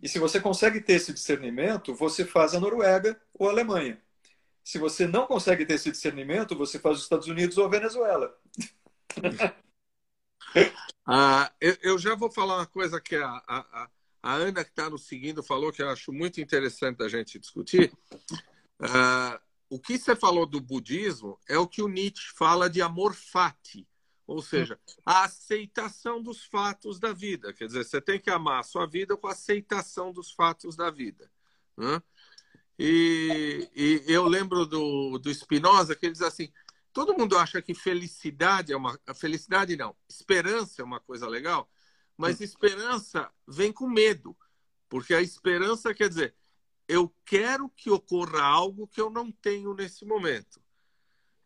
E 0.00 0.08
se 0.08 0.18
você 0.18 0.40
consegue 0.40 0.80
ter 0.80 0.94
esse 0.94 1.12
discernimento, 1.12 1.94
você 1.94 2.24
faz 2.24 2.54
a 2.54 2.60
Noruega 2.60 3.20
ou 3.32 3.48
a 3.48 3.50
Alemanha. 3.50 4.00
Se 4.62 4.78
você 4.78 5.06
não 5.06 5.26
consegue 5.26 5.66
ter 5.66 5.74
esse 5.74 5.90
discernimento, 5.90 6.56
você 6.56 6.78
faz 6.78 6.98
os 6.98 7.02
Estados 7.04 7.28
Unidos 7.28 7.58
ou 7.58 7.66
a 7.66 7.68
Venezuela. 7.68 8.34
ah, 11.06 11.52
eu, 11.60 11.76
eu, 11.82 11.98
já 11.98 12.14
vou 12.14 12.30
falar 12.30 12.56
uma 12.56 12.66
coisa 12.66 13.00
que 13.00 13.14
a, 13.16 13.42
a, 13.46 13.88
a 14.22 14.34
Ana, 14.34 14.64
que 14.64 14.70
está 14.70 14.88
nos 14.88 15.06
seguindo, 15.06 15.42
falou 15.42 15.70
que 15.70 15.82
eu 15.82 15.90
acho 15.90 16.12
muito 16.12 16.40
interessante 16.40 17.02
a 17.02 17.08
gente 17.08 17.38
discutir. 17.38 17.92
Ah, 18.80 19.40
o 19.68 19.78
que 19.78 19.98
você 19.98 20.14
falou 20.14 20.46
do 20.46 20.60
budismo 20.60 21.38
é 21.48 21.58
o 21.58 21.66
que 21.66 21.82
o 21.82 21.88
Nietzsche 21.88 22.32
fala 22.36 22.68
de 22.68 22.82
amor 22.82 23.14
fati, 23.14 23.86
ou 24.26 24.40
seja, 24.40 24.78
a 25.04 25.24
aceitação 25.24 26.22
dos 26.22 26.44
fatos 26.44 26.98
da 26.98 27.12
vida. 27.12 27.52
Quer 27.52 27.66
dizer, 27.66 27.84
você 27.84 28.00
tem 28.00 28.20
que 28.20 28.30
amar 28.30 28.60
a 28.60 28.64
sua 28.64 28.86
vida 28.86 29.16
com 29.16 29.26
a 29.26 29.32
aceitação 29.32 30.12
dos 30.12 30.32
fatos 30.32 30.76
da 30.76 30.90
vida. 30.90 31.30
Né? 31.76 32.02
E, 32.78 33.68
e, 33.74 34.04
eu 34.06 34.26
lembro 34.26 34.66
do, 34.66 35.18
do 35.18 35.32
Spinoza 35.32 35.94
que 35.94 36.06
ele 36.06 36.12
diz 36.12 36.22
assim: 36.22 36.52
todo 36.92 37.16
mundo 37.16 37.36
acha 37.36 37.60
que 37.60 37.74
felicidade 37.74 38.72
é 38.72 38.76
uma. 38.76 38.98
Felicidade 39.14 39.76
não, 39.76 39.94
esperança 40.08 40.82
é 40.82 40.84
uma 40.84 41.00
coisa 41.00 41.28
legal, 41.28 41.70
mas 42.16 42.40
hum. 42.40 42.44
esperança 42.44 43.30
vem 43.46 43.72
com 43.72 43.88
medo. 43.88 44.36
Porque 44.88 45.14
a 45.14 45.22
esperança 45.22 45.94
quer 45.94 46.08
dizer, 46.08 46.34
eu 46.88 47.12
quero 47.24 47.68
que 47.70 47.90
ocorra 47.90 48.42
algo 48.42 48.86
que 48.86 49.00
eu 49.00 49.10
não 49.10 49.30
tenho 49.30 49.74
nesse 49.74 50.04
momento. 50.04 50.60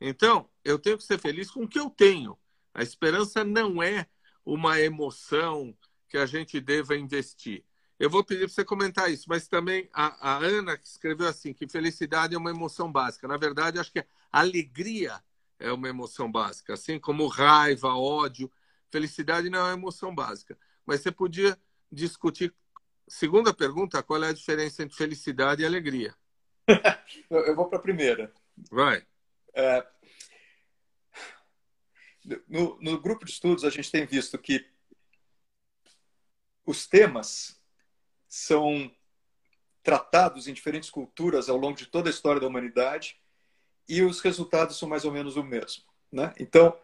Então, 0.00 0.48
eu 0.64 0.78
tenho 0.78 0.96
que 0.96 1.04
ser 1.04 1.18
feliz 1.18 1.50
com 1.50 1.64
o 1.64 1.68
que 1.68 1.78
eu 1.78 1.90
tenho. 1.90 2.38
A 2.72 2.82
esperança 2.82 3.44
não 3.44 3.82
é 3.82 4.06
uma 4.44 4.80
emoção 4.80 5.76
que 6.08 6.16
a 6.16 6.26
gente 6.26 6.60
deva 6.60 6.96
investir. 6.96 7.64
Eu 7.98 8.08
vou 8.08 8.24
pedir 8.24 8.46
para 8.46 8.54
você 8.54 8.64
comentar 8.64 9.10
isso, 9.10 9.26
mas 9.28 9.48
também 9.48 9.88
a, 9.92 10.34
a, 10.34 10.38
Ana 10.38 10.78
que 10.78 10.86
escreveu 10.86 11.26
assim 11.26 11.52
que 11.52 11.68
felicidade 11.68 12.34
é 12.34 12.38
uma 12.38 12.50
emoção 12.50 12.90
básica. 12.90 13.26
Na 13.26 13.36
verdade, 13.36 13.78
acho 13.78 13.92
que 13.92 14.04
alegria 14.30 15.20
é 15.58 15.72
uma 15.72 15.88
emoção 15.88 16.30
básica, 16.30 16.74
assim 16.74 16.98
como 17.00 17.26
raiva, 17.26 17.88
ódio. 17.94 18.50
Felicidade 18.90 19.50
não 19.50 19.58
é 19.58 19.62
uma 19.64 19.72
emoção 19.72 20.14
básica. 20.14 20.56
Mas 20.86 21.00
você 21.00 21.10
podia 21.10 21.58
discutir. 21.90 22.54
Segunda 23.08 23.54
pergunta: 23.54 24.02
qual 24.02 24.22
é 24.22 24.28
a 24.28 24.34
diferença 24.34 24.82
entre 24.82 24.96
felicidade 24.96 25.62
e 25.62 25.66
alegria? 25.66 26.14
Eu 27.30 27.56
vou 27.56 27.68
para 27.68 27.78
a 27.78 27.82
primeira. 27.82 28.32
Vai. 28.70 29.06
É, 29.54 29.86
no, 32.46 32.78
no 32.80 33.00
grupo 33.00 33.24
de 33.24 33.30
estudos, 33.30 33.64
a 33.64 33.70
gente 33.70 33.90
tem 33.90 34.04
visto 34.06 34.38
que 34.38 34.66
os 36.66 36.86
temas 36.86 37.58
são 38.28 38.90
tratados 39.82 40.46
em 40.46 40.52
diferentes 40.52 40.90
culturas 40.90 41.48
ao 41.48 41.56
longo 41.56 41.76
de 41.76 41.86
toda 41.86 42.08
a 42.08 42.12
história 42.12 42.40
da 42.40 42.46
humanidade 42.46 43.18
e 43.88 44.02
os 44.02 44.20
resultados 44.20 44.78
são 44.78 44.88
mais 44.88 45.04
ou 45.04 45.12
menos 45.12 45.36
o 45.36 45.42
mesmo. 45.42 45.84
Né? 46.12 46.34
Então, 46.38 46.78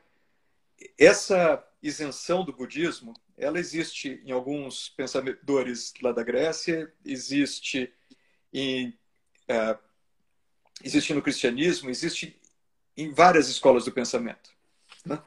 essa 0.98 1.62
isenção 1.82 2.44
do 2.44 2.52
budismo, 2.52 3.12
ela 3.36 3.58
existe 3.58 4.22
em 4.24 4.32
alguns 4.32 4.88
pensadores 4.90 5.92
lá 6.00 6.12
da 6.12 6.22
Grécia, 6.22 6.92
existe 7.04 7.92
em 8.52 8.96
é, 9.48 9.78
existe 10.82 11.12
no 11.12 11.22
cristianismo, 11.22 11.90
existe 11.90 12.40
em 12.96 13.12
várias 13.12 13.48
escolas 13.48 13.84
do 13.84 13.92
pensamento. 13.92 14.50
Né? 15.04 15.22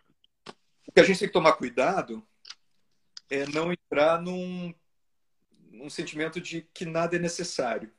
O 0.87 0.91
que 0.91 0.99
a 0.99 1.03
gente 1.03 1.19
tem 1.19 1.27
que 1.27 1.33
tomar 1.33 1.53
cuidado 1.53 2.25
é 3.29 3.45
não 3.47 3.71
entrar 3.71 4.21
num 4.21 4.73
um 5.73 5.89
sentimento 5.89 6.41
de 6.41 6.61
que 6.73 6.85
nada 6.85 7.15
é 7.15 7.19
necessário. 7.19 7.93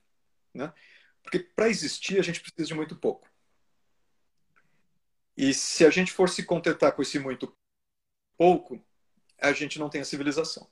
Né? 0.53 0.73
Porque 1.23 1.39
para 1.39 1.69
existir 1.69 2.19
a 2.19 2.23
gente 2.23 2.41
precisa 2.41 2.67
de 2.67 2.75
muito 2.75 2.97
pouco. 2.97 3.29
E 5.37 5.55
se 5.55 5.85
a 5.85 5.91
gente 5.91 6.11
for 6.11 6.29
se 6.29 6.43
contentar 6.45 6.93
com 6.93 7.03
esse 7.03 7.19
muito 7.19 7.55
pouco, 8.37 8.83
a 9.41 9.53
gente 9.53 9.79
não 9.79 9.89
tem 9.89 10.01
a 10.01 10.05
civilização. 10.05 10.69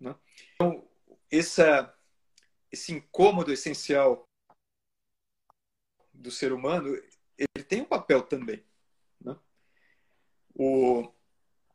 Né? 0.00 0.14
Então, 0.54 0.88
essa, 1.30 1.94
esse 2.70 2.92
incômodo 2.92 3.52
essencial 3.52 4.28
do 6.12 6.30
ser 6.30 6.52
humano, 6.52 6.94
ele 7.38 7.64
tem 7.64 7.82
um 7.82 7.86
papel 7.86 8.22
também. 8.22 8.64
Né? 9.20 9.36
O 10.54 11.12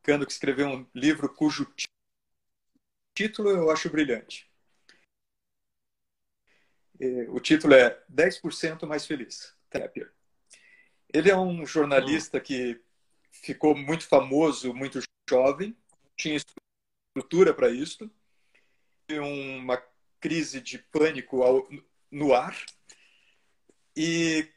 Kando 0.04 0.26
que 0.26 0.32
escreveu 0.32 0.68
um 0.68 0.88
livro 0.94 1.34
cujo 1.34 1.72
título 3.14 3.50
eu 3.50 3.72
acho 3.72 3.90
brilhante. 3.90 4.50
O 7.30 7.40
título 7.40 7.74
é 7.74 8.04
10% 8.12 8.88
mais 8.88 9.06
feliz. 9.06 9.56
Trappier. 9.70 10.12
Ele 11.14 11.30
é 11.30 11.38
um 11.38 11.66
jornalista 11.66 12.40
que 12.40 12.82
ficou 13.32 13.76
muito 13.76 14.08
famoso, 14.08 14.74
muito 14.74 15.00
jovem, 15.30 15.76
tinha 16.16 16.38
estrutura 17.16 17.54
para 17.54 17.70
isso, 17.70 18.10
uma 19.12 19.82
crise 20.20 20.62
de 20.62 20.78
pânico 20.78 21.68
no 22.12 22.34
ar. 22.34 22.56
E, 23.96 24.48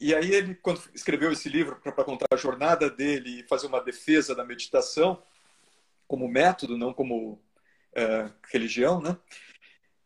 e 0.00 0.14
aí 0.14 0.32
ele, 0.32 0.54
quando 0.56 0.82
escreveu 0.94 1.32
esse 1.32 1.48
livro 1.48 1.80
para 1.80 2.04
contar 2.04 2.26
a 2.32 2.36
jornada 2.36 2.90
dele 2.90 3.40
e 3.40 3.48
fazer 3.48 3.66
uma 3.66 3.82
defesa 3.82 4.34
da 4.34 4.44
meditação, 4.44 5.22
como 6.06 6.28
método, 6.28 6.76
não 6.76 6.92
como 6.92 7.32
uh, 7.34 8.32
religião, 8.50 9.00
né? 9.00 9.16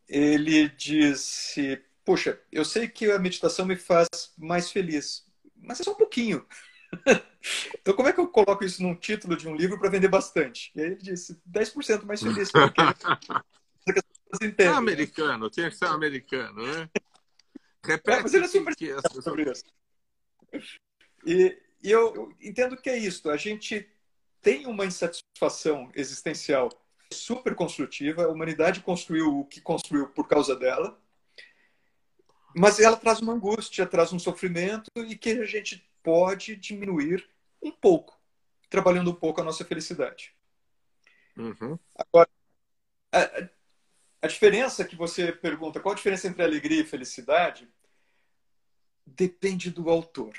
Ele 0.08 0.68
disse: 0.68 1.82
Poxa, 2.04 2.40
eu 2.52 2.64
sei 2.64 2.88
que 2.88 3.10
a 3.10 3.18
meditação 3.18 3.66
me 3.66 3.76
faz 3.76 4.08
mais 4.38 4.70
feliz, 4.70 5.26
mas 5.56 5.80
é 5.80 5.84
só 5.84 5.92
um 5.92 5.96
pouquinho. 5.96 6.46
então, 7.74 7.94
como 7.94 8.08
é 8.08 8.12
que 8.12 8.20
eu 8.20 8.28
coloco 8.28 8.64
isso 8.64 8.82
num 8.82 8.94
título 8.94 9.36
de 9.36 9.48
um 9.48 9.54
livro 9.54 9.78
para 9.78 9.90
vender 9.90 10.08
bastante? 10.08 10.72
E 10.74 10.80
aí 10.80 10.86
ele 10.88 10.96
disse: 10.96 11.40
10% 11.48 12.04
mais 12.04 12.22
feliz. 12.22 12.50
Porque... 12.50 12.80
é 14.62 14.66
americano, 14.66 15.50
tinha 15.50 15.70
que 15.70 15.76
ser 15.76 15.86
americano, 15.86 16.66
né? 16.66 16.88
Repete 17.84 18.18
é, 18.18 18.22
mas 18.22 18.34
ele 18.34 18.44
é 18.44 18.48
super 18.48 18.74
que 18.74 18.92
sobre 19.22 19.50
isso. 19.50 19.64
E, 21.24 21.56
e 21.82 21.90
eu, 21.90 22.14
eu 22.14 22.32
entendo 22.40 22.76
que 22.76 22.90
é 22.90 22.98
isso. 22.98 23.30
A 23.30 23.36
gente 23.36 23.88
tem 24.42 24.66
uma 24.66 24.84
insatisfação 24.84 25.90
existencial 25.94 26.68
super 27.12 27.54
construtiva. 27.54 28.24
A 28.24 28.28
humanidade 28.28 28.80
construiu 28.80 29.40
o 29.40 29.44
que 29.44 29.60
construiu 29.60 30.08
por 30.08 30.26
causa 30.26 30.56
dela, 30.56 31.00
mas 32.54 32.80
ela 32.80 32.96
traz 32.96 33.20
uma 33.20 33.34
angústia, 33.34 33.86
traz 33.86 34.12
um 34.12 34.18
sofrimento 34.18 34.90
e 34.96 35.16
que 35.16 35.30
a 35.30 35.44
gente 35.44 35.88
pode 36.02 36.56
diminuir 36.56 37.28
um 37.62 37.70
pouco, 37.70 38.18
trabalhando 38.68 39.10
um 39.10 39.14
pouco 39.14 39.40
a 39.40 39.44
nossa 39.44 39.64
felicidade. 39.64 40.34
Uhum. 41.36 41.78
Agora, 41.94 42.28
a, 43.12 43.48
a 44.22 44.26
diferença 44.26 44.84
que 44.84 44.96
você 44.96 45.32
pergunta, 45.32 45.80
qual 45.80 45.92
a 45.92 45.96
diferença 45.96 46.28
entre 46.28 46.42
alegria 46.42 46.80
e 46.80 46.86
felicidade? 46.86 47.68
Depende 49.06 49.70
do 49.70 49.88
autor. 49.88 50.34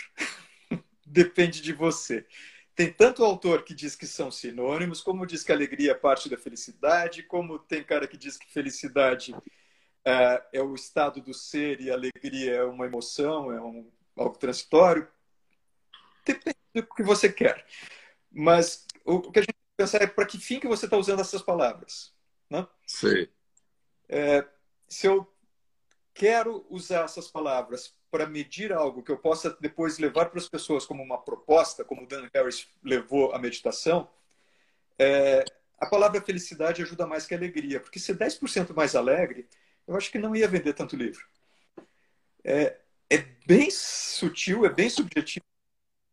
Depende 1.06 1.62
de 1.62 1.74
você. 1.74 2.28
Tem 2.76 2.92
tanto 2.92 3.24
autor 3.24 3.64
que 3.64 3.74
diz 3.74 3.96
que 3.96 4.06
são 4.06 4.30
sinônimos, 4.30 5.02
como 5.02 5.26
diz 5.26 5.44
que 5.44 5.52
alegria 5.52 5.92
é 5.92 5.96
parte 5.96 6.30
da 6.30 6.38
felicidade, 6.38 7.24
como 7.24 7.58
tem 7.58 7.84
cara 7.84 8.08
que 8.08 8.18
diz 8.18 8.38
que 8.38 8.52
felicidade 8.52 9.34
é, 10.06 10.44
é 10.54 10.62
o 10.62 10.76
estado 10.76 11.20
do 11.20 11.34
ser 11.34 11.82
e 11.82 11.90
alegria 11.90 12.56
é 12.56 12.64
uma 12.64 12.86
emoção, 12.86 13.52
é 13.52 13.60
um, 13.60 13.90
algo 14.16 14.38
transitório. 14.38 15.08
Depende 16.28 16.58
do 16.74 16.84
que 16.84 17.04
você 17.04 17.32
quer. 17.32 17.66
Mas 18.32 18.86
o 19.06 19.32
que 19.32 19.40
a 19.40 19.42
gente 19.42 19.54
tem 19.54 19.56
que 19.56 19.78
pensar 19.78 20.02
é 20.02 20.08
para 20.08 20.26
que 20.26 20.38
fim 20.38 20.60
que 20.60 20.68
você 20.68 20.86
está 20.86 20.98
usando 20.98 21.22
essas 21.22 21.42
palavras. 21.42 22.14
Né? 22.50 22.68
Sim. 22.86 23.28
É, 24.10 24.46
se 24.88 25.08
eu 25.08 25.32
quero 26.14 26.66
usar 26.70 27.06
essas 27.06 27.28
palavras 27.28 27.96
para 28.10 28.26
medir 28.26 28.72
algo 28.72 29.04
que 29.04 29.12
eu 29.12 29.18
possa 29.18 29.56
depois 29.60 30.00
levar 30.00 30.30
para 30.30 30.40
as 30.40 30.48
pessoas 30.48 30.86
como 30.86 31.04
uma 31.04 31.22
proposta, 31.22 31.84
como 31.84 32.04
o 32.04 32.08
Dan 32.08 32.30
Harris 32.34 32.68
levou 32.84 33.34
a 33.34 33.40
meditação, 33.40 34.10
é, 34.98 35.44
a 35.78 35.86
palavra 35.86 36.22
felicidade 36.22 36.82
ajuda 36.82 37.06
mais 37.06 37.28
que 37.28 37.36
alegria, 37.36 37.80
porque 37.80 38.00
ser 38.00 38.18
10% 38.18 38.74
mais 38.74 38.96
alegre, 38.96 39.48
eu 39.88 39.96
acho 39.96 40.12
que 40.12 40.18
não 40.18 40.36
ia 40.36 40.48
vender 40.48 40.74
tanto 40.74 40.96
livro. 40.96 41.26
É, 42.44 42.80
é 43.10 43.18
bem 43.46 43.70
sutil, 43.70 44.66
é 44.66 44.70
bem 44.70 44.90
subjetivo, 44.90 45.46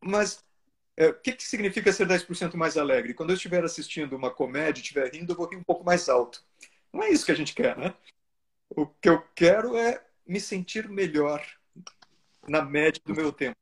mas 0.05 0.45
é, 0.97 1.09
o 1.09 1.15
que, 1.15 1.33
que 1.33 1.43
significa 1.43 1.93
ser 1.93 2.07
10% 2.07 2.55
mais 2.57 2.77
alegre? 2.77 3.15
Quando 3.15 3.31
eu 3.31 3.37
estiver 3.37 3.65
assistindo 3.65 4.15
uma 4.15 4.31
comédia 4.31 4.81
e 4.81 4.83
estiver 4.83 5.13
rindo, 5.13 5.33
eu 5.33 5.37
vou 5.37 5.49
rir 5.49 5.57
um 5.57 5.65
pouco 5.65 5.85
mais 5.85 6.09
alto. 6.09 6.45
Não 6.93 7.03
é 7.03 7.11
isso 7.11 7.25
que 7.25 7.33
a 7.33 7.37
gente 7.37 7.55
quer, 7.55 7.77
né? 7.77 7.95
O 8.71 8.87
que 8.87 9.09
eu 9.09 9.21
quero 9.35 9.77
é 9.77 10.05
me 10.27 10.41
sentir 10.41 10.89
melhor 10.89 11.45
na 12.47 12.63
média 12.63 13.01
do 13.05 13.15
meu 13.15 13.33
tempo. 13.33 13.57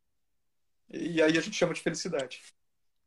E 0.91 1.23
aí 1.23 1.39
a 1.39 1.41
gente 1.41 1.57
chama 1.57 1.73
de 1.73 1.81
felicidade. 1.81 2.43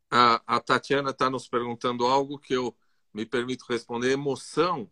A, 0.09 0.41
a 0.47 0.59
Tatiana 0.59 1.11
está 1.11 1.29
nos 1.29 1.47
perguntando 1.47 2.05
algo 2.05 2.39
que 2.39 2.53
eu 2.53 2.75
me 3.13 3.25
permito 3.25 3.65
responder. 3.69 4.11
Emoção, 4.11 4.89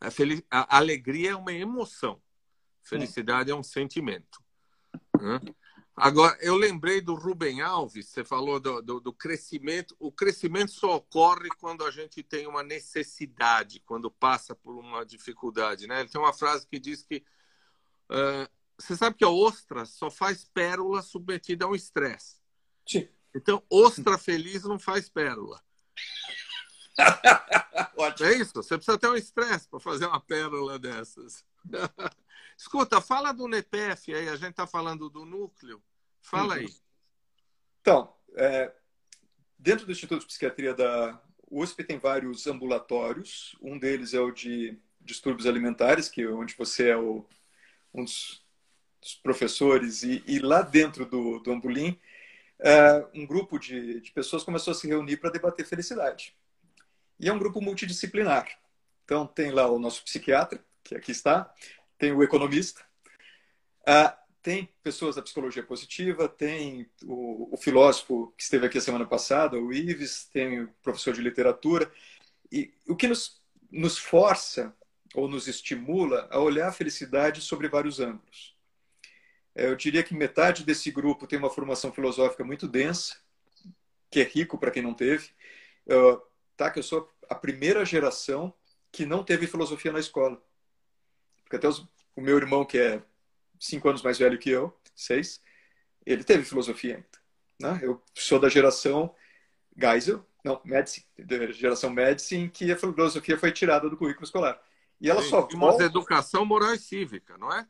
a, 0.00 0.08
a 0.50 0.76
alegria 0.78 1.30
é 1.30 1.36
uma 1.36 1.52
emoção. 1.52 2.22
Felicidade 2.82 3.50
é 3.50 3.54
um 3.54 3.62
sentimento. 3.62 4.42
Né? 5.20 5.40
Agora, 5.96 6.36
eu 6.40 6.56
lembrei 6.56 7.00
do 7.00 7.14
Rubem 7.14 7.60
Alves, 7.60 8.08
você 8.08 8.24
falou 8.24 8.58
do, 8.58 8.80
do, 8.80 9.00
do, 9.00 9.12
crescimento. 9.12 9.94
O 9.98 10.10
crescimento 10.10 10.70
só 10.70 10.96
ocorre 10.96 11.48
quando 11.58 11.84
a 11.84 11.90
gente 11.90 12.22
tem 12.22 12.46
uma 12.46 12.62
necessidade, 12.62 13.80
quando 13.80 14.10
passa 14.10 14.54
por 14.54 14.76
uma 14.76 15.04
dificuldade. 15.04 15.86
Né? 15.86 16.00
Ele 16.00 16.08
tem 16.08 16.20
uma 16.20 16.32
frase 16.32 16.66
que 16.66 16.78
diz 16.78 17.02
que 17.02 17.24
uh, 18.10 18.48
você 18.78 18.96
sabe 18.96 19.16
que 19.16 19.24
a 19.24 19.28
ostra 19.28 19.84
só 19.84 20.10
faz 20.10 20.44
pérola 20.44 21.02
submetida 21.02 21.66
a 21.66 21.68
um 21.68 21.74
estresse. 21.74 22.40
Sim. 22.88 23.08
Então, 23.34 23.62
ostra 23.68 24.16
feliz 24.16 24.64
não 24.64 24.78
faz 24.78 25.08
pérola. 25.08 25.62
é 28.20 28.32
isso? 28.36 28.54
Você 28.54 28.76
precisa 28.76 28.98
ter 28.98 29.08
um 29.08 29.16
estresse 29.16 29.68
para 29.68 29.80
fazer 29.80 30.06
uma 30.06 30.20
pérola 30.20 30.78
dessas. 30.78 31.44
Escuta, 32.60 33.00
fala 33.00 33.32
do 33.32 33.48
NEPEF 33.48 34.14
aí, 34.14 34.28
a 34.28 34.36
gente 34.36 34.50
está 34.50 34.66
falando 34.66 35.08
do 35.08 35.24
núcleo. 35.24 35.82
Fala 36.20 36.56
aí. 36.56 36.68
Então, 37.80 38.14
é, 38.36 38.70
dentro 39.58 39.86
do 39.86 39.92
Instituto 39.92 40.20
de 40.20 40.26
Psiquiatria 40.26 40.74
da 40.74 41.18
USP 41.50 41.82
tem 41.82 41.98
vários 41.98 42.46
ambulatórios. 42.46 43.56
Um 43.62 43.78
deles 43.78 44.12
é 44.12 44.20
o 44.20 44.30
de 44.30 44.78
distúrbios 45.00 45.46
alimentares, 45.46 46.10
que 46.10 46.20
é 46.20 46.28
onde 46.28 46.54
você 46.54 46.90
é 46.90 46.96
o, 46.98 47.26
um 47.94 48.04
dos, 48.04 48.44
dos 49.00 49.14
professores. 49.14 50.02
E, 50.02 50.22
e, 50.26 50.38
lá 50.38 50.60
dentro 50.60 51.06
do, 51.06 51.38
do 51.38 51.50
Ambulim, 51.50 51.98
é, 52.58 53.08
um 53.14 53.26
grupo 53.26 53.58
de, 53.58 54.02
de 54.02 54.12
pessoas 54.12 54.44
começou 54.44 54.72
a 54.72 54.74
se 54.74 54.86
reunir 54.86 55.16
para 55.16 55.30
debater 55.30 55.64
felicidade. 55.64 56.36
E 57.18 57.26
é 57.26 57.32
um 57.32 57.38
grupo 57.38 57.62
multidisciplinar. 57.62 58.46
Então, 59.06 59.26
tem 59.26 59.50
lá 59.50 59.66
o 59.66 59.78
nosso 59.78 60.04
psiquiatra, 60.04 60.62
que 60.84 60.94
aqui 60.94 61.10
está, 61.10 61.52
tem 62.00 62.12
o 62.12 62.22
economista, 62.22 62.80
uh, 63.82 64.10
tem 64.42 64.70
pessoas 64.82 65.16
da 65.16 65.22
psicologia 65.22 65.62
positiva, 65.62 66.26
tem 66.26 66.90
o, 67.04 67.54
o, 67.54 67.56
filósofo 67.58 68.32
que 68.38 68.42
esteve 68.42 68.64
aqui 68.64 68.78
a 68.78 68.80
semana 68.80 69.04
passada, 69.04 69.58
o 69.58 69.70
Ives, 69.70 70.24
tem 70.32 70.62
o 70.62 70.68
professor 70.82 71.12
de 71.12 71.20
literatura. 71.20 71.92
E 72.50 72.72
o 72.88 72.96
que 72.96 73.06
nos, 73.06 73.38
nos 73.70 73.98
força 73.98 74.74
ou 75.14 75.28
nos 75.28 75.46
estimula 75.46 76.26
a 76.30 76.40
olhar 76.40 76.68
a 76.68 76.72
felicidade 76.72 77.42
sobre 77.42 77.68
vários 77.68 78.00
ângulos. 78.00 78.56
É, 79.54 79.66
eu 79.66 79.76
diria 79.76 80.02
que 80.02 80.14
metade 80.14 80.64
desse 80.64 80.90
grupo 80.90 81.26
tem 81.26 81.38
uma 81.38 81.50
formação 81.50 81.92
filosófica 81.92 82.42
muito 82.42 82.66
densa, 82.66 83.18
que 84.10 84.20
é 84.20 84.24
rico 84.24 84.56
para 84.56 84.70
quem 84.70 84.82
não 84.82 84.94
teve. 84.94 85.28
Uh, 85.86 86.18
tá, 86.56 86.70
que 86.70 86.78
eu 86.78 86.82
sou 86.82 87.10
a 87.28 87.34
primeira 87.34 87.84
geração 87.84 88.54
que 88.90 89.04
não 89.04 89.22
teve 89.22 89.46
filosofia 89.46 89.92
na 89.92 90.00
escola. 90.00 90.40
Porque 91.50 91.56
até 91.56 91.66
os, 91.66 91.80
o 92.14 92.20
meu 92.20 92.36
irmão, 92.36 92.64
que 92.64 92.78
é 92.78 93.02
cinco 93.58 93.88
anos 93.88 94.02
mais 94.02 94.16
velho 94.16 94.38
que 94.38 94.48
eu, 94.48 94.72
seis, 94.94 95.42
ele 96.06 96.22
teve 96.22 96.44
filosofia 96.44 96.94
ainda. 96.94 97.08
Né? 97.74 97.80
Eu 97.82 98.00
sou 98.14 98.38
da 98.38 98.48
geração 98.48 99.12
Geisel, 99.76 100.24
não, 100.44 100.60
Medicine, 100.64 101.04
da 101.18 101.50
geração 101.50 101.90
Medicine, 101.90 102.48
que 102.48 102.70
a 102.70 102.76
filosofia 102.76 103.36
foi 103.36 103.50
tirada 103.50 103.90
do 103.90 103.96
currículo 103.96 104.24
escolar. 104.24 104.62
E 105.00 105.10
ela 105.10 105.22
Sim, 105.22 105.30
só 105.30 105.48
volta... 105.48 105.82
educação 105.82 106.46
moral 106.46 106.72
e 106.72 106.78
cívica, 106.78 107.36
não 107.36 107.52
é? 107.52 107.66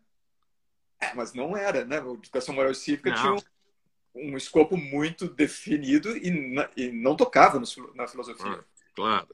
É, 1.00 1.14
mas 1.14 1.32
não 1.32 1.56
era, 1.56 1.82
né? 1.86 2.00
A 2.00 2.12
educação 2.12 2.54
moral 2.54 2.72
e 2.72 2.74
cívica 2.74 3.10
não. 3.10 3.16
tinha 3.16 3.32
um, 3.32 4.32
um, 4.34 4.36
escopo 4.36 4.76
muito 4.76 5.26
definido 5.26 6.14
e, 6.18 6.28
e 6.76 6.92
não 6.92 7.16
tocava 7.16 7.58
no, 7.58 7.94
na 7.94 8.06
filosofia. 8.06 8.60
Ah, 8.60 8.64
claro. 8.94 9.28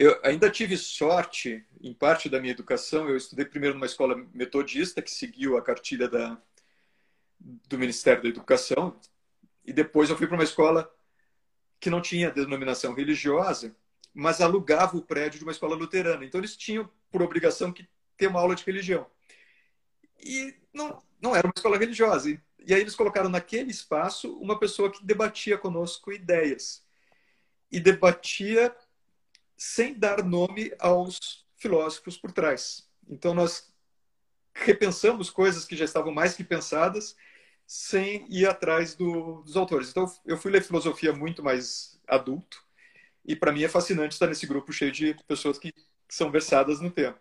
Eu 0.00 0.20
ainda 0.22 0.48
tive 0.48 0.76
sorte, 0.76 1.66
em 1.80 1.92
parte 1.92 2.28
da 2.28 2.38
minha 2.38 2.52
educação, 2.52 3.08
eu 3.08 3.16
estudei 3.16 3.44
primeiro 3.44 3.74
numa 3.74 3.84
escola 3.84 4.14
metodista, 4.32 5.02
que 5.02 5.10
seguiu 5.10 5.56
a 5.56 5.62
cartilha 5.62 6.08
da, 6.08 6.40
do 7.40 7.76
Ministério 7.76 8.22
da 8.22 8.28
Educação, 8.28 8.96
e 9.64 9.72
depois 9.72 10.08
eu 10.08 10.16
fui 10.16 10.28
para 10.28 10.36
uma 10.36 10.44
escola 10.44 10.88
que 11.80 11.90
não 11.90 12.00
tinha 12.00 12.30
denominação 12.30 12.94
religiosa, 12.94 13.74
mas 14.14 14.40
alugava 14.40 14.96
o 14.96 15.02
prédio 15.02 15.40
de 15.40 15.44
uma 15.44 15.50
escola 15.50 15.74
luterana. 15.74 16.24
Então 16.24 16.40
eles 16.40 16.56
tinham 16.56 16.88
por 17.10 17.20
obrigação 17.20 17.72
que 17.72 17.84
ter 18.16 18.28
uma 18.28 18.38
aula 18.38 18.54
de 18.54 18.62
religião. 18.62 19.04
E 20.20 20.54
não, 20.72 21.02
não 21.20 21.34
era 21.34 21.44
uma 21.44 21.52
escola 21.56 21.76
religiosa. 21.76 22.30
E, 22.30 22.40
e 22.60 22.72
aí 22.72 22.80
eles 22.80 22.94
colocaram 22.94 23.28
naquele 23.28 23.72
espaço 23.72 24.32
uma 24.38 24.60
pessoa 24.60 24.92
que 24.92 25.04
debatia 25.04 25.58
conosco 25.58 26.12
ideias. 26.12 26.86
E 27.70 27.80
debatia 27.80 28.74
sem 29.58 29.92
dar 29.92 30.24
nome 30.24 30.72
aos 30.78 31.44
filósofos 31.56 32.16
por 32.16 32.30
trás. 32.30 32.88
Então, 33.08 33.34
nós 33.34 33.74
repensamos 34.54 35.30
coisas 35.30 35.64
que 35.64 35.76
já 35.76 35.84
estavam 35.84 36.12
mais 36.12 36.34
que 36.34 36.44
pensadas 36.44 37.16
sem 37.66 38.24
ir 38.30 38.48
atrás 38.48 38.94
do, 38.94 39.42
dos 39.42 39.56
autores. 39.56 39.90
Então, 39.90 40.06
eu 40.24 40.38
fui 40.38 40.52
ler 40.52 40.62
filosofia 40.62 41.12
muito 41.12 41.42
mais 41.42 42.00
adulto 42.06 42.64
e, 43.24 43.34
para 43.34 43.52
mim, 43.52 43.64
é 43.64 43.68
fascinante 43.68 44.14
estar 44.14 44.28
nesse 44.28 44.46
grupo 44.46 44.72
cheio 44.72 44.92
de 44.92 45.14
pessoas 45.26 45.58
que 45.58 45.74
são 46.08 46.30
versadas 46.30 46.80
no 46.80 46.90
tema. 46.90 47.18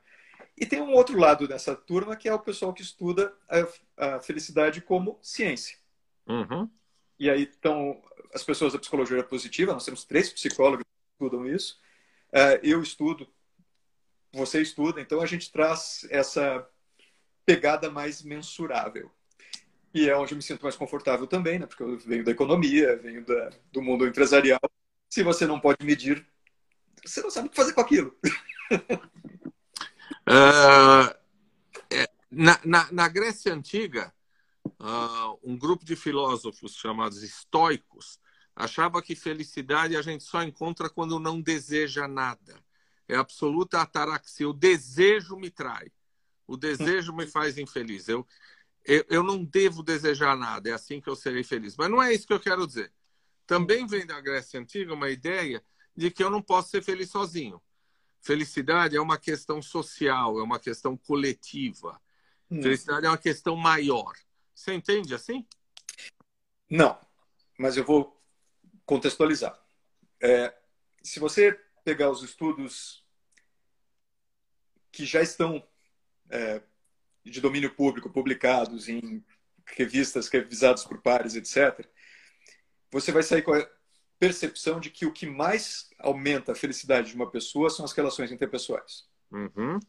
E 0.55 0.65
tem 0.65 0.79
um 0.79 0.93
outro 0.93 1.17
lado 1.17 1.47
dessa 1.47 1.75
turma, 1.75 2.15
que 2.15 2.29
é 2.29 2.33
o 2.33 2.39
pessoal 2.39 2.73
que 2.73 2.81
estuda 2.81 3.35
a, 3.49 4.15
a 4.15 4.19
felicidade 4.21 4.79
como 4.79 5.19
ciência. 5.21 5.77
Uhum. 6.27 6.69
E 7.19 7.29
aí 7.29 7.43
estão 7.43 8.01
as 8.33 8.43
pessoas 8.43 8.73
da 8.73 8.79
psicologia 8.79 9.23
positiva, 9.23 9.73
nós 9.73 9.85
temos 9.85 10.03
três 10.03 10.31
psicólogos 10.31 10.83
que 10.83 11.13
estudam 11.13 11.47
isso, 11.47 11.79
eu 12.61 12.81
estudo, 12.81 13.27
você 14.31 14.61
estuda, 14.61 15.01
então 15.01 15.21
a 15.21 15.25
gente 15.25 15.51
traz 15.51 16.05
essa 16.09 16.67
pegada 17.45 17.89
mais 17.89 18.21
mensurável. 18.21 19.11
E 19.93 20.09
é 20.09 20.15
onde 20.15 20.33
eu 20.33 20.35
me 20.35 20.43
sinto 20.43 20.61
mais 20.61 20.75
confortável 20.75 21.25
também, 21.25 21.57
né? 21.57 21.65
porque 21.65 21.81
eu 21.81 21.97
venho 21.97 22.23
da 22.23 22.31
economia, 22.31 22.97
venho 22.97 23.25
da, 23.25 23.49
do 23.71 23.81
mundo 23.81 24.05
empresarial. 24.05 24.59
Se 25.09 25.23
você 25.23 25.47
não 25.47 25.59
pode 25.59 25.83
medir, 25.85 26.27
você 27.03 27.21
não 27.21 27.31
sabe 27.31 27.47
o 27.47 27.49
que 27.49 27.55
fazer 27.55 27.73
com 27.73 27.81
aquilo. 27.81 28.15
Uh, 30.27 31.09
na, 32.29 32.59
na, 32.63 32.91
na, 32.91 33.07
Grécia 33.07 33.53
Antiga, 33.53 34.13
uh, 34.65 35.39
um 35.41 35.57
grupo 35.57 35.85
de 35.85 35.95
filósofos 35.95 36.75
chamados 36.75 37.23
estoicos 37.23 38.19
achava 38.57 39.03
que 39.03 39.15
felicidade 39.15 39.95
a 39.95 40.01
gente 40.01 40.23
só 40.23 40.41
encontra 40.41 40.89
quando 40.89 41.19
não 41.19 41.39
deseja 41.39 42.07
nada. 42.07 42.59
É 43.07 43.15
absoluta 43.15 43.79
ataraxia. 43.79 44.49
O 44.49 44.53
desejo 44.53 45.37
me 45.37 45.51
trai. 45.51 45.91
O 46.47 46.57
desejo 46.57 47.13
me 47.13 47.27
faz 47.27 47.57
infeliz. 47.57 48.09
Eu, 48.09 48.25
eu, 48.83 49.05
eu 49.09 49.23
não 49.23 49.43
devo 49.43 49.83
desejar 49.83 50.35
nada. 50.35 50.69
É 50.69 50.73
assim 50.73 50.99
que 50.99 51.07
eu 51.07 51.15
serei 51.15 51.43
feliz. 51.43 51.77
Mas 51.77 51.89
não 51.89 52.01
é 52.01 52.11
isso 52.11 52.25
que 52.25 52.33
eu 52.33 52.39
quero 52.39 52.65
dizer. 52.65 52.91
Também 53.45 53.85
vem 53.85 54.05
da 54.05 54.19
Grécia 54.19 54.59
Antiga 54.59 54.93
uma 54.93 55.09
ideia 55.09 55.63
de 55.95 56.09
que 56.09 56.23
eu 56.23 56.29
não 56.29 56.41
posso 56.41 56.69
ser 56.69 56.81
feliz 56.81 57.11
sozinho. 57.11 57.61
Felicidade 58.19 58.97
é 58.97 59.01
uma 59.01 59.19
questão 59.19 59.61
social, 59.61 60.39
é 60.39 60.43
uma 60.43 60.59
questão 60.59 60.97
coletiva. 60.97 62.01
Hum. 62.49 62.61
Felicidade 62.61 63.05
é 63.05 63.09
uma 63.09 63.17
questão 63.17 63.55
maior. 63.55 64.13
Você 64.53 64.73
entende 64.73 65.13
assim? 65.13 65.45
Não, 66.69 66.99
mas 67.57 67.77
eu 67.77 67.85
vou 67.85 68.16
contextualizar. 68.87 69.61
É, 70.19 70.51
se 71.03 71.19
você 71.19 71.53
pegar 71.83 72.09
os 72.09 72.23
estudos 72.23 73.05
que 74.91 75.05
já 75.05 75.21
estão 75.21 75.63
é, 76.29 76.63
de 77.23 77.39
domínio 77.39 77.75
público, 77.75 78.09
publicados 78.09 78.89
em 78.89 79.23
revistas 79.67 80.29
revisadas 80.29 80.83
por 80.85 81.01
pares, 81.01 81.35
etc., 81.35 81.85
você 82.89 83.11
vai 83.11 83.21
sair 83.21 83.41
com 83.41 83.53
a 83.53 83.69
percepção 84.17 84.79
de 84.79 84.89
que 84.89 85.05
o 85.05 85.11
que 85.11 85.27
mais 85.27 85.89
aumenta 85.99 86.53
a 86.53 86.55
felicidade 86.55 87.09
de 87.09 87.15
uma 87.15 87.29
pessoa 87.29 87.69
são 87.69 87.83
as 87.83 87.91
relações 87.91 88.31
interpessoais. 88.31 89.05
Uhum. 89.29 89.79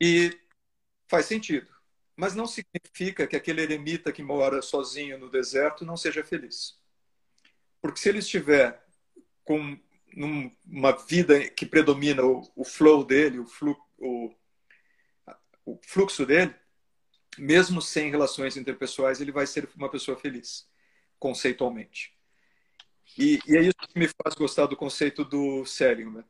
E 0.00 0.40
faz 1.06 1.26
sentido. 1.26 1.75
Mas 2.16 2.34
não 2.34 2.46
significa 2.46 3.26
que 3.26 3.36
aquele 3.36 3.62
eremita 3.62 4.12
que 4.12 4.22
mora 4.22 4.62
sozinho 4.62 5.18
no 5.18 5.30
deserto 5.30 5.84
não 5.84 5.96
seja 5.96 6.24
feliz. 6.24 6.78
Porque 7.80 8.00
se 8.00 8.08
ele 8.08 8.18
estiver 8.18 8.82
com 9.44 9.78
uma 10.64 10.92
vida 10.92 11.48
que 11.50 11.66
predomina 11.66 12.22
o, 12.24 12.64
flow 12.64 13.04
dele, 13.04 13.38
o, 13.38 14.34
o 15.66 15.78
fluxo 15.82 16.24
dele, 16.24 16.54
mesmo 17.38 17.82
sem 17.82 18.10
relações 18.10 18.56
interpessoais, 18.56 19.20
ele 19.20 19.32
vai 19.32 19.46
ser 19.46 19.68
uma 19.76 19.90
pessoa 19.90 20.16
feliz, 20.16 20.66
conceitualmente. 21.18 22.16
E, 23.18 23.38
e 23.46 23.56
é 23.56 23.60
isso 23.60 23.76
que 23.88 23.98
me 23.98 24.08
faz 24.08 24.34
gostar 24.34 24.66
do 24.66 24.76
conceito 24.76 25.24
do 25.24 25.64
Seligman. 25.66 26.24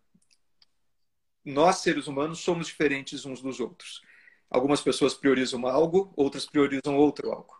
Nós, 1.44 1.76
seres 1.76 2.06
humanos, 2.06 2.40
somos 2.40 2.66
diferentes 2.66 3.24
uns 3.24 3.40
dos 3.40 3.60
outros. 3.60 4.02
Algumas 4.50 4.80
pessoas 4.80 5.14
priorizam 5.14 5.66
algo, 5.66 6.12
outras 6.16 6.46
priorizam 6.46 6.96
outro 6.96 7.30
algo. 7.30 7.56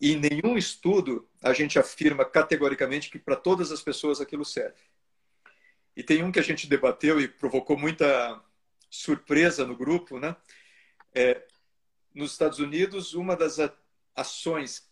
E 0.00 0.12
em 0.12 0.20
nenhum 0.20 0.56
estudo 0.56 1.28
a 1.42 1.52
gente 1.52 1.78
afirma 1.78 2.24
categoricamente 2.24 3.10
que 3.10 3.18
para 3.18 3.36
todas 3.36 3.70
as 3.72 3.82
pessoas 3.82 4.20
aquilo 4.20 4.44
serve. 4.44 4.80
E 5.96 6.02
tem 6.02 6.22
um 6.22 6.30
que 6.30 6.38
a 6.38 6.42
gente 6.42 6.66
debateu 6.66 7.20
e 7.20 7.28
provocou 7.28 7.78
muita 7.78 8.40
surpresa 8.90 9.66
no 9.66 9.76
grupo, 9.76 10.18
né? 10.18 10.36
É, 11.14 11.46
nos 12.14 12.32
Estados 12.32 12.58
Unidos, 12.58 13.14
uma 13.14 13.34
das 13.34 13.56
ações 14.14 14.90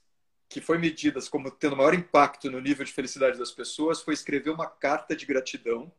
que 0.49 0.61
foi 0.61 0.79
medidas 0.79 1.29
como 1.29 1.51
tendo 1.51 1.77
maior 1.77 1.95
impacto 1.95 2.51
no 2.51 2.61
nível 2.61 2.85
de 2.85 2.93
felicidade 2.93 3.39
das 3.39 3.51
pessoas 3.51 4.01
foi 4.01 4.15
escrever 4.15 4.51
uma 4.51 4.67
carta 4.67 5.17
de 5.17 5.27
gratidão 5.27 5.93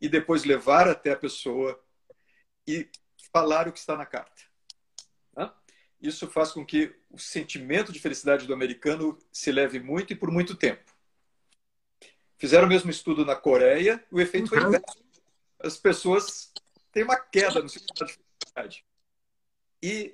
e 0.00 0.08
depois 0.08 0.44
levar 0.44 0.88
até 0.88 1.12
a 1.12 1.16
pessoa 1.16 1.80
e 2.66 2.88
falar 3.32 3.66
o 3.66 3.72
que 3.72 3.78
está 3.78 3.96
na 3.96 4.06
carta. 4.06 4.47
Isso 6.00 6.28
faz 6.28 6.52
com 6.52 6.64
que 6.64 6.94
o 7.10 7.18
sentimento 7.18 7.92
de 7.92 7.98
felicidade 7.98 8.46
do 8.46 8.54
americano 8.54 9.18
se 9.32 9.50
leve 9.50 9.80
muito 9.80 10.12
e 10.12 10.16
por 10.16 10.30
muito 10.30 10.54
tempo. 10.54 10.92
Fizeram 12.36 12.66
o 12.66 12.68
mesmo 12.68 12.90
estudo 12.90 13.24
na 13.24 13.34
Coreia, 13.34 14.04
o 14.10 14.20
efeito 14.20 14.48
foi 14.48 14.62
inverso. 14.62 15.04
As 15.58 15.76
pessoas 15.76 16.52
têm 16.92 17.02
uma 17.02 17.16
queda 17.16 17.60
no 17.60 17.68
sentimento 17.68 18.06
de 18.06 18.12
felicidade. 18.14 18.84
E 19.82 20.12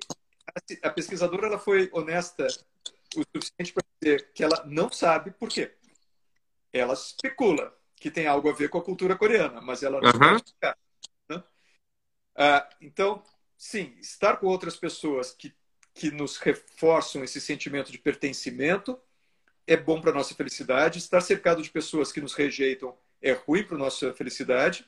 a 0.81 0.89
pesquisadora 0.89 1.47
ela 1.47 1.59
foi 1.59 1.89
honesta 1.93 2.47
o 3.15 3.23
suficiente 3.35 3.73
para 3.73 3.83
dizer 4.01 4.31
que 4.33 4.43
ela 4.43 4.63
não 4.65 4.91
sabe 4.91 5.31
por 5.31 5.49
quê. 5.49 5.71
Ela 6.73 6.93
especula 6.93 7.75
que 7.95 8.11
tem 8.11 8.27
algo 8.27 8.49
a 8.49 8.53
ver 8.53 8.69
com 8.69 8.77
a 8.77 8.83
cultura 8.83 9.15
coreana, 9.15 9.61
mas 9.61 9.81
ela 9.83 10.01
não 10.01 10.09
uhum. 10.09 10.35
explicar. 10.35 10.77
Né? 11.29 11.43
Ah, 12.35 12.69
então, 12.81 13.23
sim, 13.57 13.95
estar 13.99 14.37
com 14.37 14.47
outras 14.47 14.75
pessoas 14.75 15.31
que, 15.31 15.53
que 15.95 16.11
nos 16.11 16.37
reforçam 16.37 17.23
esse 17.23 17.41
sentimento 17.41 17.91
de 17.91 17.97
pertencimento 17.97 18.99
é 19.65 19.75
bom 19.75 19.99
para 19.99 20.11
a 20.11 20.13
nossa 20.13 20.35
felicidade. 20.35 20.99
Estar 20.99 21.21
cercado 21.21 21.63
de 21.63 21.71
pessoas 21.71 22.11
que 22.11 22.21
nos 22.21 22.33
rejeitam 22.33 22.95
é 23.21 23.31
ruim 23.31 23.63
para 23.63 23.75
a 23.75 23.79
nossa 23.79 24.13
felicidade. 24.13 24.85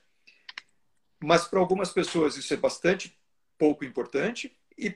Mas 1.20 1.48
para 1.48 1.60
algumas 1.60 1.92
pessoas 1.92 2.36
isso 2.38 2.54
é 2.54 2.58
bastante 2.58 3.18
pouco 3.58 3.84
importante 3.84 4.56
e 4.78 4.94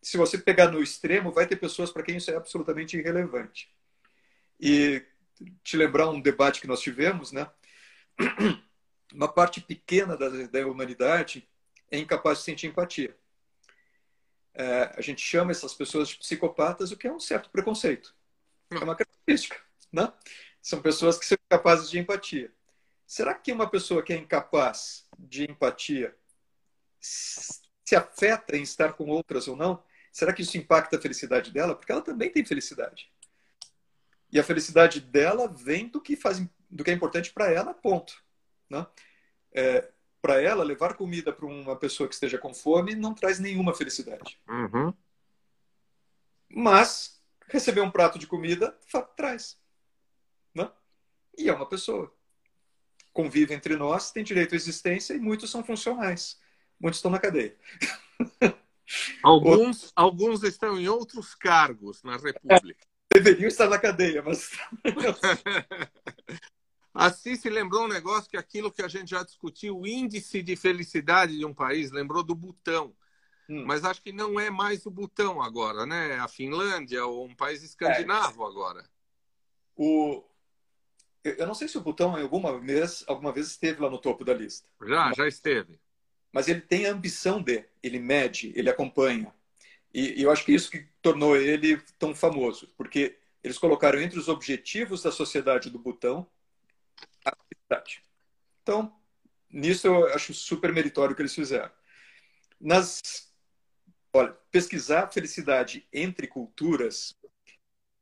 se 0.00 0.16
você 0.16 0.38
pegar 0.38 0.70
no 0.70 0.82
extremo, 0.82 1.30
vai 1.30 1.46
ter 1.46 1.56
pessoas 1.56 1.90
para 1.90 2.02
quem 2.02 2.16
isso 2.16 2.30
é 2.30 2.36
absolutamente 2.36 2.96
irrelevante. 2.96 3.68
E 4.58 5.04
te 5.62 5.76
lembrar 5.76 6.08
um 6.08 6.20
debate 6.20 6.60
que 6.60 6.66
nós 6.66 6.80
tivemos, 6.80 7.32
né? 7.32 7.50
Uma 9.12 9.28
parte 9.28 9.60
pequena 9.60 10.16
da, 10.16 10.28
da 10.28 10.66
humanidade 10.66 11.46
é 11.90 11.98
incapaz 11.98 12.38
de 12.38 12.44
sentir 12.44 12.68
empatia. 12.68 13.14
É, 14.54 14.92
a 14.96 15.00
gente 15.00 15.22
chama 15.22 15.50
essas 15.50 15.74
pessoas 15.74 16.08
de 16.08 16.16
psicopatas, 16.16 16.90
o 16.90 16.96
que 16.96 17.06
é 17.06 17.12
um 17.12 17.20
certo 17.20 17.50
preconceito. 17.50 18.14
É 18.70 18.78
uma 18.78 18.96
característica, 18.96 19.56
né? 19.92 20.12
São 20.62 20.82
pessoas 20.82 21.18
que 21.18 21.26
são 21.26 21.38
incapazes 21.46 21.90
de 21.90 21.98
empatia. 21.98 22.52
Será 23.06 23.34
que 23.34 23.52
uma 23.52 23.68
pessoa 23.68 24.02
que 24.02 24.12
é 24.12 24.16
incapaz 24.16 25.06
de 25.18 25.50
empatia 25.50 26.14
se 27.00 27.96
afeta 27.96 28.56
em 28.56 28.62
estar 28.62 28.92
com 28.92 29.08
outras 29.08 29.48
ou 29.48 29.56
não? 29.56 29.82
Será 30.12 30.32
que 30.32 30.42
isso 30.42 30.56
impacta 30.56 30.96
a 30.96 31.00
felicidade 31.00 31.50
dela? 31.50 31.74
Porque 31.74 31.90
ela 31.90 32.02
também 32.02 32.30
tem 32.30 32.44
felicidade. 32.44 33.10
E 34.30 34.38
a 34.38 34.44
felicidade 34.44 35.00
dela 35.00 35.48
vem 35.48 35.88
do 35.88 36.00
que 36.00 36.14
faz, 36.14 36.40
do 36.68 36.84
que 36.84 36.90
é 36.90 36.94
importante 36.94 37.32
para 37.32 37.50
ela, 37.50 37.74
ponto. 37.74 38.22
Né? 38.68 38.86
É, 39.52 39.90
para 40.20 40.40
ela, 40.40 40.62
levar 40.62 40.94
comida 40.94 41.32
para 41.32 41.46
uma 41.46 41.76
pessoa 41.76 42.08
que 42.08 42.14
esteja 42.14 42.38
com 42.38 42.52
fome 42.52 42.94
não 42.94 43.14
traz 43.14 43.38
nenhuma 43.38 43.74
felicidade. 43.74 44.38
Uhum. 44.48 44.92
Mas 46.48 47.20
receber 47.48 47.80
um 47.80 47.90
prato 47.90 48.18
de 48.18 48.26
comida 48.26 48.76
traz. 49.16 49.58
Né? 50.54 50.70
E 51.38 51.48
é 51.48 51.52
uma 51.52 51.66
pessoa. 51.66 52.14
Convive 53.12 53.54
entre 53.54 53.76
nós, 53.76 54.12
tem 54.12 54.22
direito 54.22 54.54
à 54.54 54.56
existência 54.56 55.14
e 55.14 55.18
muitos 55.18 55.50
são 55.50 55.64
funcionais. 55.64 56.38
Muitos 56.78 56.98
estão 56.98 57.10
na 57.10 57.18
cadeia. 57.18 57.56
Alguns, 59.22 59.92
alguns 59.94 60.42
estão 60.42 60.76
em 60.76 60.88
outros 60.88 61.32
cargos 61.34 62.02
na 62.02 62.16
República. 62.16 62.84
É, 63.14 63.20
deveriam 63.20 63.46
estar 63.46 63.68
na 63.68 63.78
cadeia, 63.78 64.20
mas. 64.20 64.50
Assim 66.92 67.36
se 67.36 67.48
lembrou 67.48 67.84
um 67.84 67.88
negócio 67.88 68.28
que 68.28 68.36
aquilo 68.36 68.72
que 68.72 68.82
a 68.82 68.88
gente 68.88 69.10
já 69.10 69.22
discutiu, 69.22 69.78
o 69.78 69.86
índice 69.86 70.42
de 70.42 70.56
felicidade 70.56 71.36
de 71.38 71.44
um 71.44 71.54
país, 71.54 71.90
lembrou 71.90 72.22
do 72.22 72.34
Butão. 72.34 72.94
Hum. 73.48 73.64
Mas 73.66 73.84
acho 73.84 74.02
que 74.02 74.12
não 74.12 74.38
é 74.38 74.50
mais 74.50 74.86
o 74.86 74.90
Butão 74.90 75.40
agora, 75.40 75.86
né? 75.86 76.18
A 76.18 76.28
Finlândia 76.28 77.04
ou 77.06 77.26
um 77.26 77.34
país 77.34 77.62
escandinavo 77.62 78.44
é. 78.44 78.46
agora. 78.46 78.90
O... 79.76 80.24
Eu 81.22 81.46
não 81.46 81.54
sei 81.54 81.68
se 81.68 81.76
o 81.76 81.82
Butão 81.82 82.16
alguma 82.16 82.58
vez, 82.58 83.04
alguma 83.06 83.32
vez 83.32 83.48
esteve 83.48 83.80
lá 83.80 83.90
no 83.90 83.98
topo 83.98 84.24
da 84.24 84.34
lista. 84.34 84.66
Já, 84.82 85.06
mas... 85.06 85.16
já 85.16 85.28
esteve 85.28 85.78
mas 86.32 86.48
ele 86.48 86.60
tem 86.60 86.86
a 86.86 86.92
ambição 86.92 87.42
de, 87.42 87.64
ele 87.82 87.98
mede, 87.98 88.52
ele 88.54 88.70
acompanha. 88.70 89.32
E, 89.92 90.20
e, 90.20 90.22
eu 90.22 90.30
acho 90.30 90.44
que 90.44 90.52
isso 90.52 90.70
que 90.70 90.86
tornou 91.02 91.36
ele 91.36 91.80
tão 91.98 92.14
famoso, 92.14 92.72
porque 92.76 93.18
eles 93.42 93.58
colocaram 93.58 94.00
entre 94.00 94.18
os 94.18 94.28
objetivos 94.28 95.02
da 95.02 95.10
sociedade 95.10 95.70
do 95.70 95.78
Butão 95.78 96.26
a 97.24 97.32
felicidade. 97.48 98.02
Então, 98.62 98.96
nisso 99.48 99.86
eu 99.86 100.06
acho 100.14 100.34
super 100.34 100.72
meritório 100.72 101.12
o 101.12 101.16
que 101.16 101.22
eles 101.22 101.34
fizeram. 101.34 101.70
Nas, 102.60 103.32
olha, 104.12 104.32
pesquisar 104.50 105.10
felicidade 105.12 105.86
entre 105.92 106.26
culturas 106.26 107.14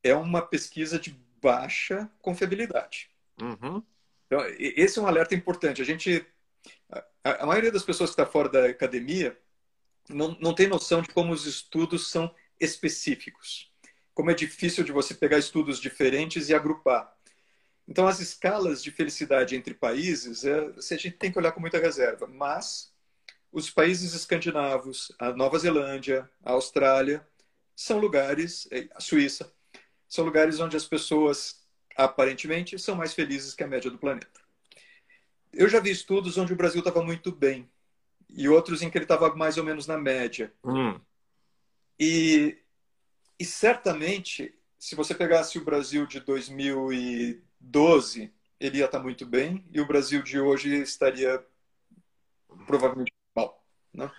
é 0.03 0.13
uma 0.13 0.41
pesquisa 0.41 0.99
de 0.99 1.11
baixa 1.41 2.09
confiabilidade. 2.21 3.09
Uhum. 3.41 3.81
Então, 4.25 4.45
esse 4.57 4.99
é 4.99 5.01
um 5.01 5.07
alerta 5.07 5.33
importante. 5.33 5.81
A 5.81 5.85
gente 5.85 6.25
a, 7.23 7.43
a 7.43 7.45
maioria 7.45 7.71
das 7.71 7.83
pessoas 7.83 8.09
que 8.09 8.13
está 8.13 8.25
fora 8.25 8.49
da 8.49 8.65
academia 8.65 9.37
não, 10.09 10.37
não 10.39 10.53
tem 10.53 10.67
noção 10.67 11.01
de 11.01 11.09
como 11.09 11.31
os 11.33 11.45
estudos 11.45 12.09
são 12.09 12.33
específicos. 12.59 13.71
Como 14.13 14.31
é 14.31 14.33
difícil 14.33 14.83
de 14.83 14.91
você 14.91 15.13
pegar 15.13 15.37
estudos 15.37 15.79
diferentes 15.79 16.49
e 16.49 16.53
agrupar. 16.53 17.13
Então, 17.89 18.07
as 18.07 18.19
escalas 18.19 18.83
de 18.83 18.91
felicidade 18.91 19.55
entre 19.55 19.73
países, 19.73 20.45
é, 20.45 20.59
a 20.59 20.97
gente 20.97 21.11
tem 21.11 21.31
que 21.31 21.39
olhar 21.39 21.51
com 21.51 21.59
muita 21.59 21.79
reserva. 21.79 22.27
Mas 22.27 22.93
os 23.51 23.69
países 23.69 24.13
escandinavos, 24.13 25.11
a 25.17 25.33
Nova 25.33 25.57
Zelândia, 25.57 26.29
a 26.45 26.51
Austrália, 26.51 27.27
são 27.75 27.97
lugares, 27.97 28.67
é, 28.71 28.87
a 28.93 28.99
Suíça, 28.99 29.51
são 30.07 30.23
lugares 30.23 30.59
onde 30.59 30.77
as 30.77 30.85
pessoas, 30.85 31.65
aparentemente, 31.97 32.77
são 32.77 32.95
mais 32.95 33.13
felizes 33.13 33.55
que 33.55 33.63
a 33.63 33.67
média 33.67 33.89
do 33.89 33.97
planeta 33.97 34.39
eu 35.53 35.67
já 35.67 35.79
vi 35.79 35.91
estudos 35.91 36.37
onde 36.37 36.53
o 36.53 36.55
Brasil 36.55 36.79
estava 36.79 37.03
muito 37.03 37.31
bem 37.31 37.69
e 38.29 38.47
outros 38.47 38.81
em 38.81 38.89
que 38.89 38.97
ele 38.97 39.05
estava 39.05 39.33
mais 39.35 39.57
ou 39.57 39.63
menos 39.63 39.87
na 39.87 39.97
média. 39.97 40.53
Hum. 40.63 40.99
E, 41.99 42.57
e 43.39 43.45
certamente, 43.45 44.53
se 44.77 44.95
você 44.95 45.15
pegasse 45.15 45.57
o 45.57 45.63
Brasil 45.63 46.05
de 46.05 46.21
2012, 47.59 48.33
ele 48.59 48.79
ia 48.79 48.85
estar 48.85 48.99
muito 48.99 49.25
bem 49.25 49.65
e 49.71 49.79
o 49.79 49.87
Brasil 49.87 50.21
de 50.21 50.39
hoje 50.39 50.75
estaria 50.81 51.43
provavelmente 52.65 53.13
mal. 53.35 53.63
Né? 53.93 54.11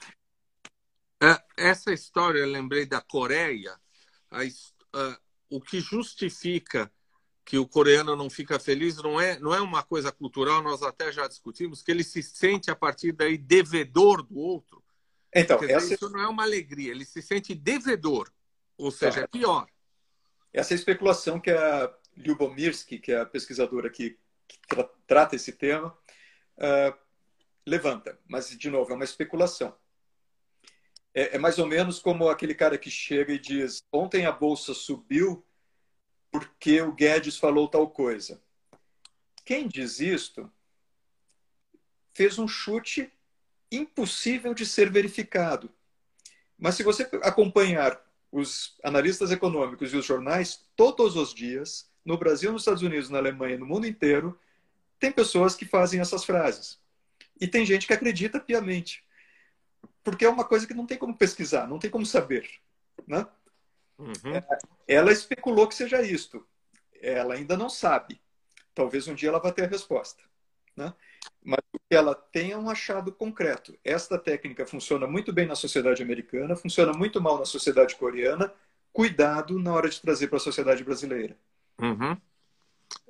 É, 1.22 1.42
essa 1.56 1.92
história, 1.92 2.38
eu 2.38 2.46
lembrei 2.46 2.86
da 2.86 3.00
Coreia, 3.00 3.78
a, 4.30 4.42
uh, 4.42 5.16
o 5.50 5.60
que 5.60 5.80
justifica 5.80 6.90
que 7.44 7.58
o 7.58 7.66
coreano 7.66 8.14
não 8.14 8.30
fica 8.30 8.60
feliz 8.60 8.96
não 8.98 9.20
é, 9.20 9.38
não 9.40 9.52
é 9.52 9.60
uma 9.60 9.82
coisa 9.82 10.12
cultural, 10.12 10.62
nós 10.62 10.82
até 10.82 11.10
já 11.10 11.26
discutimos, 11.26 11.82
que 11.82 11.90
ele 11.90 12.04
se 12.04 12.22
sente 12.22 12.70
a 12.70 12.76
partir 12.76 13.12
daí 13.12 13.36
devedor 13.36 14.22
do 14.22 14.38
outro. 14.38 14.82
Então, 15.34 15.58
dizer, 15.58 15.72
essa... 15.72 15.94
isso 15.94 16.08
não 16.10 16.20
é 16.20 16.28
uma 16.28 16.44
alegria, 16.44 16.92
ele 16.92 17.04
se 17.04 17.20
sente 17.20 17.54
devedor, 17.54 18.30
ou 18.78 18.90
seja, 18.90 19.20
é 19.20 19.26
pior. 19.26 19.66
Essa 20.52 20.72
é 20.72 20.76
a 20.76 20.78
especulação 20.78 21.40
que 21.40 21.50
a 21.50 21.92
Lyubomirsky, 22.16 22.98
que 22.98 23.12
é 23.12 23.20
a 23.20 23.26
pesquisadora 23.26 23.90
que, 23.90 24.18
que 24.46 24.58
tra 24.68 24.84
trata 25.06 25.36
esse 25.36 25.52
tema, 25.52 25.96
uh, 26.58 26.96
levanta. 27.66 28.18
Mas, 28.28 28.50
de 28.50 28.70
novo, 28.70 28.92
é 28.92 28.94
uma 28.94 29.04
especulação. 29.04 29.76
é, 31.14 31.36
é 31.36 31.38
mais 31.38 31.58
ou 31.58 31.66
menos 31.66 31.98
como 31.98 32.28
aquele 32.28 32.54
cara 32.54 32.78
que 32.78 32.90
chega 32.90 33.32
e 33.32 33.38
diz: 33.38 33.82
ontem 33.92 34.26
a 34.26 34.32
bolsa 34.32 34.74
subiu 34.74 35.44
porque 36.30 36.80
o 36.80 36.92
Guedes 36.92 37.36
falou 37.36 37.68
tal 37.68 37.90
coisa. 37.90 38.40
Quem 39.44 39.66
diz 39.66 39.98
isto 39.98 40.50
fez 42.14 42.38
um 42.38 42.46
chute 42.46 43.12
impossível 43.70 44.54
de 44.54 44.64
ser 44.64 44.90
verificado. 44.90 45.70
Mas 46.56 46.76
se 46.76 46.82
você 46.82 47.08
acompanhar 47.22 48.00
os 48.30 48.78
analistas 48.84 49.32
econômicos 49.32 49.92
e 49.92 49.96
os 49.96 50.04
jornais, 50.04 50.68
todos 50.76 51.16
os 51.16 51.34
dias, 51.34 51.89
no 52.04 52.16
Brasil, 52.16 52.52
nos 52.52 52.62
Estados 52.62 52.82
Unidos, 52.82 53.10
na 53.10 53.18
Alemanha, 53.18 53.58
no 53.58 53.66
mundo 53.66 53.86
inteiro, 53.86 54.38
tem 54.98 55.10
pessoas 55.10 55.54
que 55.54 55.64
fazem 55.64 56.00
essas 56.00 56.24
frases. 56.24 56.78
E 57.40 57.48
tem 57.48 57.64
gente 57.64 57.86
que 57.86 57.92
acredita 57.92 58.38
piamente. 58.38 59.02
Porque 60.04 60.24
é 60.24 60.28
uma 60.28 60.44
coisa 60.44 60.66
que 60.66 60.74
não 60.74 60.86
tem 60.86 60.98
como 60.98 61.16
pesquisar, 61.16 61.66
não 61.66 61.78
tem 61.78 61.90
como 61.90 62.04
saber. 62.04 62.48
Né? 63.06 63.26
Uhum. 63.98 64.34
É, 64.34 64.44
ela 64.86 65.12
especulou 65.12 65.66
que 65.66 65.74
seja 65.74 66.02
isto. 66.02 66.46
Ela 67.00 67.34
ainda 67.34 67.56
não 67.56 67.70
sabe. 67.70 68.20
Talvez 68.74 69.08
um 69.08 69.14
dia 69.14 69.30
ela 69.30 69.38
vá 69.38 69.52
ter 69.52 69.64
a 69.64 69.68
resposta. 69.68 70.22
Né? 70.76 70.92
Mas 71.42 71.60
o 71.72 71.78
que 71.78 71.94
ela 71.94 72.14
tem 72.14 72.52
é 72.52 72.58
um 72.58 72.68
achado 72.68 73.12
concreto. 73.12 73.76
Esta 73.84 74.18
técnica 74.18 74.66
funciona 74.66 75.06
muito 75.06 75.32
bem 75.32 75.46
na 75.46 75.54
sociedade 75.54 76.02
americana, 76.02 76.56
funciona 76.56 76.92
muito 76.92 77.20
mal 77.20 77.38
na 77.38 77.44
sociedade 77.44 77.96
coreana. 77.96 78.52
Cuidado 78.92 79.58
na 79.58 79.72
hora 79.72 79.88
de 79.88 80.00
trazer 80.00 80.28
para 80.28 80.36
a 80.36 80.40
sociedade 80.40 80.82
brasileira. 80.82 81.36
Uhum. 81.80 82.16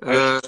É, 0.01 0.39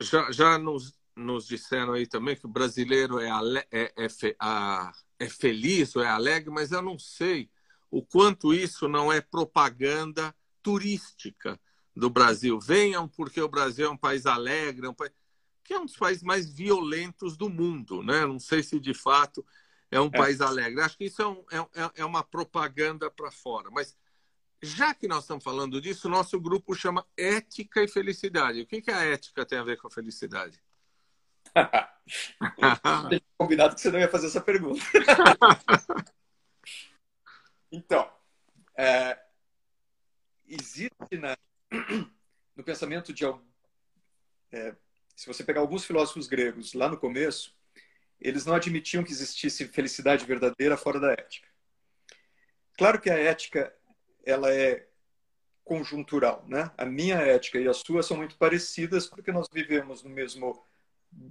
já, 0.00 0.30
já 0.32 0.58
nos, 0.58 0.94
nos 1.16 1.46
disseram 1.46 1.92
aí 1.92 2.06
também 2.06 2.36
que 2.36 2.46
o 2.46 2.50
brasileiro 2.50 3.18
é, 3.18 3.30
é, 3.70 3.92
é, 3.96 4.08
fe, 4.08 4.34
a, 4.38 4.92
é 5.18 5.28
feliz 5.28 5.94
ou 5.96 6.02
é 6.02 6.08
alegre, 6.08 6.50
mas 6.50 6.72
eu 6.72 6.82
não 6.82 6.98
sei 6.98 7.50
o 7.90 8.02
quanto 8.02 8.54
isso 8.54 8.88
não 8.88 9.12
é 9.12 9.20
propaganda 9.20 10.34
turística 10.62 11.58
do 11.94 12.08
Brasil. 12.08 12.58
Venham 12.60 13.08
porque 13.08 13.40
o 13.40 13.48
Brasil 13.48 13.86
é 13.86 13.90
um 13.90 13.96
país 13.96 14.26
alegre, 14.26 14.86
é 14.86 14.90
um 14.90 14.94
país 14.94 15.12
que 15.62 15.74
é 15.74 15.78
um 15.78 15.86
dos 15.86 15.96
países 15.96 16.24
mais 16.24 16.50
violentos 16.50 17.36
do 17.36 17.48
mundo, 17.48 18.02
né? 18.02 18.26
Não 18.26 18.40
sei 18.40 18.60
se 18.60 18.80
de 18.80 18.92
fato 18.92 19.46
é 19.88 20.00
um 20.00 20.06
é. 20.06 20.10
país 20.10 20.40
alegre. 20.40 20.80
Acho 20.80 20.98
que 20.98 21.04
isso 21.04 21.22
é, 21.22 21.26
um, 21.26 21.44
é, 21.74 21.90
é 21.96 22.04
uma 22.04 22.24
propaganda 22.24 23.08
para 23.08 23.30
fora. 23.30 23.70
Mas 23.70 23.96
já 24.62 24.94
que 24.94 25.08
nós 25.08 25.24
estamos 25.24 25.42
falando 25.42 25.80
disso, 25.80 26.08
nosso 26.08 26.38
grupo 26.38 26.74
chama 26.74 27.06
Ética 27.16 27.82
e 27.82 27.88
Felicidade. 27.88 28.60
O 28.60 28.66
que, 28.66 28.82
que 28.82 28.90
a 28.90 29.04
ética 29.04 29.46
tem 29.46 29.58
a 29.58 29.62
ver 29.62 29.78
com 29.78 29.88
a 29.88 29.90
felicidade? 29.90 30.62
combinado 33.38 33.74
que 33.74 33.80
você 33.80 33.90
não 33.90 33.98
ia 33.98 34.08
fazer 34.08 34.26
essa 34.26 34.40
pergunta. 34.40 34.80
então, 37.72 38.10
é, 38.76 39.18
existe 40.46 41.16
na, 41.18 41.36
no 42.54 42.62
pensamento 42.62 43.12
de 43.12 43.24
é, 44.52 44.76
se 45.16 45.26
você 45.26 45.42
pegar 45.42 45.60
alguns 45.60 45.84
filósofos 45.84 46.26
gregos 46.26 46.74
lá 46.74 46.88
no 46.88 46.98
começo, 46.98 47.54
eles 48.20 48.44
não 48.44 48.54
admitiam 48.54 49.02
que 49.02 49.12
existisse 49.12 49.66
felicidade 49.68 50.26
verdadeira 50.26 50.76
fora 50.76 51.00
da 51.00 51.12
ética. 51.12 51.48
Claro 52.76 53.00
que 53.00 53.10
a 53.10 53.18
ética 53.18 53.74
ela 54.24 54.52
é 54.52 54.86
conjuntural, 55.64 56.44
né? 56.48 56.70
A 56.76 56.84
minha 56.84 57.16
ética 57.16 57.58
e 57.58 57.68
a 57.68 57.74
sua 57.74 58.02
são 58.02 58.16
muito 58.16 58.36
parecidas 58.36 59.06
porque 59.06 59.30
nós 59.30 59.48
vivemos 59.52 60.02
no 60.02 60.10
mesmo 60.10 60.64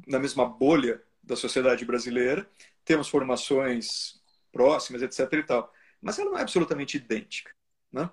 na 0.07 0.19
mesma 0.19 0.45
bolha 0.45 1.01
da 1.23 1.35
sociedade 1.35 1.85
brasileira, 1.85 2.49
temos 2.83 3.07
formações 3.07 4.21
próximas, 4.51 5.01
etc. 5.01 5.31
e 5.33 5.43
tal, 5.43 5.73
mas 6.01 6.17
ela 6.19 6.31
não 6.31 6.37
é 6.37 6.41
absolutamente 6.41 6.97
idêntica, 6.97 7.53
né? 7.91 8.09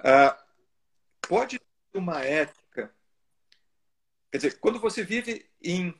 Ah, 0.00 0.38
pode 1.22 1.58
ter 1.58 1.98
uma 1.98 2.22
ética, 2.22 2.94
quer 4.30 4.38
dizer, 4.38 4.58
quando 4.60 4.78
você 4.78 5.02
vive 5.02 5.48
em 5.62 5.94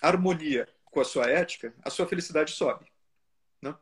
harmonia 0.00 0.68
com 0.84 1.00
a 1.00 1.04
sua 1.04 1.26
ética, 1.28 1.74
a 1.82 1.90
sua 1.90 2.06
felicidade 2.06 2.52
sobe. 2.52 2.86
Né? 3.60 3.74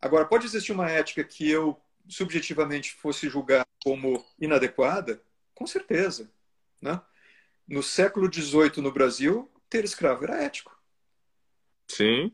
Agora, 0.00 0.24
pode 0.24 0.46
existir 0.46 0.72
uma 0.72 0.90
ética 0.90 1.22
que 1.24 1.50
eu 1.50 1.80
subjetivamente 2.08 2.94
fosse 2.94 3.28
julgar 3.28 3.66
como 3.82 4.24
inadequada? 4.38 5.22
Com 5.54 5.66
certeza. 5.66 6.30
Né? 6.80 7.00
No 7.66 7.82
século 7.82 8.32
XVIII, 8.32 8.82
no 8.82 8.92
Brasil, 8.92 9.50
ter 9.68 9.84
escravo 9.84 10.24
era 10.24 10.42
ético. 10.42 10.76
Sim. 11.88 12.32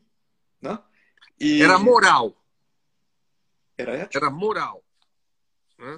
Né? 0.61 0.77
E... 1.39 1.61
Era 1.61 1.77
moral. 1.79 2.35
Era 3.77 3.95
ético. 3.95 4.17
Era 4.17 4.29
moral. 4.29 4.83
Né? 5.77 5.97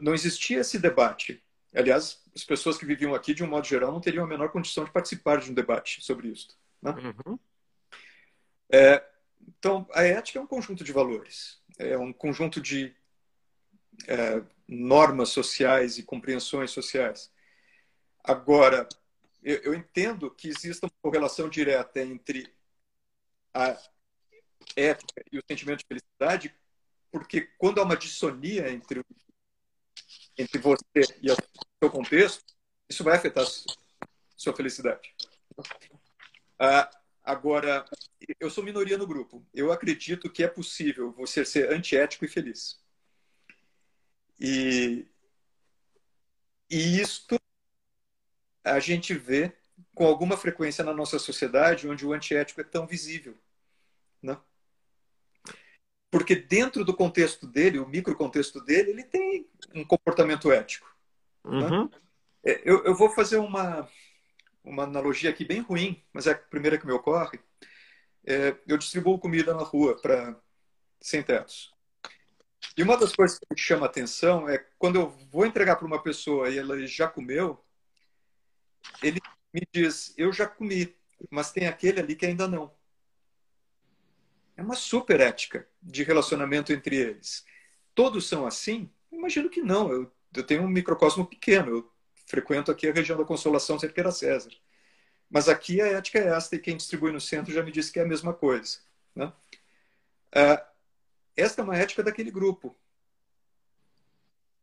Não 0.00 0.14
existia 0.14 0.60
esse 0.60 0.78
debate. 0.78 1.42
Aliás, 1.74 2.22
as 2.34 2.44
pessoas 2.44 2.76
que 2.76 2.84
viviam 2.84 3.14
aqui, 3.14 3.32
de 3.32 3.44
um 3.44 3.46
modo 3.46 3.66
geral, 3.66 3.92
não 3.92 4.00
teriam 4.00 4.24
a 4.24 4.28
menor 4.28 4.50
condição 4.50 4.84
de 4.84 4.90
participar 4.90 5.40
de 5.40 5.50
um 5.50 5.54
debate 5.54 6.02
sobre 6.04 6.28
isso. 6.28 6.58
Né? 6.82 6.90
Uhum. 6.90 7.38
É, 8.72 9.04
então, 9.48 9.86
a 9.92 10.02
ética 10.02 10.38
é 10.38 10.42
um 10.42 10.46
conjunto 10.46 10.84
de 10.84 10.92
valores, 10.92 11.59
é 11.80 11.98
um 11.98 12.12
conjunto 12.12 12.60
de 12.60 12.94
é, 14.06 14.42
normas 14.68 15.30
sociais 15.30 15.98
e 15.98 16.02
compreensões 16.02 16.70
sociais. 16.70 17.32
Agora, 18.22 18.88
eu, 19.42 19.56
eu, 19.58 19.74
entendo 19.74 20.30
que 20.30 20.48
exista 20.48 20.86
uma 20.86 20.92
correlação 21.02 21.48
direta 21.48 22.00
entre 22.00 22.52
a 23.54 23.76
ética 24.76 25.24
e 25.32 25.38
o 25.38 25.42
sentimento 25.48 25.78
de 25.78 25.86
felicidade, 25.86 26.54
porque 27.10 27.42
quando 27.58 27.80
há 27.80 27.84
uma 27.84 27.96
dissonia 27.96 28.70
entre, 28.70 29.02
entre 30.36 30.58
você 30.58 31.00
e 31.22 31.32
o 31.32 31.36
seu 31.82 31.90
contexto, 31.90 32.44
isso 32.88 33.02
vai 33.02 33.16
afetar 33.16 33.44
a 33.44 33.50
sua 34.36 34.54
felicidade. 34.54 35.14
Ah, 36.58 36.90
agora, 37.30 37.84
eu 38.38 38.50
sou 38.50 38.64
minoria 38.64 38.98
no 38.98 39.06
grupo. 39.06 39.46
Eu 39.54 39.72
acredito 39.72 40.30
que 40.30 40.42
é 40.42 40.48
possível 40.48 41.12
você 41.12 41.44
ser 41.44 41.72
antiético 41.72 42.24
e 42.24 42.28
feliz. 42.28 42.80
E, 44.38 45.06
e 46.68 47.00
isto 47.00 47.38
a 48.64 48.78
gente 48.78 49.14
vê 49.14 49.52
com 49.94 50.06
alguma 50.06 50.36
frequência 50.36 50.84
na 50.84 50.92
nossa 50.92 51.18
sociedade 51.18 51.88
onde 51.88 52.06
o 52.06 52.12
antiético 52.12 52.60
é 52.60 52.64
tão 52.64 52.86
visível. 52.86 53.36
Né? 54.22 54.38
Porque 56.10 56.34
dentro 56.34 56.84
do 56.84 56.94
contexto 56.94 57.46
dele, 57.46 57.78
o 57.78 57.88
microcontexto 57.88 58.60
dele, 58.60 58.90
ele 58.90 59.04
tem 59.04 59.48
um 59.74 59.84
comportamento 59.84 60.50
ético. 60.50 60.94
Né? 61.44 61.66
Uhum. 61.66 61.84
Né? 61.84 61.90
Eu, 62.64 62.84
eu 62.84 62.94
vou 62.94 63.10
fazer 63.10 63.36
uma, 63.36 63.88
uma 64.64 64.84
analogia 64.84 65.30
aqui 65.30 65.44
bem 65.44 65.60
ruim, 65.60 66.02
mas 66.12 66.26
é 66.26 66.32
a 66.32 66.38
primeira 66.38 66.78
que 66.78 66.86
me 66.86 66.92
ocorre. 66.92 67.40
É, 68.24 68.56
eu 68.66 68.76
distribuo 68.76 69.18
comida 69.18 69.54
na 69.54 69.62
rua 69.62 69.96
para 70.00 70.38
sem-tetos. 71.00 71.72
E 72.76 72.82
uma 72.82 72.96
das 72.96 73.14
coisas 73.14 73.38
que 73.38 73.46
me 73.50 73.58
chama 73.58 73.86
atenção 73.86 74.48
é 74.48 74.58
quando 74.78 74.96
eu 74.96 75.08
vou 75.30 75.46
entregar 75.46 75.76
para 75.76 75.86
uma 75.86 76.02
pessoa 76.02 76.50
e 76.50 76.58
ela 76.58 76.86
já 76.86 77.08
comeu, 77.08 77.62
ele 79.02 79.20
me 79.52 79.62
diz: 79.72 80.14
Eu 80.16 80.32
já 80.32 80.46
comi, 80.46 80.94
mas 81.30 81.52
tem 81.52 81.66
aquele 81.66 82.00
ali 82.00 82.14
que 82.14 82.26
ainda 82.26 82.46
não. 82.46 82.72
É 84.56 84.62
uma 84.62 84.76
super 84.76 85.20
ética 85.20 85.66
de 85.82 86.02
relacionamento 86.02 86.72
entre 86.72 86.96
eles. 86.96 87.44
Todos 87.94 88.28
são 88.28 88.46
assim? 88.46 88.90
Imagino 89.10 89.48
que 89.48 89.62
não. 89.62 89.90
Eu, 89.90 90.12
eu 90.36 90.44
tenho 90.44 90.62
um 90.62 90.68
microcosmo 90.68 91.24
pequeno. 91.24 91.70
Eu 91.70 91.92
frequento 92.30 92.70
aqui 92.70 92.88
a 92.88 92.92
região 92.92 93.18
da 93.18 93.24
Consolação, 93.24 93.78
sempre 93.78 93.94
que 93.94 94.00
era 94.00 94.12
César. 94.12 94.50
Mas 95.28 95.48
aqui 95.48 95.80
a 95.80 95.86
ética 95.86 96.18
é 96.18 96.28
esta, 96.28 96.56
e 96.56 96.58
quem 96.58 96.76
distribui 96.76 97.12
no 97.12 97.20
centro 97.20 97.52
já 97.52 97.62
me 97.62 97.72
disse 97.72 97.92
que 97.92 97.98
é 97.98 98.02
a 98.02 98.08
mesma 98.08 98.32
coisa. 98.32 98.78
Né? 99.14 99.32
Ah, 100.34 100.66
esta 101.36 101.60
é 101.60 101.64
uma 101.64 101.76
ética 101.76 102.02
daquele 102.02 102.30
grupo. 102.30 102.76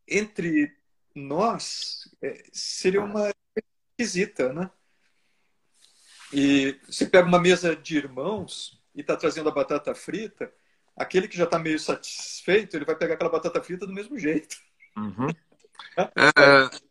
Entre 0.07 0.75
nós, 1.13 2.13
é, 2.21 2.43
seria 2.51 3.01
uma 3.01 3.31
esquisita, 3.97 4.53
né? 4.53 4.69
E 6.31 6.79
você 6.85 7.05
pega 7.05 7.27
uma 7.27 7.39
mesa 7.39 7.75
de 7.75 7.97
irmãos 7.97 8.81
e 8.93 9.01
está 9.01 9.15
trazendo 9.15 9.49
a 9.49 9.53
batata 9.53 9.95
frita, 9.95 10.53
aquele 10.95 11.27
que 11.27 11.37
já 11.37 11.45
está 11.45 11.57
meio 11.57 11.79
satisfeito, 11.79 12.75
ele 12.75 12.85
vai 12.85 12.95
pegar 12.95 13.13
aquela 13.13 13.29
batata 13.29 13.61
frita 13.63 13.87
do 13.87 13.93
mesmo 13.93 14.17
jeito. 14.17 14.57
Uhum. 14.97 15.27
é, 15.97 16.87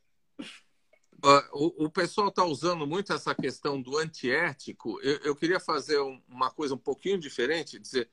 o, 1.53 1.87
o, 1.87 1.91
pessoal 1.91 2.29
está 2.29 2.45
usando 2.45 2.87
muito 2.87 3.12
essa 3.12 3.35
questão 3.35 3.81
do 3.81 3.97
antiético. 3.97 5.01
Eu, 5.01 5.17
eu 5.19 5.37
queria 5.37 5.59
fazer 5.59 5.99
uma 6.29 6.51
coisa 6.51 6.75
um 6.75 6.79
pouquinho 6.79 7.19
diferente, 7.19 7.79
dizer, 7.79 8.11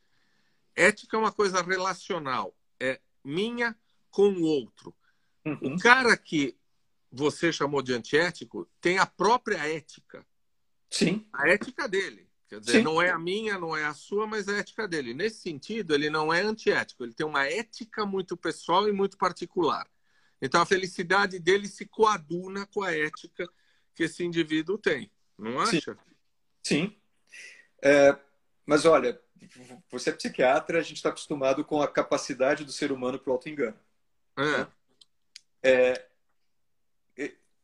ética 0.76 1.18
é 1.18 1.20
uma 1.20 1.32
coisa 1.32 1.62
relacional, 1.62 2.56
é 2.80 3.00
minha 3.24 3.76
com 4.10 4.30
o 4.30 4.44
outro. 4.44 4.96
Uhum. 5.46 5.76
O 5.76 5.80
cara 5.80 6.16
que 6.16 6.58
você 7.12 7.52
chamou 7.52 7.82
de 7.82 7.94
antiético 7.94 8.68
tem 8.82 8.98
a 8.98 9.06
própria 9.06 9.68
ética. 9.68 10.26
Sim. 10.90 11.28
A 11.34 11.50
ética 11.50 11.88
dele. 11.88 12.28
Quer 12.48 12.60
dizer, 12.60 12.78
Sim. 12.78 12.84
não 12.84 13.02
é 13.02 13.10
a 13.10 13.18
minha, 13.18 13.58
não 13.58 13.76
é 13.76 13.84
a 13.84 13.94
sua, 13.94 14.28
mas 14.28 14.48
é 14.48 14.56
a 14.56 14.58
ética 14.60 14.88
dele. 14.88 15.14
Nesse 15.14 15.42
sentido, 15.42 15.94
ele 15.94 16.10
não 16.10 16.32
é 16.32 16.42
antiético, 16.42 17.04
ele 17.04 17.14
tem 17.14 17.26
uma 17.26 17.46
ética 17.46 18.06
muito 18.06 18.38
pessoal 18.38 18.88
e 18.88 18.92
muito 18.92 19.18
particular. 19.18 19.88
Então, 20.46 20.62
a 20.62 20.66
felicidade 20.66 21.40
dele 21.40 21.70
se 21.70 21.86
coaduna 21.86 22.68
com 22.68 22.84
a 22.84 22.92
ética 22.92 23.48
que 23.96 24.04
esse 24.04 24.26
indivíduo 24.26 24.78
tem, 24.78 25.10
não 25.40 25.58
acha? 25.58 25.98
Sim. 26.62 26.90
Sim. 26.90 26.98
É, 27.82 28.14
mas 28.66 28.84
olha, 28.84 29.22
você 29.90 30.10
é 30.10 30.14
psiquiatra, 30.14 30.80
a 30.80 30.82
gente 30.82 30.98
está 30.98 31.08
acostumado 31.08 31.64
com 31.64 31.82
a 31.82 31.88
capacidade 31.88 32.66
do 32.66 32.74
ser 32.74 32.92
humano 32.92 33.18
para 33.18 33.30
o 33.30 33.34
auto-engano. 33.34 33.80
É. 34.38 34.68
É, 35.64 36.08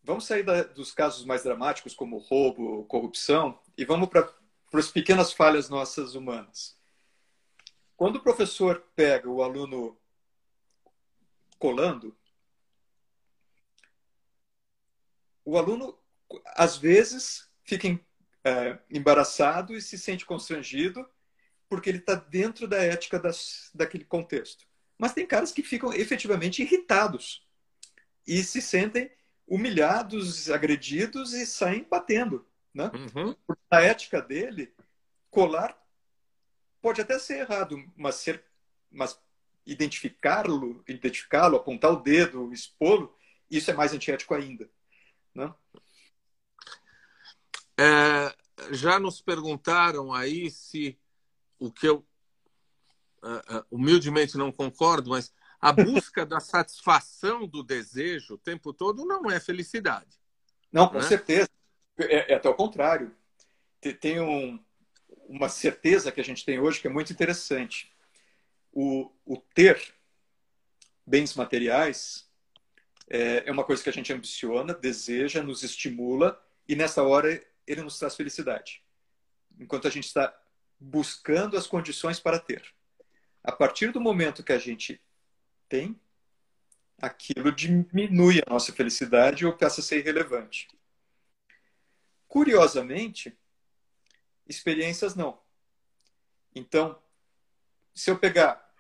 vamos 0.02 0.26
sair 0.26 0.44
da, 0.44 0.64
dos 0.64 0.94
casos 0.94 1.26
mais 1.26 1.44
dramáticos, 1.44 1.94
como 1.94 2.18
roubo, 2.18 2.86
corrupção, 2.86 3.60
e 3.78 3.84
vamos 3.84 4.08
para 4.08 4.34
as 4.74 4.90
pequenas 4.90 5.34
falhas 5.34 5.68
nossas 5.68 6.16
humanas. 6.16 6.78
Quando 7.98 8.16
o 8.16 8.24
professor 8.24 8.86
pega 8.96 9.30
o 9.30 9.44
aluno 9.44 10.00
colando, 11.58 12.18
o 15.50 15.58
aluno, 15.58 15.98
às 16.56 16.78
vezes, 16.78 17.50
fica 17.64 17.88
é, 18.44 18.78
embaraçado 18.90 19.76
e 19.76 19.82
se 19.82 19.98
sente 19.98 20.26
constrangido 20.26 21.08
porque 21.68 21.90
ele 21.90 22.00
está 22.00 22.16
dentro 22.16 22.68
da 22.68 22.78
ética 22.84 23.20
das, 23.20 23.70
daquele 23.74 24.06
contexto. 24.06 24.66
Mas 24.98 25.14
tem 25.14 25.26
caras 25.26 25.52
que 25.52 25.64
ficam 25.64 25.94
efetivamente 25.94 26.62
irritados 26.62 27.48
e 28.28 28.44
se 28.44 28.62
sentem 28.62 29.12
humilhados, 29.48 30.50
agredidos 30.52 31.34
e 31.34 31.46
saem 31.46 31.84
batendo. 31.84 32.46
Né? 32.74 32.92
Uhum. 33.16 33.36
Na 33.72 33.82
ética 33.82 34.22
dele, 34.22 34.72
colar 35.32 35.76
pode 36.82 37.02
até 37.02 37.18
ser 37.18 37.40
errado, 37.40 37.84
mas, 37.96 38.16
ser, 38.16 38.44
mas 38.92 39.20
identificá-lo, 39.66 40.84
identificá-lo, 40.88 41.58
apontar 41.58 41.92
o 41.92 42.02
dedo, 42.02 42.54
expô-lo, 42.54 43.16
isso 43.50 43.72
é 43.72 43.74
mais 43.74 43.94
antiético 43.94 44.34
ainda. 44.36 44.70
Né? 45.40 45.54
É, 47.80 48.36
já 48.76 49.00
nos 49.00 49.22
perguntaram 49.22 50.14
aí 50.14 50.52
se 50.52 51.00
o 51.58 51.72
que 51.72 51.88
eu 51.88 52.06
uh, 53.24 53.58
uh, 53.58 53.66
humildemente 53.72 54.38
não 54.38 54.52
concordo, 54.52 55.12
mas 55.12 55.34
a 55.62 55.72
busca 55.72 56.26
da 56.26 56.40
satisfação 56.40 57.48
do 57.48 57.64
desejo 57.64 58.36
o 58.36 58.38
tempo 58.38 58.74
todo 58.74 59.06
não 59.06 59.30
é 59.32 59.40
felicidade. 59.40 60.20
Não, 60.72 60.88
com 60.88 60.98
né? 60.98 61.04
certeza. 61.04 61.50
É, 61.98 62.34
é, 62.34 62.36
até 62.36 62.50
o 62.50 62.56
contrário. 62.56 63.16
Tem 64.02 64.20
um, 64.20 64.64
uma 65.28 65.48
certeza 65.48 66.12
que 66.12 66.20
a 66.20 66.24
gente 66.24 66.46
tem 66.46 66.60
hoje 66.60 66.82
que 66.82 66.88
é 66.88 66.92
muito 66.92 67.14
interessante. 67.14 67.94
O, 68.72 69.12
o 69.26 69.38
ter 69.38 69.96
bens 71.06 71.34
materiais 71.34 72.29
é, 73.10 73.44
é 73.48 73.52
uma 73.52 73.64
coisa 73.64 73.82
que 73.82 73.90
a 73.90 73.94
gente 73.94 74.14
ambiciona, 74.14 74.74
deseja, 74.74 75.42
nos 75.42 75.64
estimula 75.64 76.40
e 76.68 76.76
nessa 76.76 77.02
hora 77.04 77.44
ele 77.66 77.82
nos 77.82 77.98
traz 77.98 78.16
felicidade. 78.16 78.84
Enquanto 79.60 79.88
a 79.88 79.92
gente 79.92 80.06
está 80.06 80.34
buscando 80.80 81.58
as 81.58 81.68
condições 81.68 82.20
para 82.20 82.40
ter. 82.40 82.64
A 83.44 83.52
partir 83.52 83.92
do 83.92 84.00
momento 84.00 84.44
que 84.44 84.54
a 84.54 84.60
gente 84.60 85.02
tem, 85.68 86.00
aquilo 87.02 87.52
diminui 87.52 88.40
a 88.40 88.50
nossa 88.50 88.72
felicidade 88.72 89.46
ou 89.46 89.58
passa 89.58 89.82
a 89.82 89.84
ser 89.84 90.00
irrelevante. 90.00 90.68
Curiosamente, 92.28 93.38
experiências 94.48 95.16
não. 95.16 95.40
Então, 96.54 97.02
se 97.94 98.10
eu 98.12 98.18
pegar 98.18 98.74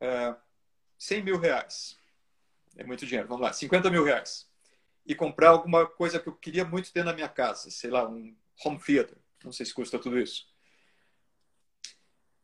uh, 0.00 0.04
é, 0.04 0.36
100 0.98 1.22
mil 1.22 1.38
reais, 1.38 1.99
é 2.76 2.84
muito 2.84 3.06
dinheiro, 3.06 3.28
vamos 3.28 3.42
lá, 3.42 3.52
50 3.52 3.90
mil 3.90 4.04
reais, 4.04 4.48
e 5.06 5.14
comprar 5.14 5.50
alguma 5.50 5.86
coisa 5.86 6.20
que 6.20 6.28
eu 6.28 6.34
queria 6.34 6.64
muito 6.64 6.92
ter 6.92 7.04
na 7.04 7.12
minha 7.12 7.28
casa, 7.28 7.70
sei 7.70 7.90
lá, 7.90 8.08
um 8.08 8.36
home 8.64 8.78
theater, 8.78 9.18
não 9.44 9.52
sei 9.52 9.66
se 9.66 9.74
custa 9.74 9.98
tudo 9.98 10.18
isso. 10.18 10.48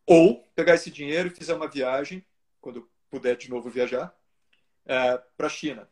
Ou 0.06 0.42
pegar 0.54 0.74
esse 0.74 0.90
dinheiro 0.90 1.28
e 1.28 1.34
fazer 1.34 1.52
uma 1.52 1.68
viagem, 1.68 2.24
quando 2.60 2.88
puder 3.10 3.36
de 3.36 3.50
novo 3.50 3.68
viajar, 3.68 4.16
é, 4.84 5.18
para 5.36 5.46
a 5.46 5.50
China. 5.50 5.88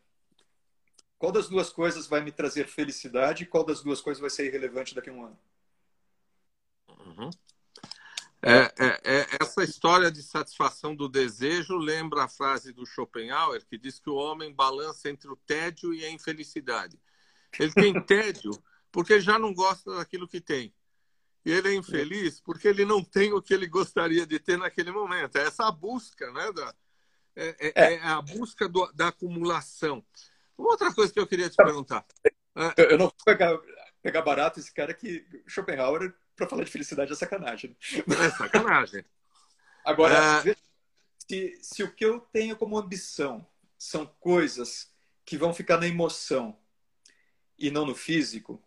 Qual 1.17 1.31
das 1.31 1.47
duas 1.47 1.69
coisas 1.69 2.07
vai 2.07 2.21
me 2.21 2.31
trazer 2.31 2.67
felicidade 2.67 3.43
e 3.43 3.47
qual 3.47 3.63
das 3.63 3.81
duas 3.81 4.01
coisas 4.01 4.21
vai 4.21 4.29
ser 4.29 4.45
irrelevante 4.45 4.95
daqui 4.95 5.09
a 5.09 5.13
um 5.13 5.25
ano? 5.25 5.39
Uhum. 6.87 7.29
É, 8.47 8.71
é, 8.77 9.01
é, 9.03 9.27
essa 9.41 9.63
história 9.63 10.11
de 10.11 10.21
satisfação 10.21 10.95
do 10.95 11.09
desejo 11.09 11.77
lembra 11.77 12.25
a 12.25 12.27
frase 12.27 12.71
do 12.71 12.85
Schopenhauer, 12.85 13.65
que 13.65 13.75
diz 13.75 13.99
que 13.99 14.07
o 14.07 14.13
homem 14.13 14.53
balança 14.53 15.09
entre 15.09 15.31
o 15.31 15.35
tédio 15.35 15.91
e 15.91 16.05
a 16.05 16.11
infelicidade. 16.11 17.01
Ele 17.59 17.73
tem 17.73 17.99
tédio 18.05 18.51
porque 18.91 19.19
já 19.19 19.39
não 19.39 19.51
gosta 19.51 19.95
daquilo 19.95 20.27
que 20.27 20.39
tem. 20.39 20.71
E 21.43 21.51
ele 21.51 21.69
é 21.69 21.73
infeliz 21.73 22.39
porque 22.39 22.67
ele 22.67 22.85
não 22.85 23.03
tem 23.03 23.33
o 23.33 23.41
que 23.41 23.51
ele 23.51 23.65
gostaria 23.65 24.27
de 24.27 24.37
ter 24.37 24.59
naquele 24.59 24.91
momento. 24.91 25.37
É 25.37 25.47
essa 25.47 25.71
busca, 25.71 26.31
né? 26.31 26.51
Da, 26.51 26.75
é, 27.35 27.47
é, 27.59 27.73
é, 27.75 27.93
é 27.95 28.03
a 28.03 28.21
busca 28.21 28.69
do, 28.69 28.91
da 28.93 29.07
acumulação. 29.07 30.05
Uma 30.55 30.69
outra 30.69 30.93
coisa 30.93 31.11
que 31.11 31.19
eu 31.19 31.25
queria 31.25 31.49
te 31.49 31.55
perguntar. 31.55 32.05
É, 32.23 32.93
eu 32.93 32.97
não 32.99 33.05
vou 33.05 33.15
pegar, 33.25 33.57
pegar 34.03 34.21
barato 34.21 34.59
esse 34.59 34.71
cara 34.71 34.93
que 34.93 35.25
Schopenhauer, 35.47 36.13
para 36.37 36.47
falar 36.47 36.63
de 36.63 36.71
felicidade, 36.71 37.11
é 37.11 37.15
sacanagem. 37.15 37.75
É 38.07 38.29
sacanagem. 38.29 39.05
Agora, 39.85 40.15
é... 40.45 40.55
se, 41.19 41.59
se 41.61 41.83
o 41.83 41.91
que 41.91 42.05
eu 42.05 42.19
tenho 42.19 42.55
como 42.55 42.77
ambição 42.77 43.45
são 43.77 44.05
coisas 44.19 44.91
que 45.23 45.37
vão 45.37 45.53
ficar 45.53 45.77
na 45.77 45.87
emoção 45.87 46.57
e 47.57 47.71
não 47.71 47.85
no 47.85 47.95
físico, 47.95 48.61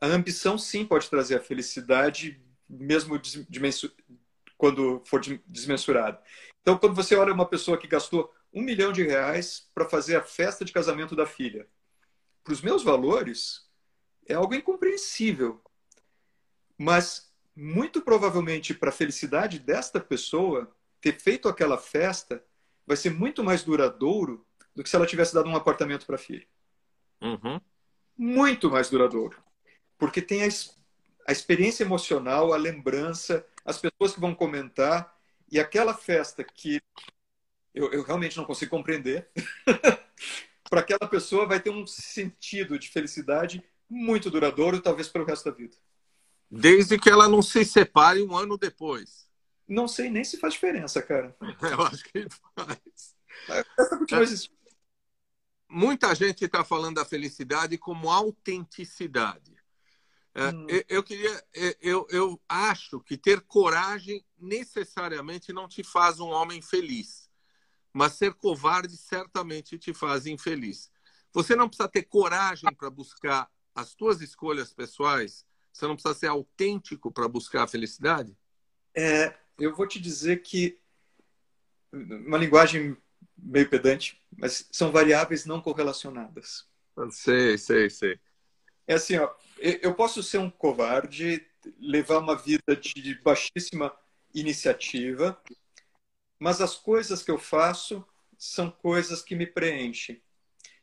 a 0.00 0.06
ambição 0.06 0.58
sim 0.58 0.84
pode 0.84 1.08
trazer 1.08 1.36
a 1.36 1.40
felicidade, 1.40 2.40
mesmo 2.68 3.20
quando 4.56 5.02
for 5.04 5.20
desmensurado. 5.46 6.18
Então, 6.60 6.78
quando 6.78 6.94
você 6.94 7.14
olha 7.14 7.32
uma 7.32 7.48
pessoa 7.48 7.78
que 7.78 7.86
gastou 7.86 8.32
um 8.52 8.62
milhão 8.62 8.92
de 8.92 9.02
reais 9.02 9.68
para 9.74 9.88
fazer 9.88 10.16
a 10.16 10.22
festa 10.22 10.64
de 10.64 10.72
casamento 10.72 11.16
da 11.16 11.26
filha, 11.26 11.68
para 12.44 12.52
os 12.52 12.60
meus 12.60 12.82
valores, 12.82 13.68
é 14.26 14.34
algo 14.34 14.54
incompreensível. 14.54 15.62
Mas, 16.78 17.32
muito 17.54 18.00
provavelmente, 18.00 18.74
para 18.74 18.90
a 18.90 18.92
felicidade 18.92 19.58
desta 19.58 20.00
pessoa, 20.00 20.74
ter 21.00 21.18
feito 21.18 21.48
aquela 21.48 21.78
festa 21.78 22.42
vai 22.86 22.96
ser 22.96 23.10
muito 23.10 23.42
mais 23.44 23.62
duradouro 23.62 24.46
do 24.74 24.82
que 24.82 24.88
se 24.88 24.96
ela 24.96 25.06
tivesse 25.06 25.34
dado 25.34 25.48
um 25.48 25.56
apartamento 25.56 26.06
para 26.06 26.16
a 26.16 26.18
filha. 26.18 26.46
Uhum. 27.20 27.60
Muito 28.16 28.70
mais 28.70 28.88
duradouro. 28.90 29.42
Porque 29.98 30.20
tem 30.20 30.44
a, 30.44 30.48
a 31.28 31.32
experiência 31.32 31.84
emocional, 31.84 32.52
a 32.52 32.56
lembrança, 32.56 33.46
as 33.64 33.78
pessoas 33.78 34.14
que 34.14 34.20
vão 34.20 34.34
comentar 34.34 35.16
e 35.50 35.60
aquela 35.60 35.94
festa 35.94 36.42
que 36.42 36.80
eu, 37.74 37.92
eu 37.92 38.02
realmente 38.02 38.36
não 38.36 38.44
consigo 38.44 38.70
compreender, 38.70 39.28
para 40.68 40.80
aquela 40.80 41.08
pessoa 41.08 41.46
vai 41.46 41.60
ter 41.60 41.70
um 41.70 41.86
sentido 41.86 42.78
de 42.78 42.88
felicidade 42.88 43.62
muito 43.88 44.30
duradouro, 44.30 44.80
talvez 44.80 45.08
pelo 45.08 45.24
resto 45.24 45.50
da 45.50 45.56
vida. 45.56 45.76
Desde 46.60 46.98
que 46.98 47.08
ela 47.08 47.28
não 47.28 47.40
se 47.40 47.64
separe 47.64 48.22
um 48.22 48.36
ano 48.36 48.58
depois. 48.58 49.26
Não 49.66 49.88
sei 49.88 50.10
nem 50.10 50.22
se 50.22 50.36
faz 50.36 50.52
diferença, 50.52 51.00
cara. 51.00 51.34
Eu 51.62 51.82
acho 51.82 52.04
que 52.04 52.26
faz. 52.54 53.16
Essa 53.78 53.96
continua 53.96 54.22
existindo. 54.22 54.60
Muita 55.66 56.14
gente 56.14 56.44
está 56.44 56.62
falando 56.62 56.96
da 56.96 57.04
felicidade 57.06 57.78
como 57.78 58.10
autenticidade. 58.10 59.56
É, 60.34 60.48
hum. 60.48 60.66
Eu 60.88 61.02
queria, 61.02 61.44
eu, 61.80 62.06
eu 62.10 62.40
acho 62.46 63.00
que 63.00 63.16
ter 63.16 63.40
coragem 63.40 64.22
necessariamente 64.38 65.52
não 65.52 65.66
te 65.66 65.82
faz 65.82 66.20
um 66.20 66.28
homem 66.28 66.60
feliz, 66.60 67.30
mas 67.92 68.14
ser 68.14 68.34
covarde 68.34 68.96
certamente 68.96 69.78
te 69.78 69.94
faz 69.94 70.26
infeliz. 70.26 70.90
Você 71.32 71.56
não 71.56 71.68
precisa 71.68 71.88
ter 71.88 72.02
coragem 72.02 72.72
para 72.74 72.90
buscar 72.90 73.50
as 73.74 73.88
suas 73.88 74.20
escolhas 74.20 74.74
pessoais. 74.74 75.46
Você 75.72 75.86
não 75.86 75.94
precisa 75.94 76.14
ser 76.14 76.26
autêntico 76.26 77.10
para 77.10 77.28
buscar 77.28 77.64
a 77.64 77.68
felicidade. 77.68 78.36
É, 78.94 79.34
eu 79.58 79.74
vou 79.74 79.86
te 79.86 79.98
dizer 79.98 80.42
que 80.42 80.78
uma 81.92 82.38
linguagem 82.38 82.96
meio 83.36 83.68
pedante, 83.68 84.22
mas 84.36 84.68
são 84.70 84.92
variáveis 84.92 85.44
não 85.44 85.60
correlacionadas. 85.60 86.66
Sei, 87.10 87.56
sei, 87.56 87.90
sei. 87.90 88.20
É 88.86 88.94
assim, 88.94 89.16
ó, 89.16 89.32
eu 89.58 89.94
posso 89.94 90.22
ser 90.22 90.38
um 90.38 90.50
covarde, 90.50 91.46
levar 91.78 92.18
uma 92.18 92.36
vida 92.36 92.76
de 92.76 93.14
baixíssima 93.22 93.94
iniciativa, 94.34 95.40
mas 96.38 96.60
as 96.60 96.74
coisas 96.74 97.22
que 97.22 97.30
eu 97.30 97.38
faço 97.38 98.04
são 98.36 98.70
coisas 98.70 99.22
que 99.22 99.36
me 99.36 99.46
preenchem, 99.46 100.20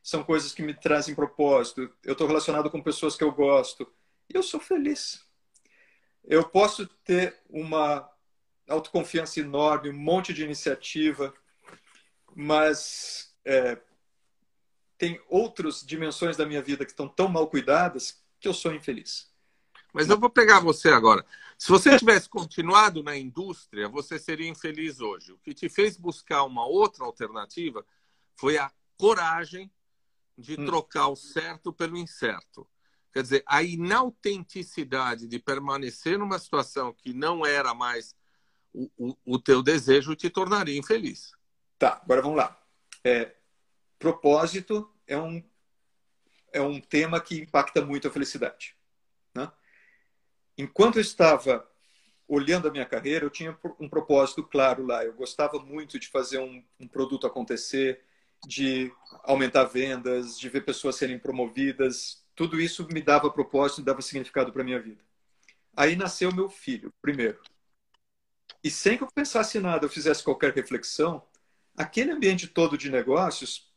são 0.01 0.23
coisas 0.23 0.53
que 0.53 0.61
me 0.61 0.73
trazem 0.73 1.13
propósito. 1.13 1.93
Eu 2.03 2.13
estou 2.13 2.25
relacionado 2.25 2.71
com 2.71 2.81
pessoas 2.81 3.15
que 3.15 3.23
eu 3.23 3.31
gosto 3.31 3.91
e 4.29 4.37
eu 4.37 4.43
sou 4.43 4.59
feliz. 4.59 5.25
Eu 6.23 6.47
posso 6.47 6.85
ter 7.03 7.37
uma 7.49 8.09
autoconfiança 8.67 9.39
enorme, 9.39 9.89
um 9.89 9.97
monte 9.97 10.33
de 10.33 10.43
iniciativa, 10.43 11.33
mas 12.35 13.33
é, 13.43 13.79
tem 14.97 15.19
outras 15.27 15.81
dimensões 15.81 16.37
da 16.37 16.45
minha 16.45 16.61
vida 16.61 16.85
que 16.85 16.91
estão 16.91 17.07
tão 17.07 17.27
mal 17.27 17.47
cuidadas 17.47 18.21
que 18.39 18.47
eu 18.47 18.53
sou 18.53 18.73
infeliz. 18.73 19.29
Mas 19.91 20.07
eu 20.07 20.19
vou 20.19 20.29
pegar 20.29 20.59
você 20.59 20.89
agora. 20.89 21.25
Se 21.57 21.69
você 21.69 21.97
tivesse 21.97 22.29
continuado 22.29 23.01
na 23.01 23.17
indústria, 23.17 23.89
você 23.89 24.19
seria 24.19 24.47
infeliz 24.47 24.99
hoje. 24.99 25.31
O 25.31 25.37
que 25.39 25.53
te 25.53 25.67
fez 25.67 25.97
buscar 25.97 26.43
uma 26.43 26.65
outra 26.65 27.05
alternativa 27.05 27.83
foi 28.35 28.57
a 28.57 28.71
coragem 28.97 29.71
de 30.37 30.53
hum. 30.59 30.65
trocar 30.65 31.07
o 31.07 31.15
certo 31.15 31.73
pelo 31.73 31.97
incerto. 31.97 32.67
Quer 33.11 33.23
dizer, 33.23 33.43
a 33.45 33.63
inautenticidade 33.63 35.27
de 35.27 35.39
permanecer 35.39 36.17
numa 36.17 36.37
situação 36.37 36.93
que 36.93 37.13
não 37.13 37.45
era 37.45 37.73
mais 37.73 38.15
o, 38.73 38.89
o, 38.97 39.17
o 39.25 39.39
teu 39.39 39.63
desejo 39.63 40.15
te 40.15 40.29
tornaria 40.29 40.77
infeliz. 40.77 41.31
Tá, 41.77 41.99
agora 42.03 42.21
vamos 42.21 42.37
lá. 42.37 42.61
É, 43.03 43.35
propósito 43.97 44.93
é 45.07 45.17
um, 45.17 45.43
é 46.53 46.61
um 46.61 46.79
tema 46.79 47.19
que 47.19 47.39
impacta 47.39 47.83
muito 47.83 48.07
a 48.07 48.11
felicidade. 48.11 48.75
Né? 49.33 49.51
Enquanto 50.57 50.97
eu 50.97 51.01
estava 51.01 51.67
olhando 52.27 52.67
a 52.67 52.71
minha 52.71 52.85
carreira, 52.85 53.25
eu 53.25 53.29
tinha 53.29 53.57
um 53.79 53.89
propósito 53.89 54.43
claro 54.43 54.85
lá. 54.85 55.03
Eu 55.03 55.13
gostava 55.13 55.57
muito 55.59 55.97
de 55.97 56.07
fazer 56.07 56.37
um, 56.37 56.63
um 56.79 56.87
produto 56.87 57.25
acontecer, 57.25 58.03
de 58.47 58.93
aumentar 59.23 59.63
vendas, 59.63 60.39
de 60.39 60.47
ver 60.47 60.63
pessoas 60.63 60.95
serem 60.95 61.17
promovidas. 61.17 62.18
Tudo 62.39 62.57
isso 62.57 62.87
me 62.89 63.01
dava 63.01 63.29
propósito, 63.29 63.79
me 63.79 63.85
dava 63.85 64.01
significado 64.01 64.53
para 64.53 64.63
minha 64.63 64.79
vida. 64.79 65.03
Aí 65.75 65.97
nasceu 65.97 66.33
meu 66.33 66.47
filho, 66.47 66.93
primeiro. 67.01 67.37
E 68.63 68.71
sem 68.71 68.97
que 68.97 69.03
eu 69.03 69.11
pensasse 69.13 69.59
nada, 69.59 69.85
eu 69.85 69.89
fizesse 69.89 70.23
qualquer 70.23 70.53
reflexão, 70.53 71.21
aquele 71.75 72.11
ambiente 72.11 72.47
todo 72.47 72.77
de 72.77 72.89
negócios 72.89 73.69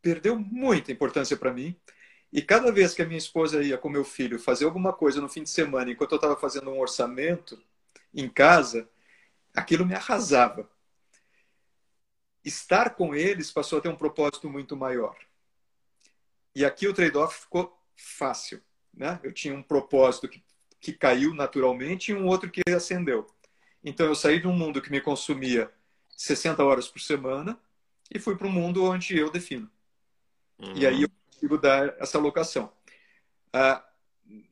perdeu 0.00 0.38
muita 0.38 0.90
importância 0.90 1.36
para 1.36 1.52
mim. 1.52 1.78
E 2.32 2.40
cada 2.40 2.72
vez 2.72 2.94
que 2.94 3.02
a 3.02 3.04
minha 3.04 3.18
esposa 3.18 3.62
ia 3.62 3.76
com 3.76 3.90
meu 3.90 4.04
filho 4.04 4.38
fazer 4.38 4.64
alguma 4.64 4.94
coisa 4.94 5.20
no 5.20 5.28
fim 5.28 5.42
de 5.42 5.50
semana, 5.50 5.90
enquanto 5.90 6.12
eu 6.12 6.16
estava 6.16 6.34
fazendo 6.34 6.70
um 6.70 6.80
orçamento 6.80 7.62
em 8.14 8.26
casa, 8.26 8.88
aquilo 9.54 9.84
me 9.84 9.94
arrasava. 9.94 10.66
Estar 12.42 12.94
com 12.94 13.14
eles 13.14 13.52
passou 13.52 13.78
a 13.78 13.82
ter 13.82 13.90
um 13.90 13.96
propósito 13.96 14.48
muito 14.48 14.74
maior. 14.74 15.14
E 16.54 16.64
aqui 16.64 16.88
o 16.88 16.94
trade-off 16.94 17.42
ficou 17.42 17.77
fácil. 17.98 18.62
Né? 18.94 19.20
Eu 19.22 19.32
tinha 19.32 19.54
um 19.54 19.62
propósito 19.62 20.28
que, 20.28 20.42
que 20.80 20.92
caiu 20.92 21.34
naturalmente 21.34 22.12
e 22.12 22.14
um 22.14 22.26
outro 22.26 22.50
que 22.50 22.62
acendeu. 22.74 23.26
Então 23.84 24.06
eu 24.06 24.14
saí 24.14 24.40
de 24.40 24.46
um 24.46 24.52
mundo 24.52 24.80
que 24.80 24.90
me 24.90 25.00
consumia 25.00 25.70
60 26.16 26.64
horas 26.64 26.88
por 26.88 27.00
semana 27.00 27.58
e 28.12 28.18
fui 28.18 28.36
para 28.36 28.46
um 28.46 28.52
mundo 28.52 28.84
onde 28.84 29.16
eu 29.16 29.30
defino. 29.30 29.70
Uhum. 30.58 30.76
E 30.76 30.86
aí 30.86 31.02
eu 31.02 31.10
consigo 31.30 31.58
dar 31.58 31.94
essa 31.98 32.18
alocação. 32.18 32.72
Ah, 33.52 33.84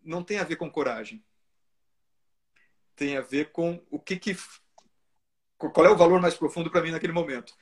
não 0.04 0.22
tem 0.22 0.38
a 0.38 0.44
ver 0.44 0.56
com 0.56 0.70
coragem. 0.70 1.24
Tem 2.94 3.16
a 3.16 3.20
ver 3.20 3.50
com 3.52 3.82
o 3.90 3.98
que, 3.98 4.16
que 4.16 4.36
qual 5.58 5.86
é 5.86 5.90
o 5.90 5.96
valor 5.96 6.20
mais 6.20 6.34
profundo 6.34 6.70
para 6.70 6.82
mim 6.82 6.90
naquele 6.90 7.12
momento. 7.12 7.54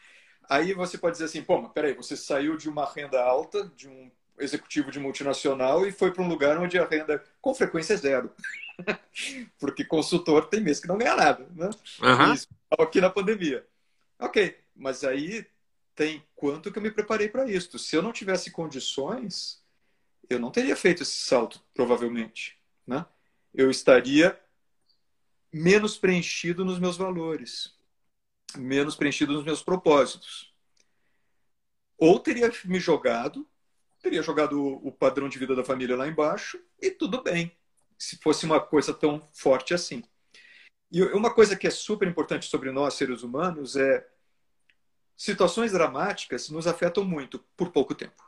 Aí 0.48 0.74
você 0.74 0.98
pode 0.98 1.14
dizer 1.14 1.24
assim, 1.24 1.42
pô, 1.42 1.60
mas 1.60 1.72
peraí, 1.72 1.94
você 1.94 2.16
saiu 2.16 2.56
de 2.56 2.68
uma 2.68 2.84
renda 2.84 3.22
alta, 3.22 3.64
de 3.74 3.88
um 3.88 4.10
executivo 4.38 4.90
de 4.90 4.98
multinacional 4.98 5.86
e 5.86 5.92
foi 5.92 6.12
para 6.12 6.22
um 6.22 6.28
lugar 6.28 6.58
onde 6.58 6.78
a 6.78 6.86
renda 6.86 7.22
com 7.40 7.54
frequência 7.54 7.94
é 7.94 7.96
zero. 7.96 8.30
Porque 9.58 9.84
consultor 9.84 10.46
tem 10.46 10.60
mês 10.60 10.80
que 10.80 10.88
não 10.88 10.98
ganha 10.98 11.14
nada, 11.14 11.46
né? 11.54 11.70
Uhum. 12.00 12.34
Isso 12.34 12.48
aqui 12.78 13.00
na 13.00 13.10
pandemia. 13.10 13.66
Ok, 14.18 14.58
mas 14.74 15.04
aí 15.04 15.46
tem 15.94 16.24
quanto 16.34 16.72
que 16.72 16.78
eu 16.78 16.82
me 16.82 16.90
preparei 16.90 17.28
para 17.28 17.48
isso. 17.48 17.78
Se 17.78 17.96
eu 17.96 18.02
não 18.02 18.12
tivesse 18.12 18.50
condições, 18.50 19.62
eu 20.28 20.38
não 20.38 20.50
teria 20.50 20.74
feito 20.74 21.02
esse 21.02 21.12
salto, 21.12 21.62
provavelmente, 21.72 22.58
né? 22.86 23.06
Eu 23.52 23.70
estaria 23.70 24.38
menos 25.52 25.96
preenchido 25.96 26.64
nos 26.64 26.80
meus 26.80 26.96
valores, 26.96 27.74
menos 28.56 28.96
preenchido 28.96 29.32
nos 29.32 29.44
meus 29.44 29.62
propósitos. 29.62 30.52
Ou 31.96 32.18
teria 32.18 32.50
me 32.64 32.80
jogado, 32.80 33.48
teria 34.04 34.22
jogado 34.22 34.62
o 34.62 34.92
padrão 34.92 35.30
de 35.30 35.38
vida 35.38 35.56
da 35.56 35.64
família 35.64 35.96
lá 35.96 36.06
embaixo 36.06 36.62
e 36.78 36.90
tudo 36.90 37.22
bem 37.22 37.56
se 37.98 38.18
fosse 38.18 38.44
uma 38.44 38.60
coisa 38.60 38.92
tão 38.92 39.26
forte 39.32 39.72
assim. 39.72 40.04
E 40.92 41.02
uma 41.02 41.32
coisa 41.32 41.56
que 41.56 41.66
é 41.66 41.70
super 41.70 42.06
importante 42.06 42.46
sobre 42.46 42.70
nós, 42.70 42.94
seres 42.94 43.22
humanos, 43.22 43.76
é 43.76 44.06
situações 45.16 45.72
dramáticas 45.72 46.50
nos 46.50 46.66
afetam 46.66 47.02
muito 47.02 47.38
por 47.56 47.72
pouco 47.72 47.94
tempo. 47.94 48.22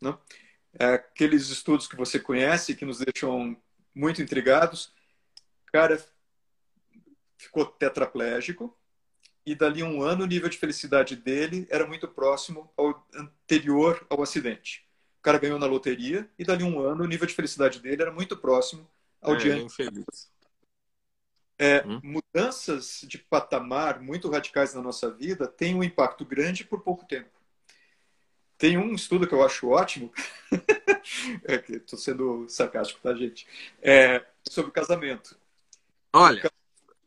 Né? 0.00 0.16
É 0.78 0.94
aqueles 0.94 1.48
estudos 1.48 1.88
que 1.88 1.96
você 1.96 2.20
conhece, 2.20 2.76
que 2.76 2.84
nos 2.84 2.98
deixam 2.98 3.60
muito 3.92 4.22
intrigados. 4.22 4.92
Cara 5.66 6.00
ficou 7.36 7.66
tetraplégico 7.66 8.78
e 9.44 9.52
dali 9.52 9.82
um 9.82 10.00
ano 10.00 10.22
o 10.22 10.28
nível 10.28 10.48
de 10.48 10.58
felicidade 10.58 11.16
dele 11.16 11.66
era 11.68 11.88
muito 11.88 12.06
próximo 12.06 12.72
ao 12.76 13.04
anterior 13.12 14.06
ao 14.08 14.22
acidente. 14.22 14.91
O 15.22 15.30
cara 15.30 15.38
ganhou 15.38 15.56
na 15.56 15.66
loteria 15.66 16.28
e 16.36 16.44
dali 16.44 16.64
um 16.64 16.80
ano 16.80 17.04
o 17.04 17.06
nível 17.06 17.28
de 17.28 17.32
felicidade 17.32 17.78
dele 17.78 18.02
era 18.02 18.10
muito 18.10 18.36
próximo 18.36 18.84
ao 19.20 19.34
é, 19.34 19.36
dia 19.36 19.56
infeliz. 19.56 20.28
É, 21.56 21.86
hum? 21.86 22.00
Mudanças 22.02 23.04
de 23.06 23.18
patamar 23.18 24.00
muito 24.00 24.28
radicais 24.28 24.74
na 24.74 24.82
nossa 24.82 25.08
vida 25.08 25.46
têm 25.46 25.76
um 25.76 25.84
impacto 25.84 26.24
grande 26.24 26.64
por 26.64 26.80
pouco 26.80 27.04
tempo. 27.04 27.30
Tem 28.58 28.76
um 28.76 28.92
estudo 28.96 29.24
que 29.28 29.32
eu 29.32 29.44
acho 29.44 29.68
ótimo, 29.68 30.12
é 31.46 31.54
estou 31.68 31.96
sendo 31.96 32.48
sarcástico, 32.48 32.98
tá, 33.00 33.14
gente? 33.14 33.46
É, 33.80 34.26
sobre 34.50 34.70
o 34.70 34.74
casamento. 34.74 35.38
Olha, 36.12 36.50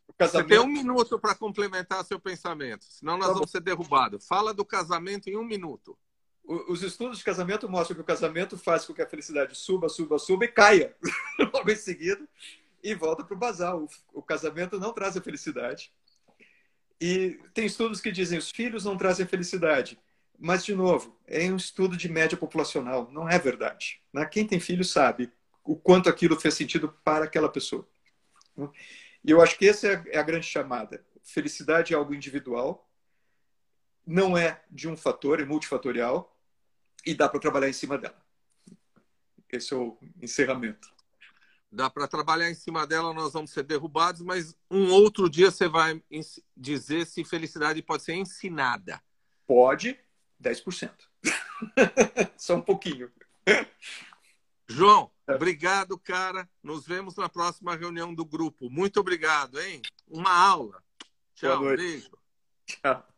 o 0.07 0.13
casamento... 0.13 0.47
você 0.47 0.55
tem 0.55 0.65
um 0.65 0.71
minuto 0.71 1.19
para 1.19 1.35
complementar 1.35 2.05
seu 2.05 2.17
pensamento, 2.17 2.85
senão 2.85 3.17
nós 3.17 3.27
tá 3.27 3.33
vamos 3.33 3.51
ser 3.51 3.59
derrubados. 3.59 4.25
Fala 4.25 4.53
do 4.53 4.63
casamento 4.63 5.29
em 5.29 5.35
um 5.35 5.43
minuto 5.43 5.97
os 6.47 6.83
estudos 6.83 7.17
de 7.17 7.23
casamento 7.23 7.67
mostram 7.67 7.95
que 7.95 8.01
o 8.01 8.05
casamento 8.05 8.57
faz 8.57 8.85
com 8.85 8.93
que 8.93 9.01
a 9.01 9.07
felicidade 9.07 9.55
suba, 9.55 9.89
suba, 9.89 10.19
suba 10.19 10.45
e 10.45 10.47
caia 10.47 10.95
logo 11.53 11.71
em 11.71 11.75
seguida 11.75 12.27
e 12.83 12.93
volta 12.93 13.23
para 13.23 13.35
o 13.35 13.39
basal. 13.39 13.87
O 14.13 14.21
casamento 14.21 14.79
não 14.79 14.93
traz 14.93 15.17
a 15.17 15.21
felicidade. 15.21 15.91
E 17.01 17.39
tem 17.53 17.65
estudos 17.65 17.99
que 17.99 18.11
dizem 18.11 18.37
os 18.37 18.51
filhos 18.51 18.85
não 18.85 18.97
trazem 18.97 19.25
felicidade. 19.25 19.99
Mas, 20.37 20.63
de 20.63 20.75
novo, 20.75 21.17
é 21.25 21.49
um 21.51 21.55
estudo 21.55 21.97
de 21.97 22.09
média 22.09 22.37
populacional, 22.37 23.09
não 23.11 23.27
é 23.27 23.39
verdade. 23.39 24.01
Né? 24.13 24.25
Quem 24.25 24.45
tem 24.45 24.59
filho 24.59 24.83
sabe 24.83 25.31
o 25.63 25.75
quanto 25.75 26.09
aquilo 26.09 26.39
fez 26.39 26.53
sentido 26.53 26.93
para 27.03 27.25
aquela 27.25 27.49
pessoa. 27.49 27.87
E 29.23 29.31
eu 29.31 29.41
acho 29.41 29.57
que 29.57 29.67
essa 29.67 29.87
é 30.07 30.17
a 30.17 30.23
grande 30.23 30.45
chamada. 30.45 31.03
Felicidade 31.23 31.93
é 31.93 31.97
algo 31.97 32.13
individual, 32.13 32.87
não 34.05 34.37
é 34.37 34.61
de 34.69 34.87
um 34.87 34.95
fator, 34.95 35.39
é 35.39 35.45
multifatorial, 35.45 36.34
e 37.05 37.13
dá 37.13 37.29
para 37.29 37.39
trabalhar 37.39 37.69
em 37.69 37.73
cima 37.73 37.97
dela. 37.97 38.17
Esse 39.49 39.73
é 39.73 39.77
o 39.77 39.97
encerramento. 40.21 40.93
Dá 41.71 41.89
para 41.89 42.07
trabalhar 42.07 42.49
em 42.49 42.55
cima 42.55 42.87
dela, 42.87 43.13
nós 43.13 43.33
vamos 43.33 43.51
ser 43.51 43.63
derrubados, 43.63 44.21
mas 44.21 44.55
um 44.71 44.91
outro 44.91 45.29
dia 45.29 45.51
você 45.51 45.67
vai 45.67 46.01
dizer 46.55 47.05
se 47.05 47.23
felicidade 47.23 47.81
pode 47.81 48.03
ser 48.03 48.13
ensinada. 48.13 49.01
Pode, 49.45 49.99
10%. 50.41 50.91
Só 52.37 52.55
um 52.55 52.61
pouquinho. 52.61 53.11
João, 54.67 55.11
obrigado, 55.27 55.97
cara. 55.99 56.49
Nos 56.63 56.87
vemos 56.87 57.15
na 57.15 57.29
próxima 57.29 57.75
reunião 57.75 58.13
do 58.13 58.25
grupo. 58.25 58.69
Muito 58.69 58.99
obrigado, 58.99 59.59
hein? 59.59 59.81
Uma 60.07 60.31
aula. 60.31 60.81
Tchau, 61.35 61.59
beijo. 61.59 62.09
Tchau. 62.65 63.14